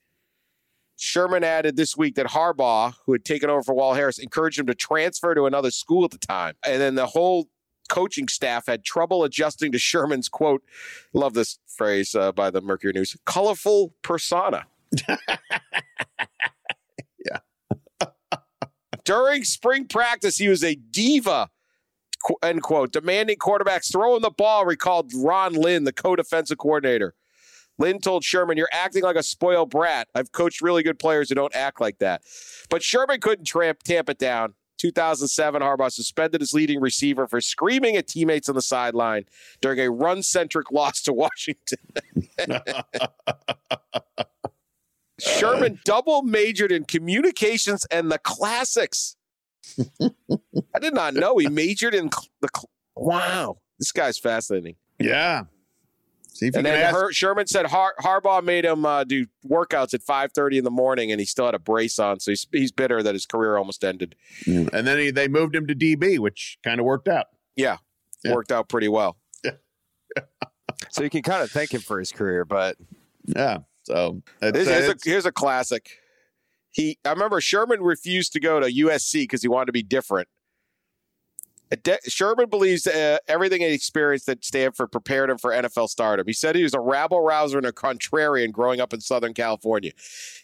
Sherman 0.98 1.44
added 1.44 1.76
this 1.76 1.98
week 1.98 2.16
that 2.16 2.28
Harbaugh, 2.28 2.94
who 3.06 3.14
had 3.14 3.26
taken 3.26 3.50
over 3.50 3.64
for 3.64 3.74
Walt 3.74 3.96
Harris, 3.96 4.20
encouraged 4.20 4.60
him 4.60 4.68
to 4.68 4.76
transfer 4.76 5.34
to 5.36 5.46
another 5.46 5.72
school 5.72 6.06
at 6.06 6.12
the 6.12 6.18
time. 6.18 6.56
And 6.66 6.82
then 6.82 6.96
the 6.96 7.08
whole 7.08 7.50
coaching 7.90 8.28
staff 8.28 8.68
had 8.68 8.84
trouble 8.84 9.24
adjusting 9.24 9.72
to 9.72 9.80
Sherman's 9.80 10.30
quote, 10.30 10.64
love 11.14 11.34
this 11.34 11.60
phrase 11.68 12.16
uh, 12.16 12.32
by 12.32 12.50
the 12.50 12.62
Mercury 12.62 12.94
News, 12.94 13.16
colorful 13.26 13.94
persona. 14.02 14.66
Yeah. 17.26 17.40
During 19.06 19.44
spring 19.44 19.88
practice, 19.88 20.38
he 20.38 20.48
was 20.48 20.64
a 20.64 20.76
diva, 20.76 21.50
end 22.42 22.62
quote, 22.62 22.92
demanding 22.92 23.38
quarterbacks 23.38 23.92
throw 23.92 24.16
him 24.16 24.22
the 24.22 24.30
ball, 24.30 24.66
recalled 24.66 25.12
Ron 25.16 25.54
Lynn, 25.54 25.84
the 25.84 25.94
co 25.94 26.16
defensive 26.16 26.58
coordinator. 26.58 27.16
Lynn 27.80 28.00
told 28.00 28.24
Sherman, 28.24 28.58
You're 28.58 28.70
acting 28.72 29.04
like 29.04 29.16
a 29.16 29.24
spoiled 29.24 29.70
brat. 29.70 30.08
I've 30.16 30.32
coached 30.32 30.62
really 30.62 30.84
good 30.84 31.00
players 31.00 31.30
who 31.30 31.36
don't 31.36 31.56
act 31.56 31.82
like 31.82 32.00
that. 32.00 32.22
But 32.70 32.84
Sherman 32.84 33.20
couldn't 33.20 33.46
tramp, 33.46 33.84
tamp 33.84 34.10
it 34.10 34.18
down. 34.18 34.54
2007, 34.80 35.62
Harbaugh 35.62 35.92
suspended 35.92 36.42
his 36.42 36.54
leading 36.54 36.82
receiver 36.82 37.26
for 37.26 37.40
screaming 37.40 37.96
at 37.96 38.08
teammates 38.08 38.50
on 38.50 38.56
the 38.56 38.62
sideline 38.62 39.24
during 39.62 39.80
a 39.80 39.90
run 39.90 40.22
centric 40.22 40.72
loss 40.74 41.02
to 41.04 41.14
Washington. 41.14 41.78
Sherman 45.20 45.80
double 45.86 46.22
majored 46.24 46.72
in 46.72 46.84
communications 46.86 47.86
and 47.86 48.12
the 48.12 48.18
classics. 48.18 49.16
I 49.80 50.80
did 50.82 50.94
not 50.94 51.14
know 51.14 51.38
he 51.38 51.48
majored 51.48 51.94
in 51.94 52.10
the. 52.42 52.50
Cl- 52.54 52.70
wow, 52.96 53.58
this 53.80 53.92
guy's 53.92 54.18
fascinating. 54.18 54.76
yeah. 55.00 55.44
See 56.44 56.48
if 56.50 56.56
you 56.56 56.60
And 56.60 56.66
can 56.68 56.74
then 56.76 56.84
ask. 56.86 56.96
Her- 56.96 57.12
Sherman 57.14 57.48
said 57.48 57.66
Har- 57.68 57.96
Harbaugh 58.00 58.44
made 58.44 58.66
him 58.66 58.86
uh, 58.86 59.04
do 59.06 59.26
workouts 59.48 59.94
at 59.94 60.02
five 60.04 60.32
thirty 60.34 60.58
in 60.58 60.64
the 60.64 60.72
morning, 60.72 61.12
and 61.12 61.20
he 61.20 61.26
still 61.26 61.46
had 61.46 61.56
a 61.56 61.60
brace 61.60 62.00
on, 62.00 62.20
so 62.20 62.32
he's 62.32 62.46
he's 62.52 62.72
bitter 62.72 63.02
that 63.02 63.14
his 63.14 63.26
career 63.26 63.58
almost 63.58 63.84
ended. 63.84 64.16
and 64.46 64.70
then 64.72 64.98
he, 65.00 65.12
they 65.12 65.28
moved 65.28 65.56
him 65.56 65.66
to 65.68 65.76
DB, 65.76 66.20
which 66.20 66.58
kind 66.64 66.80
of 66.80 66.86
worked 66.86 67.08
out. 67.08 67.28
Yeah, 67.56 67.78
Yeah. 68.24 68.34
worked 68.34 68.52
out 68.52 68.68
pretty 68.70 68.88
well. 68.88 69.18
So 70.92 71.04
you 71.04 71.10
can 71.10 71.22
kind 71.24 71.42
of 71.42 71.50
thank 71.50 71.74
him 71.74 71.82
for 71.82 71.98
his 71.98 72.12
career, 72.12 72.46
but 72.46 72.78
Yeah. 73.26 73.60
So 73.84 74.22
it's, 74.42 74.58
Here's, 74.58 74.68
uh, 74.68 74.72
here's, 74.72 74.90
a, 74.90 74.96
here's 75.06 75.26
a 75.26 75.32
classic. 75.32 75.90
He, 76.72 76.98
I 77.06 77.10
remember 77.12 77.42
Sherman 77.42 77.82
refused 77.82 78.34
to 78.34 78.40
go 78.40 78.60
to 78.60 78.68
USC 78.68 79.24
because 79.24 79.42
he 79.42 79.48
wanted 79.48 79.68
to 79.68 79.72
be 79.72 79.84
different. 79.84 80.28
De- 81.82 81.98
Sherman 82.08 82.50
believes 82.50 82.86
uh, 82.86 83.18
everything 83.28 83.62
he 83.62 83.68
experienced 83.74 84.28
at 84.30 84.44
Stanford 84.44 84.92
prepared 84.92 85.30
him 85.30 85.38
for 85.38 85.52
NFL 85.52 85.88
stardom. 85.90 86.28
He 86.28 86.34
said 86.34 86.56
he 86.56 86.64
was 86.64 86.74
a 86.74 86.80
rabble 86.80 87.22
rouser 87.22 87.58
and 87.58 87.66
a 87.66 87.72
contrarian 87.72 88.52
growing 88.52 88.80
up 88.82 88.94
in 88.94 89.00
Southern 89.02 89.34
California. 89.34 89.92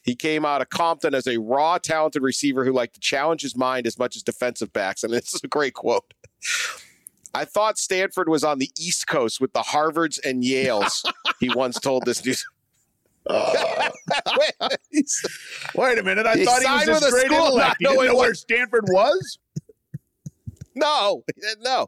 He 0.03 0.15
came 0.15 0.45
out 0.45 0.61
of 0.61 0.69
Compton 0.69 1.13
as 1.13 1.27
a 1.27 1.37
raw, 1.37 1.77
talented 1.77 2.23
receiver 2.23 2.63
who 2.65 2.71
liked 2.71 2.95
to 2.95 2.99
challenge 2.99 3.41
his 3.41 3.55
mind 3.55 3.85
as 3.85 3.99
much 3.99 4.15
as 4.15 4.23
defensive 4.23 4.71
backs. 4.73 5.03
And 5.03 5.13
this 5.13 5.33
is 5.33 5.41
a 5.43 5.47
great 5.47 5.73
quote. 5.73 6.13
I 7.33 7.45
thought 7.45 7.77
Stanford 7.77 8.27
was 8.29 8.43
on 8.43 8.57
the 8.57 8.71
East 8.79 9.05
Coast 9.07 9.39
with 9.39 9.53
the 9.53 9.59
Harvards 9.61 10.19
and 10.25 10.41
Yales. 10.43 11.03
he 11.39 11.49
once 11.49 11.79
told 11.79 12.05
this 12.05 12.25
news. 12.25 12.43
He's- 14.89 15.21
wait 15.75 15.97
a 15.99 16.03
minute. 16.03 16.25
I 16.25 16.37
He 16.37 16.45
thought 16.45 16.61
he 16.61 16.89
was 16.89 17.01
this 17.01 17.07
a 17.07 17.11
great 17.11 17.25
school 17.25 17.37
intellect. 17.37 17.67
not 17.67 17.77
didn't 17.79 17.95
knowing 17.95 18.07
know 18.09 18.15
where 18.17 18.33
Stanford 18.33 18.85
was? 18.89 19.37
No, 20.75 21.23
no. 21.61 21.87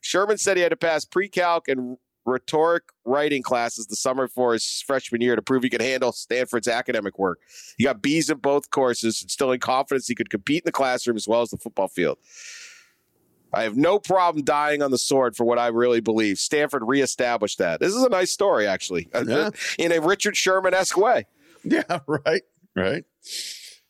Sherman 0.00 0.38
said 0.38 0.56
he 0.56 0.62
had 0.62 0.70
to 0.70 0.76
pass 0.76 1.04
pre-calc 1.04 1.68
and 1.68 1.96
rhetoric 2.26 2.84
writing 3.04 3.42
classes 3.42 3.86
the 3.86 3.96
summer 3.96 4.26
before 4.26 4.52
his 4.54 4.82
freshman 4.86 5.20
year 5.20 5.36
to 5.36 5.42
prove 5.42 5.62
he 5.62 5.70
could 5.70 5.82
handle 5.82 6.10
Stanford's 6.12 6.68
academic 6.68 7.18
work. 7.18 7.38
He 7.76 7.84
got 7.84 8.00
B's 8.02 8.30
in 8.30 8.38
both 8.38 8.70
courses, 8.70 9.20
instilling 9.22 9.60
confidence 9.60 10.06
he 10.08 10.14
could 10.14 10.30
compete 10.30 10.62
in 10.62 10.66
the 10.66 10.72
classroom 10.72 11.16
as 11.16 11.28
well 11.28 11.42
as 11.42 11.50
the 11.50 11.58
football 11.58 11.88
field. 11.88 12.18
I 13.52 13.62
have 13.62 13.76
no 13.76 13.98
problem 13.98 14.44
dying 14.44 14.82
on 14.82 14.90
the 14.90 14.98
sword 14.98 15.36
for 15.36 15.44
what 15.44 15.58
I 15.58 15.68
really 15.68 16.00
believe. 16.00 16.38
Stanford 16.38 16.82
reestablished 16.86 17.58
that. 17.58 17.78
This 17.80 17.94
is 17.94 18.02
a 18.02 18.08
nice 18.08 18.32
story, 18.32 18.66
actually, 18.66 19.08
Yeah. 19.26 19.50
in 19.78 19.92
a 19.92 20.00
Richard 20.00 20.36
Sherman 20.36 20.74
esque 20.74 20.96
way. 20.96 21.26
Yeah. 21.62 22.00
Right. 22.06 22.42
Right. 22.74 23.04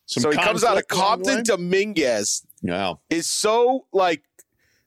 Some 0.07 0.23
so 0.23 0.31
he 0.31 0.37
comes 0.37 0.63
out 0.65 0.77
of 0.77 0.87
conflict 0.89 0.93
along 0.99 1.23
the 1.23 1.33
Compton 1.35 1.45
Dominguez, 1.45 2.47
way? 2.63 2.73
Wow. 2.73 3.01
is 3.11 3.31
so 3.31 3.87
like 3.93 4.23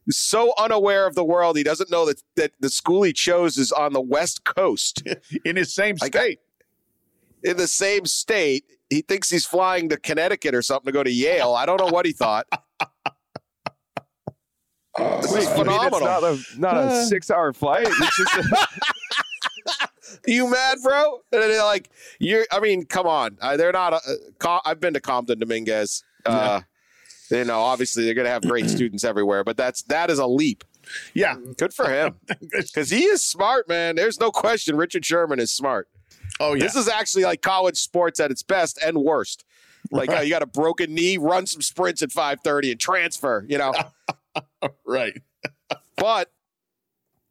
so 0.09 0.53
unaware 0.57 1.05
of 1.07 1.15
the 1.15 1.23
world 1.23 1.57
he 1.57 1.63
doesn't 1.63 1.89
know 1.91 2.05
that 2.05 2.21
that 2.35 2.51
the 2.59 2.69
school 2.69 3.03
he 3.03 3.11
chose 3.13 3.57
is 3.57 3.71
on 3.71 3.93
the 3.93 4.01
west 4.01 4.43
coast 4.45 5.03
In 5.45 5.55
his 5.55 5.73
same 5.75 5.95
I 6.01 6.09
got- 6.09 6.21
state. 6.21 6.39
in 7.43 7.57
the 7.57 7.67
same 7.67 8.05
state. 8.05 8.63
He 8.89 9.01
thinks 9.01 9.29
he's 9.29 9.45
flying 9.45 9.89
to 9.89 9.97
Connecticut 9.97 10.55
or 10.55 10.61
something 10.61 10.85
to 10.85 10.91
go 10.93 11.03
to 11.03 11.11
Yale. 11.11 11.53
I 11.55 11.65
don't 11.65 11.79
know 11.81 11.87
what 11.91 12.05
he 12.05 12.13
thought. 12.13 12.47
This 14.97 15.31
Wait, 15.31 15.43
is 15.43 15.49
you 15.49 15.63
mean 15.63 15.73
it's 15.73 15.97
phenomenal. 15.99 15.99
not 15.99 16.23
a, 16.23 16.39
not 16.57 16.73
a 16.75 16.79
uh. 16.79 17.05
six 17.05 17.29
hour 17.29 17.53
flight. 17.53 17.85
It's 17.87 18.17
just 18.17 18.35
a, 18.51 18.67
you 20.27 20.49
mad, 20.49 20.77
bro? 20.83 21.21
And 21.31 21.41
they're 21.41 21.63
like, 21.63 21.89
you're. 22.19 22.45
I 22.51 22.59
mean, 22.59 22.85
come 22.85 23.07
on. 23.07 23.37
Uh, 23.41 23.57
they're 23.57 23.71
not. 23.71 23.93
Uh, 23.93 24.59
I've 24.65 24.79
been 24.79 24.93
to 24.93 25.01
Compton 25.01 25.39
Dominguez. 25.39 26.03
Uh, 26.25 26.61
You 27.31 27.43
know, 27.43 27.59
obviously 27.59 28.05
they're 28.05 28.13
going 28.13 28.25
to 28.25 28.31
have 28.31 28.43
great 28.43 28.69
students 28.75 29.03
everywhere, 29.03 29.43
but 29.43 29.57
that's 29.57 29.81
that 29.83 30.09
is 30.09 30.19
a 30.19 30.27
leap. 30.27 30.63
Yeah. 31.13 31.35
Good 31.57 31.73
for 31.73 31.89
him 31.89 32.15
because 32.51 32.89
he 32.89 33.03
is 33.03 33.21
smart, 33.21 33.67
man. 33.67 33.95
There's 33.95 34.19
no 34.19 34.31
question. 34.31 34.77
Richard 34.77 35.05
Sherman 35.05 35.39
is 35.39 35.51
smart. 35.51 35.89
Oh 36.39 36.53
yeah. 36.53 36.63
This 36.63 36.75
is 36.75 36.87
actually 36.87 37.23
like 37.25 37.41
college 37.41 37.77
sports 37.77 38.19
at 38.21 38.31
its 38.31 38.43
best 38.43 38.79
and 38.85 38.97
worst. 38.99 39.43
Like 39.91 40.09
uh, 40.09 40.19
you 40.21 40.29
got 40.29 40.41
a 40.41 40.47
broken 40.47 40.93
knee, 40.93 41.17
run 41.17 41.45
some 41.47 41.61
sprints 41.61 42.01
at 42.01 42.09
5:30 42.09 42.71
and 42.71 42.79
transfer. 42.79 43.45
You 43.49 43.57
know, 43.57 43.73
right. 44.85 45.21
but 45.97 46.31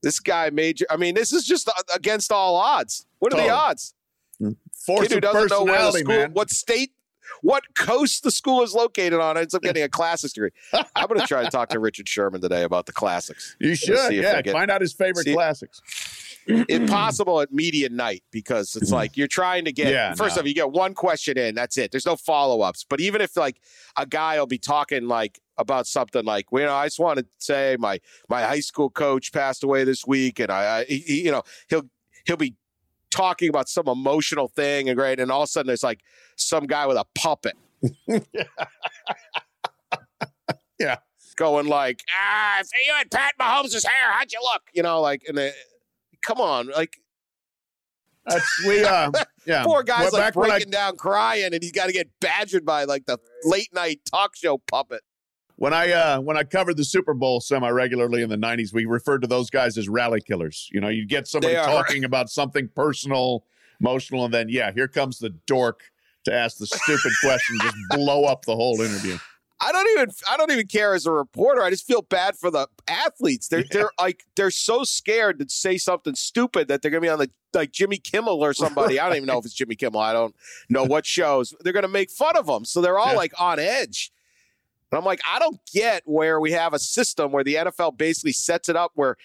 this 0.07 0.21
guy 0.21 0.51
major. 0.51 0.87
I 0.89 0.97
mean, 0.97 1.15
this 1.15 1.33
is 1.33 1.45
just 1.45 1.69
uh, 1.69 1.73
against 1.95 2.31
all 2.33 2.57
odds. 2.57 3.07
What 3.19 3.35
are 3.35 3.41
the 3.43 3.51
odds? 3.51 3.93
Force 4.73 5.09
kid 5.09 5.15
who 5.15 5.21
doesn't 5.21 5.51
know 5.51 5.65
where 5.65 5.83
the 5.91 5.99
school, 5.99 6.09
man. 6.17 6.33
what 6.33 6.51
state, 6.51 6.93
what 7.43 7.65
coast 7.75 8.23
the 8.23 8.31
school 8.31 8.63
is 8.63 8.73
located 8.73 9.19
on, 9.19 9.37
ends 9.37 9.53
up 9.55 9.63
getting 9.63 9.83
a 9.83 9.89
classics 9.89 10.33
degree. 10.35 10.51
I'm 10.95 11.09
going 11.09 11.21
to 11.21 11.27
try 11.27 11.43
to 11.43 11.51
talk 11.51 11.71
to 11.71 11.81
Richard 11.81 12.09
Sherman 12.09 12.41
today 12.41 12.63
about 12.63 12.87
the 12.87 12.93
classics. 12.93 13.57
You 13.59 13.75
should. 13.75 13.99
see 13.99 14.21
Yeah. 14.21 14.41
Get- 14.43 14.53
Find 14.53 14.71
out 14.71 14.81
his 14.81 14.93
favorite 14.93 15.25
See- 15.25 15.35
classics. 15.35 15.81
Impossible 16.69 17.41
at 17.41 17.53
media 17.53 17.89
night 17.89 18.23
because 18.31 18.77
it's 18.77 18.93
like 18.93 19.17
you're 19.17 19.27
trying 19.27 19.65
to 19.65 19.73
get. 19.73 19.93
Yeah, 19.93 20.15
first 20.15 20.37
no. 20.37 20.41
off, 20.43 20.47
you 20.49 20.55
get 20.55 20.71
one 20.71 20.95
question 20.95 21.37
in. 21.37 21.55
That's 21.55 21.77
it. 21.77 21.91
There's 21.91 22.07
no 22.07 22.17
follow 22.17 22.61
ups. 22.63 22.85
But 22.89 23.01
even 23.01 23.21
if 23.21 23.37
like 23.37 23.61
a 23.97 24.07
guy 24.07 24.39
will 24.39 24.47
be 24.47 24.59
talking 24.59 25.09
like 25.09 25.41
about 25.59 25.87
something 25.87 26.25
like, 26.25 26.53
well, 26.53 26.61
you 26.63 26.67
know, 26.69 26.75
I 26.75 26.87
just 26.87 26.99
want 27.01 27.19
to 27.19 27.27
say 27.39 27.77
my 27.81 27.99
my 28.29 28.43
high 28.43 28.61
school 28.61 28.91
coach 28.91 29.33
passed 29.33 29.65
away 29.65 29.85
this 29.85 30.07
week, 30.07 30.39
and 30.39 30.51
I, 30.51 30.79
I 30.81 30.85
he, 30.85 30.99
he- 30.99 31.25
you 31.25 31.33
know, 31.33 31.43
he'll 31.69 31.89
he'll 32.27 32.37
be 32.37 32.55
talking 33.11 33.49
about 33.49 33.69
some 33.69 33.89
emotional 33.89 34.49
thing 34.49 34.89
and 34.89 34.97
great, 34.97 35.19
and 35.19 35.31
all 35.31 35.43
of 35.43 35.47
a 35.47 35.49
sudden 35.49 35.67
there's 35.69 35.83
like 35.83 36.01
some 36.37 36.67
guy 36.67 36.87
with 36.87 36.97
a 36.97 37.07
puppet. 37.15 37.57
Yeah. 40.79 40.97
Going 41.37 41.67
like, 41.67 42.03
ah, 42.19 42.61
if 42.61 42.69
you 42.87 42.95
had 42.95 43.11
Pat 43.11 43.35
Mahomes' 43.39 43.85
hair, 43.85 44.13
how'd 44.13 44.33
you 44.33 44.39
look? 44.43 44.63
You 44.73 44.83
know, 44.83 45.03
like, 45.03 45.23
and 45.29 45.37
the, 45.37 45.53
come 46.27 46.41
on, 46.41 46.69
like, 46.69 46.97
That's 48.27 48.65
we. 48.67 48.85
Uh, 48.85 49.11
yeah. 49.47 49.65
poor 49.65 49.83
guy's 49.83 50.11
Well, 50.11 50.13
like 50.13 50.21
back 50.23 50.37
when 50.37 50.51
I- 50.51 50.55
breaking 50.55 50.71
down 50.73 50.97
crying, 50.97 51.53
and 51.55 51.63
he's 51.63 51.73
got 51.73 51.87
to 51.87 51.93
get 51.93 52.09
badgered 52.21 52.65
by 52.65 52.85
like 52.85 53.07
the 53.07 53.19
late 53.45 53.73
night 53.73 54.01
talk 54.11 54.37
show 54.37 54.59
puppet. 54.59 55.03
When 55.59 55.73
I 55.73 55.91
uh, 55.93 56.21
when 56.21 56.37
I 56.37 56.43
covered 56.43 56.77
the 56.77 56.85
Super 56.85 57.15
Bowl 57.15 57.41
semi 57.41 57.71
regularly 57.71 58.21
in 58.23 58.29
the 58.29 58.37
'90s, 58.37 58.75
we 58.75 58.85
referred 58.85 59.23
to 59.23 59.27
those 59.27 59.49
guys 59.49 59.79
as 59.79 59.89
rally 59.89 60.21
killers. 60.21 60.69
You 60.73 60.81
know, 60.83 60.89
you 60.89 61.07
get 61.07 61.27
somebody 61.27 61.55
They 61.55 61.59
are. 61.59 61.65
talking 61.65 62.05
about 62.05 62.29
something 62.29 62.69
personal, 62.75 63.45
emotional, 63.81 64.27
and 64.27 64.35
then 64.35 64.49
yeah, 64.51 64.71
here 64.73 64.89
comes 64.89 65.19
the 65.19 65.31
dork 65.47 65.81
to 66.27 66.35
ask 66.35 66.59
the 66.59 66.67
stupid 66.67 67.13
question, 67.23 67.57
just 67.63 67.77
blow 67.91 68.25
up 68.25 68.45
the 68.45 68.55
whole 68.57 68.81
interview. 68.83 69.17
I 69.61 69.73
don't 69.73 69.89
even 69.99 70.11
I 70.29 70.37
don't 70.37 70.51
even 70.51 70.67
care 70.67 70.95
as 70.95 71.07
a 71.07 71.11
reporter. 71.11 71.63
I 71.63 71.71
just 71.71 71.87
feel 71.87 72.03
bad 72.03 72.37
for 72.37 72.51
the 72.51 72.69
athletes. 72.89 73.49
They're 73.49 73.65
they're 73.71 73.91
like 73.99 74.25
they're 74.37 74.51
so 74.51 74.85
scared 74.85 75.39
to 75.39 75.47
say 75.49 75.79
something 75.79 76.15
stupid 76.15 76.69
that 76.69 76.83
they're 76.83 76.91
gonna 76.91 77.01
be 77.01 77.09
on 77.09 77.19
the 77.19 77.31
like 77.55 77.73
Jimmy 77.73 77.97
Kimmel 77.97 78.45
or 78.45 78.53
somebody. 78.53 79.01
I 79.01 79.07
don't 79.09 79.17
even 79.17 79.27
know 79.27 79.39
if 79.39 79.47
it's 79.47 79.55
Jimmy 79.55 79.75
Kimmel. 79.77 80.01
I 80.01 80.13
don't 80.13 80.37
know 80.69 80.85
what 80.85 81.07
shows. 81.07 81.55
They're 81.61 81.73
gonna 81.73 81.89
make 81.89 82.11
fun 82.11 82.37
of 82.37 82.47
them. 82.47 82.65
So 82.67 82.83
they're 82.83 82.99
all 82.99 83.13
Yeah. 83.13 83.17
like 83.17 83.33
on 83.41 83.59
edge. 83.59 84.13
And 84.93 84.99
I'm 84.99 85.05
like, 85.05 85.21
I 85.27 85.39
don't 85.39 85.59
get 85.73 86.03
where 86.05 86.39
we 86.39 86.53
have 86.53 86.75
a 86.75 86.79
system 86.79 87.33
where 87.33 87.43
the 87.43 87.55
NFL 87.55 87.97
basically 87.97 88.33
sets 88.33 88.69
it 88.69 88.77
up 88.77 88.93
where 88.95 89.17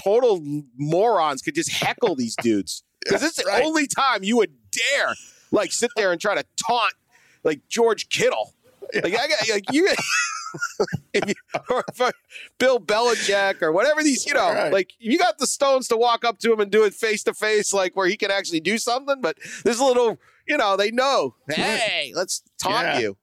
total 0.00 0.40
morons 0.76 1.42
could 1.42 1.54
just 1.54 1.70
heckle 1.70 2.14
these 2.14 2.36
dudes. 2.36 2.82
Because 3.04 3.24
it's 3.24 3.34
the 3.36 3.44
Right. 3.48 3.64
only 3.64 3.88
time 3.88 4.22
you 4.22 4.36
would 4.36 4.52
dare 4.70 5.14
like 5.50 5.72
sit 5.72 5.90
there 5.96 6.12
and 6.12 6.20
try 6.20 6.36
to 6.36 6.44
taunt 6.56 6.94
like 7.42 7.68
George 7.68 8.08
Kittle. 8.08 8.54
Like 9.02 9.18
I 9.18 9.28
got 9.28 9.48
like 9.50 9.72
you, 9.72 9.88
if 9.88 11.26
you 11.28 11.34
or 11.70 11.84
if 11.88 12.00
I- 12.00 12.10
Bill 12.58 12.78
Belichick 12.78 13.62
or 13.62 13.72
whatever 13.72 14.02
these 14.02 14.26
you 14.26 14.34
know 14.34 14.52
Right. 14.52 14.72
like 14.72 14.92
you 14.98 15.18
got 15.18 15.38
the 15.38 15.46
stones 15.46 15.88
to 15.88 15.96
walk 15.96 16.24
up 16.24 16.38
to 16.40 16.52
him 16.52 16.60
and 16.60 16.70
do 16.70 16.84
it 16.84 16.92
face 16.94 17.22
to 17.24 17.34
face 17.34 17.72
like 17.72 17.96
where 17.96 18.06
he 18.06 18.16
can 18.16 18.30
actually 18.30 18.60
do 18.60 18.76
something. 18.78 19.20
But 19.20 19.36
this 19.64 19.80
little 19.80 20.18
you 20.46 20.56
know 20.56 20.76
they 20.76 20.90
know 20.90 21.34
hey 21.48 22.12
let's 22.14 22.42
taunt 22.60 22.86
Yeah. 22.86 22.98
you. 22.98 23.16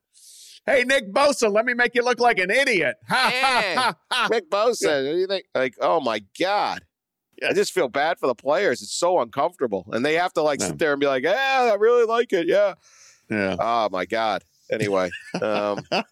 Hey, 0.66 0.84
Nick 0.84 1.12
Bosa, 1.12 1.52
let 1.52 1.66
me 1.66 1.74
make 1.74 1.96
you 1.96 2.04
look 2.04 2.20
like 2.20 2.38
an 2.38 2.52
idiot. 2.52 2.96
Ha 3.08 3.30
Hey, 3.32 3.76
ha 3.76 3.96
ha. 4.12 4.28
Rick 4.30 4.50
Bosa, 4.52 5.06
what 5.08 5.14
do 5.14 5.18
you 5.20 5.28
think? 5.28 5.46
Like 5.56 5.76
oh 5.82 6.00
my 6.00 6.24
god. 6.40 6.84
Yeah. 7.42 7.50
I 7.50 7.54
just 7.54 7.72
feel 7.74 7.88
bad 7.88 8.20
for 8.20 8.28
the 8.28 8.36
players. 8.36 8.82
It's 8.82 8.94
so 8.94 9.20
uncomfortable, 9.20 9.86
and 9.94 10.06
they 10.06 10.16
have 10.16 10.34
to 10.34 10.42
like 10.42 10.60
No. 10.60 10.68
sit 10.68 10.78
there 10.80 10.92
and 10.92 11.00
be 11.00 11.08
like, 11.08 11.24
"Yeah, 11.24 11.70
I 11.72 11.76
really 11.76 12.04
like 12.06 12.34
it." 12.34 12.48
Yeah, 12.48 12.74
Yeah. 13.30 13.56
Oh 13.58 13.88
my 13.92 14.06
God. 14.06 14.44
Anyway, 14.72 15.10
um, 15.42 15.80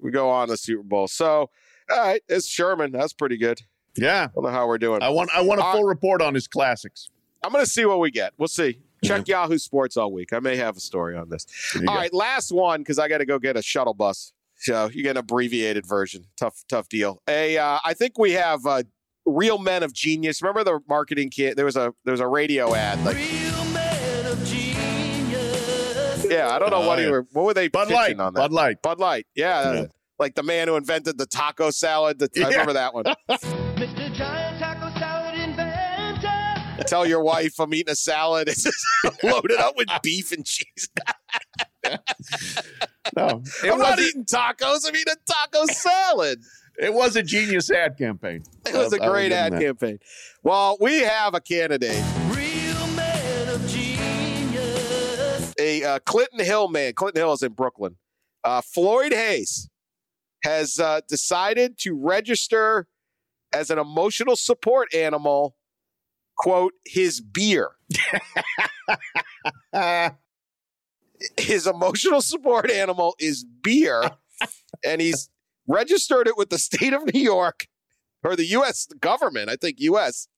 we 0.00 0.10
go 0.10 0.28
on 0.30 0.48
to 0.48 0.52
the 0.52 0.56
Super 0.56 0.82
Bowl. 0.82 1.08
So, 1.08 1.50
all 1.90 1.96
right, 1.98 2.22
it's 2.28 2.46
Sherman. 2.46 2.92
That's 2.92 3.12
pretty 3.12 3.36
good. 3.36 3.62
Yeah. 3.96 4.24
I 4.30 4.34
don't 4.34 4.44
know 4.44 4.50
how 4.50 4.66
we're 4.68 4.78
doing. 4.78 5.02
I 5.02 5.08
want 5.08 5.30
I 5.34 5.40
want 5.40 5.60
a 5.60 5.64
Uh, 5.64 5.72
full 5.72 5.84
report 5.84 6.22
on 6.22 6.34
his 6.34 6.46
classics. 6.46 7.10
I'm 7.44 7.52
going 7.52 7.64
to 7.64 7.70
see 7.70 7.84
what 7.84 8.00
we 8.00 8.10
get. 8.10 8.32
We'll 8.38 8.48
see. 8.48 8.80
Check 9.04 9.28
Yahoo 9.28 9.58
Sports 9.58 9.96
all 9.96 10.12
week. 10.12 10.32
I 10.32 10.40
may 10.40 10.56
have 10.56 10.76
a 10.76 10.80
story 10.80 11.16
on 11.16 11.28
this. 11.28 11.46
All 11.76 11.82
go. 11.82 11.94
right, 11.94 12.12
last 12.12 12.50
one 12.50 12.80
because 12.80 12.98
I 12.98 13.06
got 13.08 13.18
to 13.18 13.24
go 13.26 13.38
get 13.38 13.56
a 13.56 13.62
shuttle 13.62 13.94
bus. 13.94 14.32
So 14.56 14.90
you 14.92 15.04
get 15.04 15.12
an 15.12 15.18
abbreviated 15.18 15.86
version. 15.86 16.24
Tough, 16.36 16.64
tough 16.68 16.88
deal. 16.88 17.22
A, 17.28 17.56
uh, 17.58 17.78
I 17.84 17.94
think 17.94 18.18
we 18.18 18.32
have 18.32 18.66
uh, 18.66 18.82
real 19.24 19.58
men 19.58 19.84
of 19.84 19.92
genius. 19.92 20.42
Remember 20.42 20.64
the 20.64 20.80
marketing 20.88 21.30
kit? 21.30 21.54
There 21.54 21.64
was 21.64 21.76
a 21.76 21.94
there 22.04 22.10
was 22.12 22.18
a 22.20 22.26
radio 22.26 22.74
ad. 22.74 23.04
Like, 23.04 23.18
yeah, 26.30 26.50
I 26.50 26.58
don't 26.58 26.70
know 26.70 26.82
Oh, 26.82 26.86
what 26.86 26.98
he 26.98 27.06
were. 27.06 27.26
What 27.32 27.44
were 27.44 27.54
they 27.54 27.68
Bud 27.68 27.88
pitching 27.88 27.96
Light. 27.96 28.20
on 28.20 28.34
that? 28.34 28.40
Bud 28.40 28.52
Light. 28.52 28.82
Bud 28.82 28.98
Light. 29.00 29.26
Yeah. 29.34 29.72
Yeah. 29.72 29.84
Like 30.18 30.34
the 30.34 30.42
man 30.42 30.68
who 30.68 30.76
invented 30.76 31.16
the 31.18 31.26
taco 31.26 31.70
salad. 31.70 32.18
The, 32.18 32.28
I 32.44 32.48
remember 32.48 32.72
that 32.72 32.92
one. 32.94 33.04
Mr. 33.30 34.12
Giant 34.14 34.58
Taco 34.58 34.98
Salad 34.98 35.38
Inventor. 35.38 36.84
Tell 36.88 37.06
your 37.06 37.22
wife 37.22 37.58
I'm 37.60 37.72
eating 37.74 37.92
a 37.92 37.96
salad. 37.96 38.48
It's 39.04 39.22
loaded 39.22 39.58
up 39.58 39.76
with 39.76 39.88
beef 40.02 40.32
and 40.32 40.44
cheese. 40.44 40.88
No, 43.16 43.42
it 43.64 43.72
I'm 43.72 43.78
not 43.78 43.98
eating 43.98 44.24
tacos. 44.26 44.80
I'm 44.86 44.94
eating 44.94 45.14
a 45.14 45.32
taco 45.32 45.64
salad. 45.72 46.40
it 46.78 46.92
was 46.92 47.16
a 47.16 47.22
genius 47.22 47.70
ad 47.70 47.96
campaign. 47.96 48.42
It 48.66 48.74
was 48.74 48.92
a 48.92 48.96
I'll- 48.96 49.04
I'll 49.04 49.10
great 49.12 49.32
ad 49.32 49.54
that. 49.54 49.60
campaign. 49.62 49.98
Well, 50.42 50.76
we 50.80 50.98
have 51.00 51.34
a 51.34 51.40
candidate, 51.40 52.02
uh, 55.84 55.98
Clinton 56.00 56.44
Hill 56.44 56.68
man. 56.68 56.92
Clinton 56.94 57.20
Hill 57.20 57.32
is 57.32 57.42
in 57.42 57.52
Brooklyn. 57.52 57.96
Uh, 58.44 58.60
Floyd 58.60 59.12
Hayes 59.12 59.68
has 60.44 60.78
uh, 60.78 61.00
decided 61.08 61.78
to 61.78 61.94
register 61.94 62.86
as 63.52 63.70
an 63.70 63.78
emotional 63.78 64.36
support 64.36 64.94
animal. 64.94 65.56
Quote 66.36 66.74
his 66.86 67.20
beer. 67.20 67.70
His 71.36 71.66
emotional 71.66 72.20
support 72.20 72.70
animal 72.70 73.16
is 73.18 73.44
beer, 73.44 74.04
and 74.84 75.00
he's 75.00 75.28
registered 75.66 76.28
it 76.28 76.36
with 76.36 76.50
the 76.50 76.58
state 76.58 76.92
of 76.92 77.12
New 77.12 77.20
York 77.20 77.66
or 78.22 78.36
the 78.36 78.44
U.S. 78.46 78.86
government. 79.00 79.50
I 79.50 79.56
think 79.56 79.80
U.S. 79.80 80.28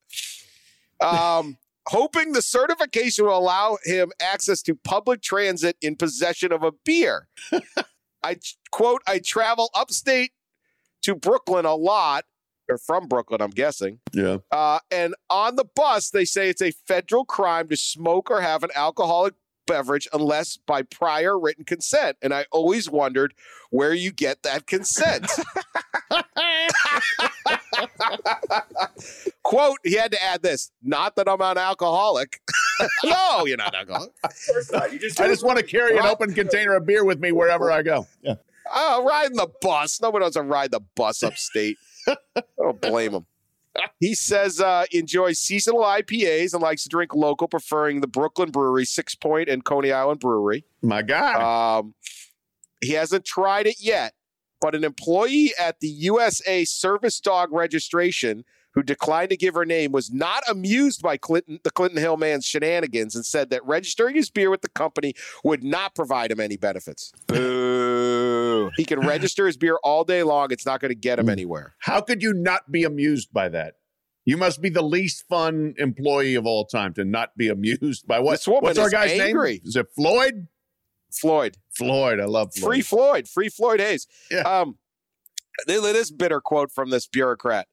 Um, 1.03 1.59
hoping 1.91 2.32
the 2.32 2.43
certification 2.43 3.26
will 3.26 3.36
allow 3.36 3.76
him 3.84 4.12
access 4.20 4.62
to 4.62 4.74
public 4.74 5.22
transit 5.22 5.76
in 5.82 5.97
possession 5.97 6.53
of 6.53 6.62
a 6.62 6.72
beer. 6.84 7.28
I 8.22 8.36
quote: 8.70 9.03
I 9.07 9.18
travel 9.18 9.70
upstate 9.74 10.32
to 11.03 11.14
Brooklyn 11.14 11.64
a 11.66 11.74
lot, 11.74 12.24
or 12.68 12.78
from 12.78 13.09
Brooklyn, 13.09 13.41
I'm 13.43 13.51
guessing. 13.51 14.01
yeah. 14.12 14.38
Uh, 14.51 14.78
and 14.91 15.14
on 15.28 15.57
the 15.57 15.64
bus, 15.64 16.11
they 16.11 16.24
say 16.24 16.49
it's 16.49 16.62
a 16.62 16.72
federal 16.86 17.24
crime 17.24 17.68
to 17.68 17.76
smoke 17.76 18.30
or 18.30 18.41
have 18.41 18.62
an 18.62 18.70
alcoholic 18.76 19.34
beverage 19.66 20.09
unless 20.12 20.57
by 20.57 20.82
prior 20.82 21.38
written 21.38 21.64
consent. 21.64 22.16
And 22.22 22.34
I 22.34 22.47
always 22.51 22.91
wondered 22.91 23.34
where 23.70 23.95
you 23.95 24.12
get 24.12 24.43
that 24.43 24.66
consent. 24.66 25.26
Quote, 29.42 29.78
he 29.84 29.94
had 29.94 30.12
to 30.12 30.22
add 30.22 30.42
this 30.42 30.70
not 30.82 31.16
that 31.16 31.28
I'm 31.28 31.40
an 31.40 31.58
alcoholic. 31.58 32.40
no, 33.04 33.46
you're 33.46 33.56
not 33.56 33.74
alcoholic. 33.74 34.12
I 34.24 34.98
just 34.98 35.44
want 35.44 35.58
to 35.58 35.64
carry 35.64 35.96
an 35.96 36.04
open 36.04 36.34
container 36.34 36.74
of 36.74 36.86
beer 36.86 37.04
with 37.04 37.20
me 37.20 37.32
wherever 37.32 37.70
I 37.70 37.82
go. 37.82 38.06
Yeah. 38.22 38.34
Oh, 38.72 39.04
riding 39.04 39.36
the 39.36 39.48
bus. 39.61 40.00
Nobody 40.00 40.22
wants 40.22 40.36
to 40.36 40.42
ride 40.42 40.70
the 40.70 40.80
bus 40.94 41.22
upstate. 41.22 41.76
I 42.06 42.16
don't 42.58 42.80
blame 42.80 43.14
him. 43.14 43.26
He 44.00 44.14
says 44.14 44.61
uh, 44.61 44.84
enjoys 44.90 45.38
seasonal 45.38 45.82
IPAs 45.82 46.54
and 46.54 46.62
likes 46.62 46.82
to 46.84 46.88
drink 46.88 47.14
local, 47.14 47.46
preferring 47.46 48.00
the 48.00 48.08
Brooklyn 48.08 48.50
Brewery, 48.50 48.84
Sixpoint, 48.84 49.50
and 49.50 49.64
Coney 49.64 49.92
Island 49.92 50.20
Brewery. 50.20 50.64
My 50.82 51.02
God. 51.02 51.78
Um, 51.78 51.94
he 52.80 52.92
hasn't 52.92 53.24
tried 53.24 53.66
it 53.66 53.76
yet, 53.78 54.14
but 54.61 54.74
an 54.74 54.84
employee 54.84 55.52
at 55.58 55.80
the 55.80 55.88
USA 55.88 56.64
Service 56.64 57.20
Dog 57.20 57.52
Registration 57.52 58.44
who 58.74 58.82
declined 58.82 59.30
to 59.30 59.36
give 59.36 59.54
her 59.54 59.64
name 59.64 59.92
was 59.92 60.12
not 60.12 60.42
amused 60.48 61.02
by 61.02 61.16
Clinton, 61.16 61.58
the 61.64 61.70
Clinton 61.70 61.98
Hill 61.98 62.16
man's 62.16 62.44
shenanigans 62.46 63.14
and 63.14 63.26
said 63.26 63.50
that 63.50 63.64
registering 63.64 64.14
his 64.14 64.30
beer 64.30 64.50
with 64.50 64.62
the 64.62 64.68
company 64.68 65.14
would 65.42 65.64
not 65.64 65.94
provide 65.94 66.30
him 66.30 66.40
any 66.40 66.56
benefits. 66.56 67.12
Boo. 67.26 68.70
He 68.76 68.84
can 68.84 69.00
register 69.00 69.46
his 69.46 69.56
beer 69.56 69.78
all 69.82 70.04
day 70.04 70.22
long. 70.22 70.52
It's 70.52 70.66
not 70.66 70.80
going 70.80 70.90
to 70.90 70.98
get 70.98 71.18
him 71.18 71.26
hmm. 71.26 71.30
anywhere. 71.30 71.74
How 71.78 72.00
could 72.00 72.22
you 72.22 72.32
not 72.32 72.70
be 72.70 72.84
amused 72.84 73.32
by 73.32 73.48
that? 73.48 73.74
You 74.24 74.36
must 74.36 74.61
be 74.61 74.68
the 74.68 74.82
least 74.82 75.26
fun 75.28 75.74
employee 75.78 76.34
of 76.34 76.46
all 76.46 76.66
time 76.66 76.92
to 76.94 77.04
not 77.04 77.36
be 77.36 77.48
amused 77.56 78.06
by 78.06 78.20
what? 78.20 78.32
This 78.32 78.46
woman 78.46 78.62
What's 78.62 78.78
our 78.78 78.90
guy's 78.90 79.18
angry. 79.18 79.54
name? 79.54 79.61
Is 79.64 79.76
it 79.76 79.88
Floyd? 79.96 80.46
Floyd. 81.11 81.56
Floyd. 81.87 82.20
I 82.20 82.24
love 82.24 82.55
Floyd. 82.55 82.64
Free 82.64 82.81
Floyd. 82.83 83.28
Free 83.28 83.49
Floyd 83.49 83.81
Hayes. 83.81 84.07
Yeah. 84.31 84.41
Um, 84.41 84.78
this 85.66 86.11
bitter 86.11 86.41
quote 86.41 86.70
from 86.72 86.91
this 86.91 87.07
bureaucrat. 87.07 87.66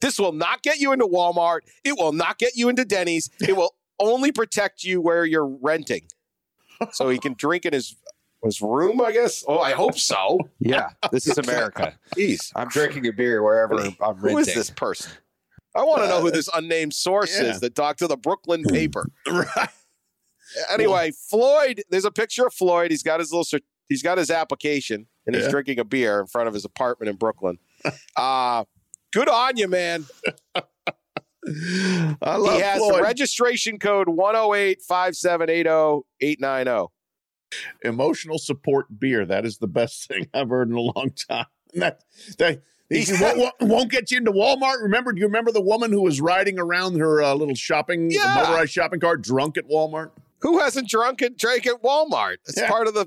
This 0.00 0.18
will 0.18 0.32
not 0.32 0.62
get 0.62 0.78
you 0.78 0.92
into 0.92 1.06
Walmart. 1.06 1.60
It 1.84 1.96
will 1.98 2.12
not 2.12 2.38
get 2.38 2.54
you 2.54 2.68
into 2.68 2.84
Denny's. 2.84 3.28
It 3.40 3.56
will 3.56 3.74
only 3.98 4.30
protect 4.30 4.84
you 4.84 5.00
where 5.00 5.24
you're 5.24 5.46
renting. 5.46 6.06
So 6.92 7.08
he 7.08 7.18
can 7.18 7.34
drink 7.36 7.64
in 7.64 7.72
his 7.72 7.96
his 8.44 8.62
room, 8.62 9.00
I 9.00 9.10
guess. 9.10 9.44
Oh, 9.48 9.58
I 9.58 9.72
hope 9.72 9.98
so. 9.98 10.38
Yeah, 10.60 10.90
this 11.10 11.26
is 11.26 11.38
America. 11.38 11.98
Jeez. 12.16 12.52
I'm 12.54 12.68
drinking 12.68 13.06
a 13.08 13.12
beer 13.12 13.42
wherever 13.42 13.74
I'm 13.74 13.96
renting. 14.00 14.30
Who 14.30 14.38
is 14.38 14.54
this 14.54 14.70
person? 14.70 15.10
I 15.74 15.82
want 15.82 16.02
to 16.02 16.08
know 16.08 16.20
who 16.20 16.30
this 16.30 16.48
unnamed 16.54 16.94
source 16.94 17.36
yeah. 17.38 17.48
is 17.48 17.60
that 17.60 17.74
talked 17.74 17.98
to 18.00 18.06
the 18.06 18.16
Brooklyn 18.16 18.64
paper. 18.64 19.10
Right. 19.30 19.68
Anyway, 20.70 21.12
Floyd, 21.28 21.82
there's 21.90 22.04
a 22.04 22.10
picture 22.10 22.46
of 22.46 22.54
Floyd. 22.54 22.90
He's 22.90 23.02
got 23.02 23.20
his 23.20 23.32
little 23.32 23.58
he's 23.88 24.02
got 24.02 24.18
his 24.18 24.30
application 24.30 25.06
and 25.26 25.34
he's 25.36 25.44
Yeah. 25.46 25.50
drinking 25.50 25.78
a 25.78 25.84
beer 25.84 26.20
in 26.20 26.26
front 26.26 26.48
of 26.48 26.54
his 26.54 26.64
apartment 26.64 27.10
in 27.10 27.16
Brooklyn. 27.16 27.58
Uh 28.16 28.64
good 29.12 29.28
on 29.28 29.56
you, 29.56 29.68
man. 29.68 30.04
I 32.20 32.36
love 32.36 32.54
he 32.56 32.60
has 32.60 32.78
the 32.80 32.88
Floyd. 32.88 33.02
registration 33.02 33.78
code 33.78 34.08
108-5780-890. 34.08 36.88
Emotional 37.82 38.38
support 38.38 38.98
beer. 39.00 39.24
That 39.24 39.46
is 39.46 39.56
the 39.58 39.68
best 39.68 40.08
thing 40.08 40.26
I've 40.34 40.48
heard 40.50 40.68
in 40.68 40.74
a 40.76 40.80
long 40.80 41.12
time. 41.28 41.46
And 41.72 41.82
That, 41.82 42.02
that, 42.38 42.62
he 42.90 42.96
He's- 43.02 43.20
won't, 43.20 43.38
won't- 43.38 43.54
won't 43.60 43.90
get 43.90 44.10
you 44.10 44.18
into 44.18 44.32
Walmart. 44.32 44.82
Remember? 44.82 45.12
Do 45.12 45.20
you 45.20 45.26
remember 45.26 45.52
the 45.52 45.60
woman 45.62 45.90
who 45.92 46.02
was 46.02 46.20
riding 46.20 46.58
around 46.58 46.98
her 46.98 47.22
uh, 47.22 47.32
little 47.34 47.54
shopping, 47.54 48.10
Yeah. 48.10 48.34
motorized 48.34 48.72
shopping 48.72 49.00
cart, 49.00 49.22
drunk 49.22 49.56
at 49.56 49.66
Walmart? 49.68 50.10
Who 50.40 50.58
hasn't 50.60 50.88
drunk 50.88 51.20
and 51.22 51.36
drank 51.36 51.66
at 51.66 51.82
Walmart? 51.82 52.36
It's 52.46 52.58
Yeah. 52.58 52.68
part 52.68 52.86
of 52.88 52.94
the 52.94 53.06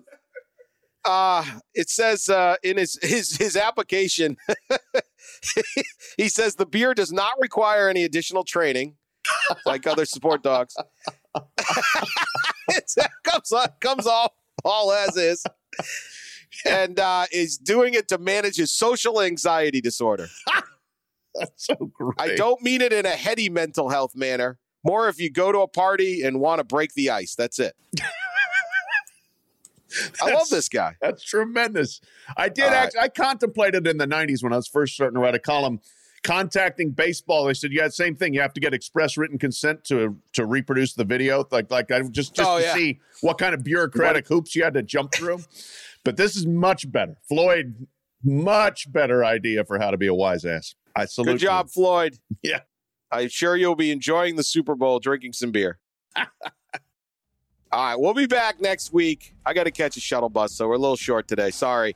uh 1.04 1.44
it 1.74 1.90
says 1.90 2.30
uh 2.30 2.58
in 2.64 2.78
his 2.78 3.00
his 3.02 3.36
his 3.38 3.58
application 3.58 4.38
he 6.18 6.30
says 6.30 6.56
the 6.56 6.66
beer 6.68 6.94
does 6.94 7.12
not 7.12 7.34
require 7.40 7.90
any 7.90 8.04
additional 8.04 8.44
training 8.44 8.96
like 9.66 9.88
other 9.88 10.06
support 10.06 10.44
dogs. 10.44 10.76
it 12.68 13.10
comes 13.24 13.52
on, 13.52 13.68
comes 13.80 14.06
all 14.06 14.36
all 14.64 14.92
as 14.92 15.18
is. 15.18 15.44
And 16.66 17.00
uh, 17.00 17.26
is 17.32 17.58
doing 17.58 17.94
it 17.94 18.08
to 18.10 18.18
manage 18.18 18.58
his 18.58 18.74
social 18.74 19.22
anxiety 19.22 19.80
disorder. 19.82 20.28
That's 21.36 21.66
so 21.66 21.76
great. 21.94 22.20
I 22.20 22.36
don't 22.36 22.62
mean 22.62 22.82
it 22.82 22.92
in 22.94 23.06
a 23.06 23.12
heady 23.12 23.50
mental 23.50 23.90
health 23.90 24.16
manner. 24.16 24.60
More 24.84 25.08
if 25.10 25.20
you 25.20 25.30
go 25.32 25.52
to 25.52 25.60
a 25.60 25.68
party 25.68 26.24
and 26.24 26.40
want 26.40 26.60
to 26.60 26.64
break 26.64 26.94
the 26.94 27.10
ice. 27.12 27.36
That's 27.36 27.60
it. 27.60 27.74
I 30.22 30.32
love 30.34 30.48
this 30.50 30.70
guy. 30.70 30.96
That's 31.02 31.22
tremendous. 31.24 32.00
I 32.38 32.48
did 32.48 32.64
act, 32.66 32.96
I 33.00 33.10
contemplated 33.10 33.86
in 33.88 33.98
the 33.98 34.08
90s 34.08 34.42
when 34.42 34.54
I 34.54 34.56
was 34.56 34.68
first 34.68 34.94
starting 34.94 35.16
to 35.16 35.20
write 35.20 35.36
a 35.36 35.40
column 35.40 35.82
contacting 36.24 36.92
baseball. 36.92 37.46
They 37.46 37.54
said, 37.54 37.72
yeah, 37.74 37.90
same 37.90 38.16
thing. 38.16 38.34
You 38.34 38.40
have 38.40 38.54
to 38.54 38.62
get 38.62 38.74
express 38.74 39.18
written 39.18 39.38
consent 39.38 39.84
to 39.86 40.18
to 40.34 40.46
reproduce 40.46 40.94
the 40.94 41.04
video. 41.04 41.46
Like, 41.52 41.70
like 41.70 41.92
I 41.92 42.02
just, 42.04 42.34
just 42.36 42.48
Oh, 42.50 42.58
to 42.60 42.64
yeah. 42.64 42.74
see 42.74 43.00
what 43.20 43.38
kind 43.38 43.54
of 43.54 43.64
bureaucratic 43.66 44.28
hoops 44.30 44.56
you 44.56 44.64
had 44.64 44.76
to 44.76 44.82
jump 44.84 45.14
through. 45.14 45.40
but 46.06 46.16
this 46.16 46.38
is 46.38 46.48
much 46.48 46.90
better. 46.90 47.18
Floyd, 47.28 47.88
much 48.24 48.90
better 48.94 49.26
idea 49.26 49.66
for 49.66 49.78
how 49.78 49.92
to 49.92 49.98
be 49.98 50.08
a 50.08 50.14
wise 50.14 50.46
ass. 50.46 50.74
I 50.96 51.04
salute 51.06 51.34
Good 51.34 51.40
job, 51.40 51.66
you. 51.66 51.72
Floyd. 51.72 52.18
Yeah. 52.42 52.62
I'm 53.12 53.30
sure 53.30 53.56
you'll 53.56 53.76
be 53.76 53.92
enjoying 53.92 54.36
the 54.36 54.44
Super 54.44 54.76
Bowl 54.76 55.00
drinking 55.00 55.34
some 55.34 55.52
beer. 55.52 55.80
All 56.16 56.26
right, 57.74 57.96
we'll 57.96 58.14
be 58.14 58.26
back 58.26 58.60
next 58.60 58.92
week. 58.92 59.34
I 59.46 59.54
got 59.54 59.64
to 59.64 59.72
catch 59.72 59.96
a 59.96 60.02
shuttle 60.02 60.30
bus, 60.30 60.54
so 60.54 60.68
we're 60.68 60.76
a 60.76 60.80
little 60.80 60.98
short 60.98 61.28
today. 61.28 61.52
Sorry. 61.52 61.96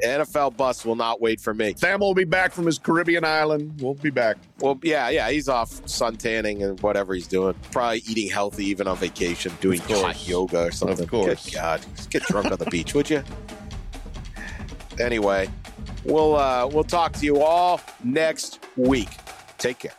The 0.00 0.08
NFL 0.08 0.56
bus 0.56 0.84
will 0.84 0.96
not 0.96 1.20
wait 1.20 1.40
for 1.40 1.54
me. 1.54 1.74
Sam 1.76 2.00
will 2.00 2.14
be 2.14 2.24
back 2.24 2.52
from 2.52 2.66
his 2.66 2.80
Caribbean 2.80 3.24
island. 3.24 3.80
We'll 3.80 3.94
be 3.94 4.10
back. 4.10 4.36
Well, 4.58 4.78
yeah, 4.82 5.08
yeah, 5.08 5.30
he's 5.30 5.48
off 5.48 5.88
sun 5.88 6.16
tanning 6.16 6.64
and 6.64 6.80
whatever 6.80 7.14
he's 7.14 7.28
doing. 7.28 7.54
Probably 7.70 8.02
eating 8.08 8.28
healthy, 8.28 8.66
even 8.66 8.88
on 8.88 8.96
vacation, 8.96 9.52
doing 9.60 9.80
hot 9.80 10.26
yoga 10.26 10.64
or 10.64 10.72
something. 10.72 11.06
course. 11.06 11.44
Good 11.44 11.54
God, 11.54 11.86
just 11.94 12.10
get 12.10 12.24
drunk 12.24 12.50
on 12.50 12.58
the 12.58 12.66
beach, 12.66 12.92
would 12.92 13.08
you? 13.08 13.22
Anyway, 14.98 15.48
we'll 16.04 16.34
uh, 16.34 16.66
we'll 16.66 16.84
talk 16.84 17.12
to 17.12 17.24
you 17.24 17.40
all 17.40 17.80
next 18.02 18.58
week. 18.76 19.10
Take 19.58 19.78
care. 19.78 19.92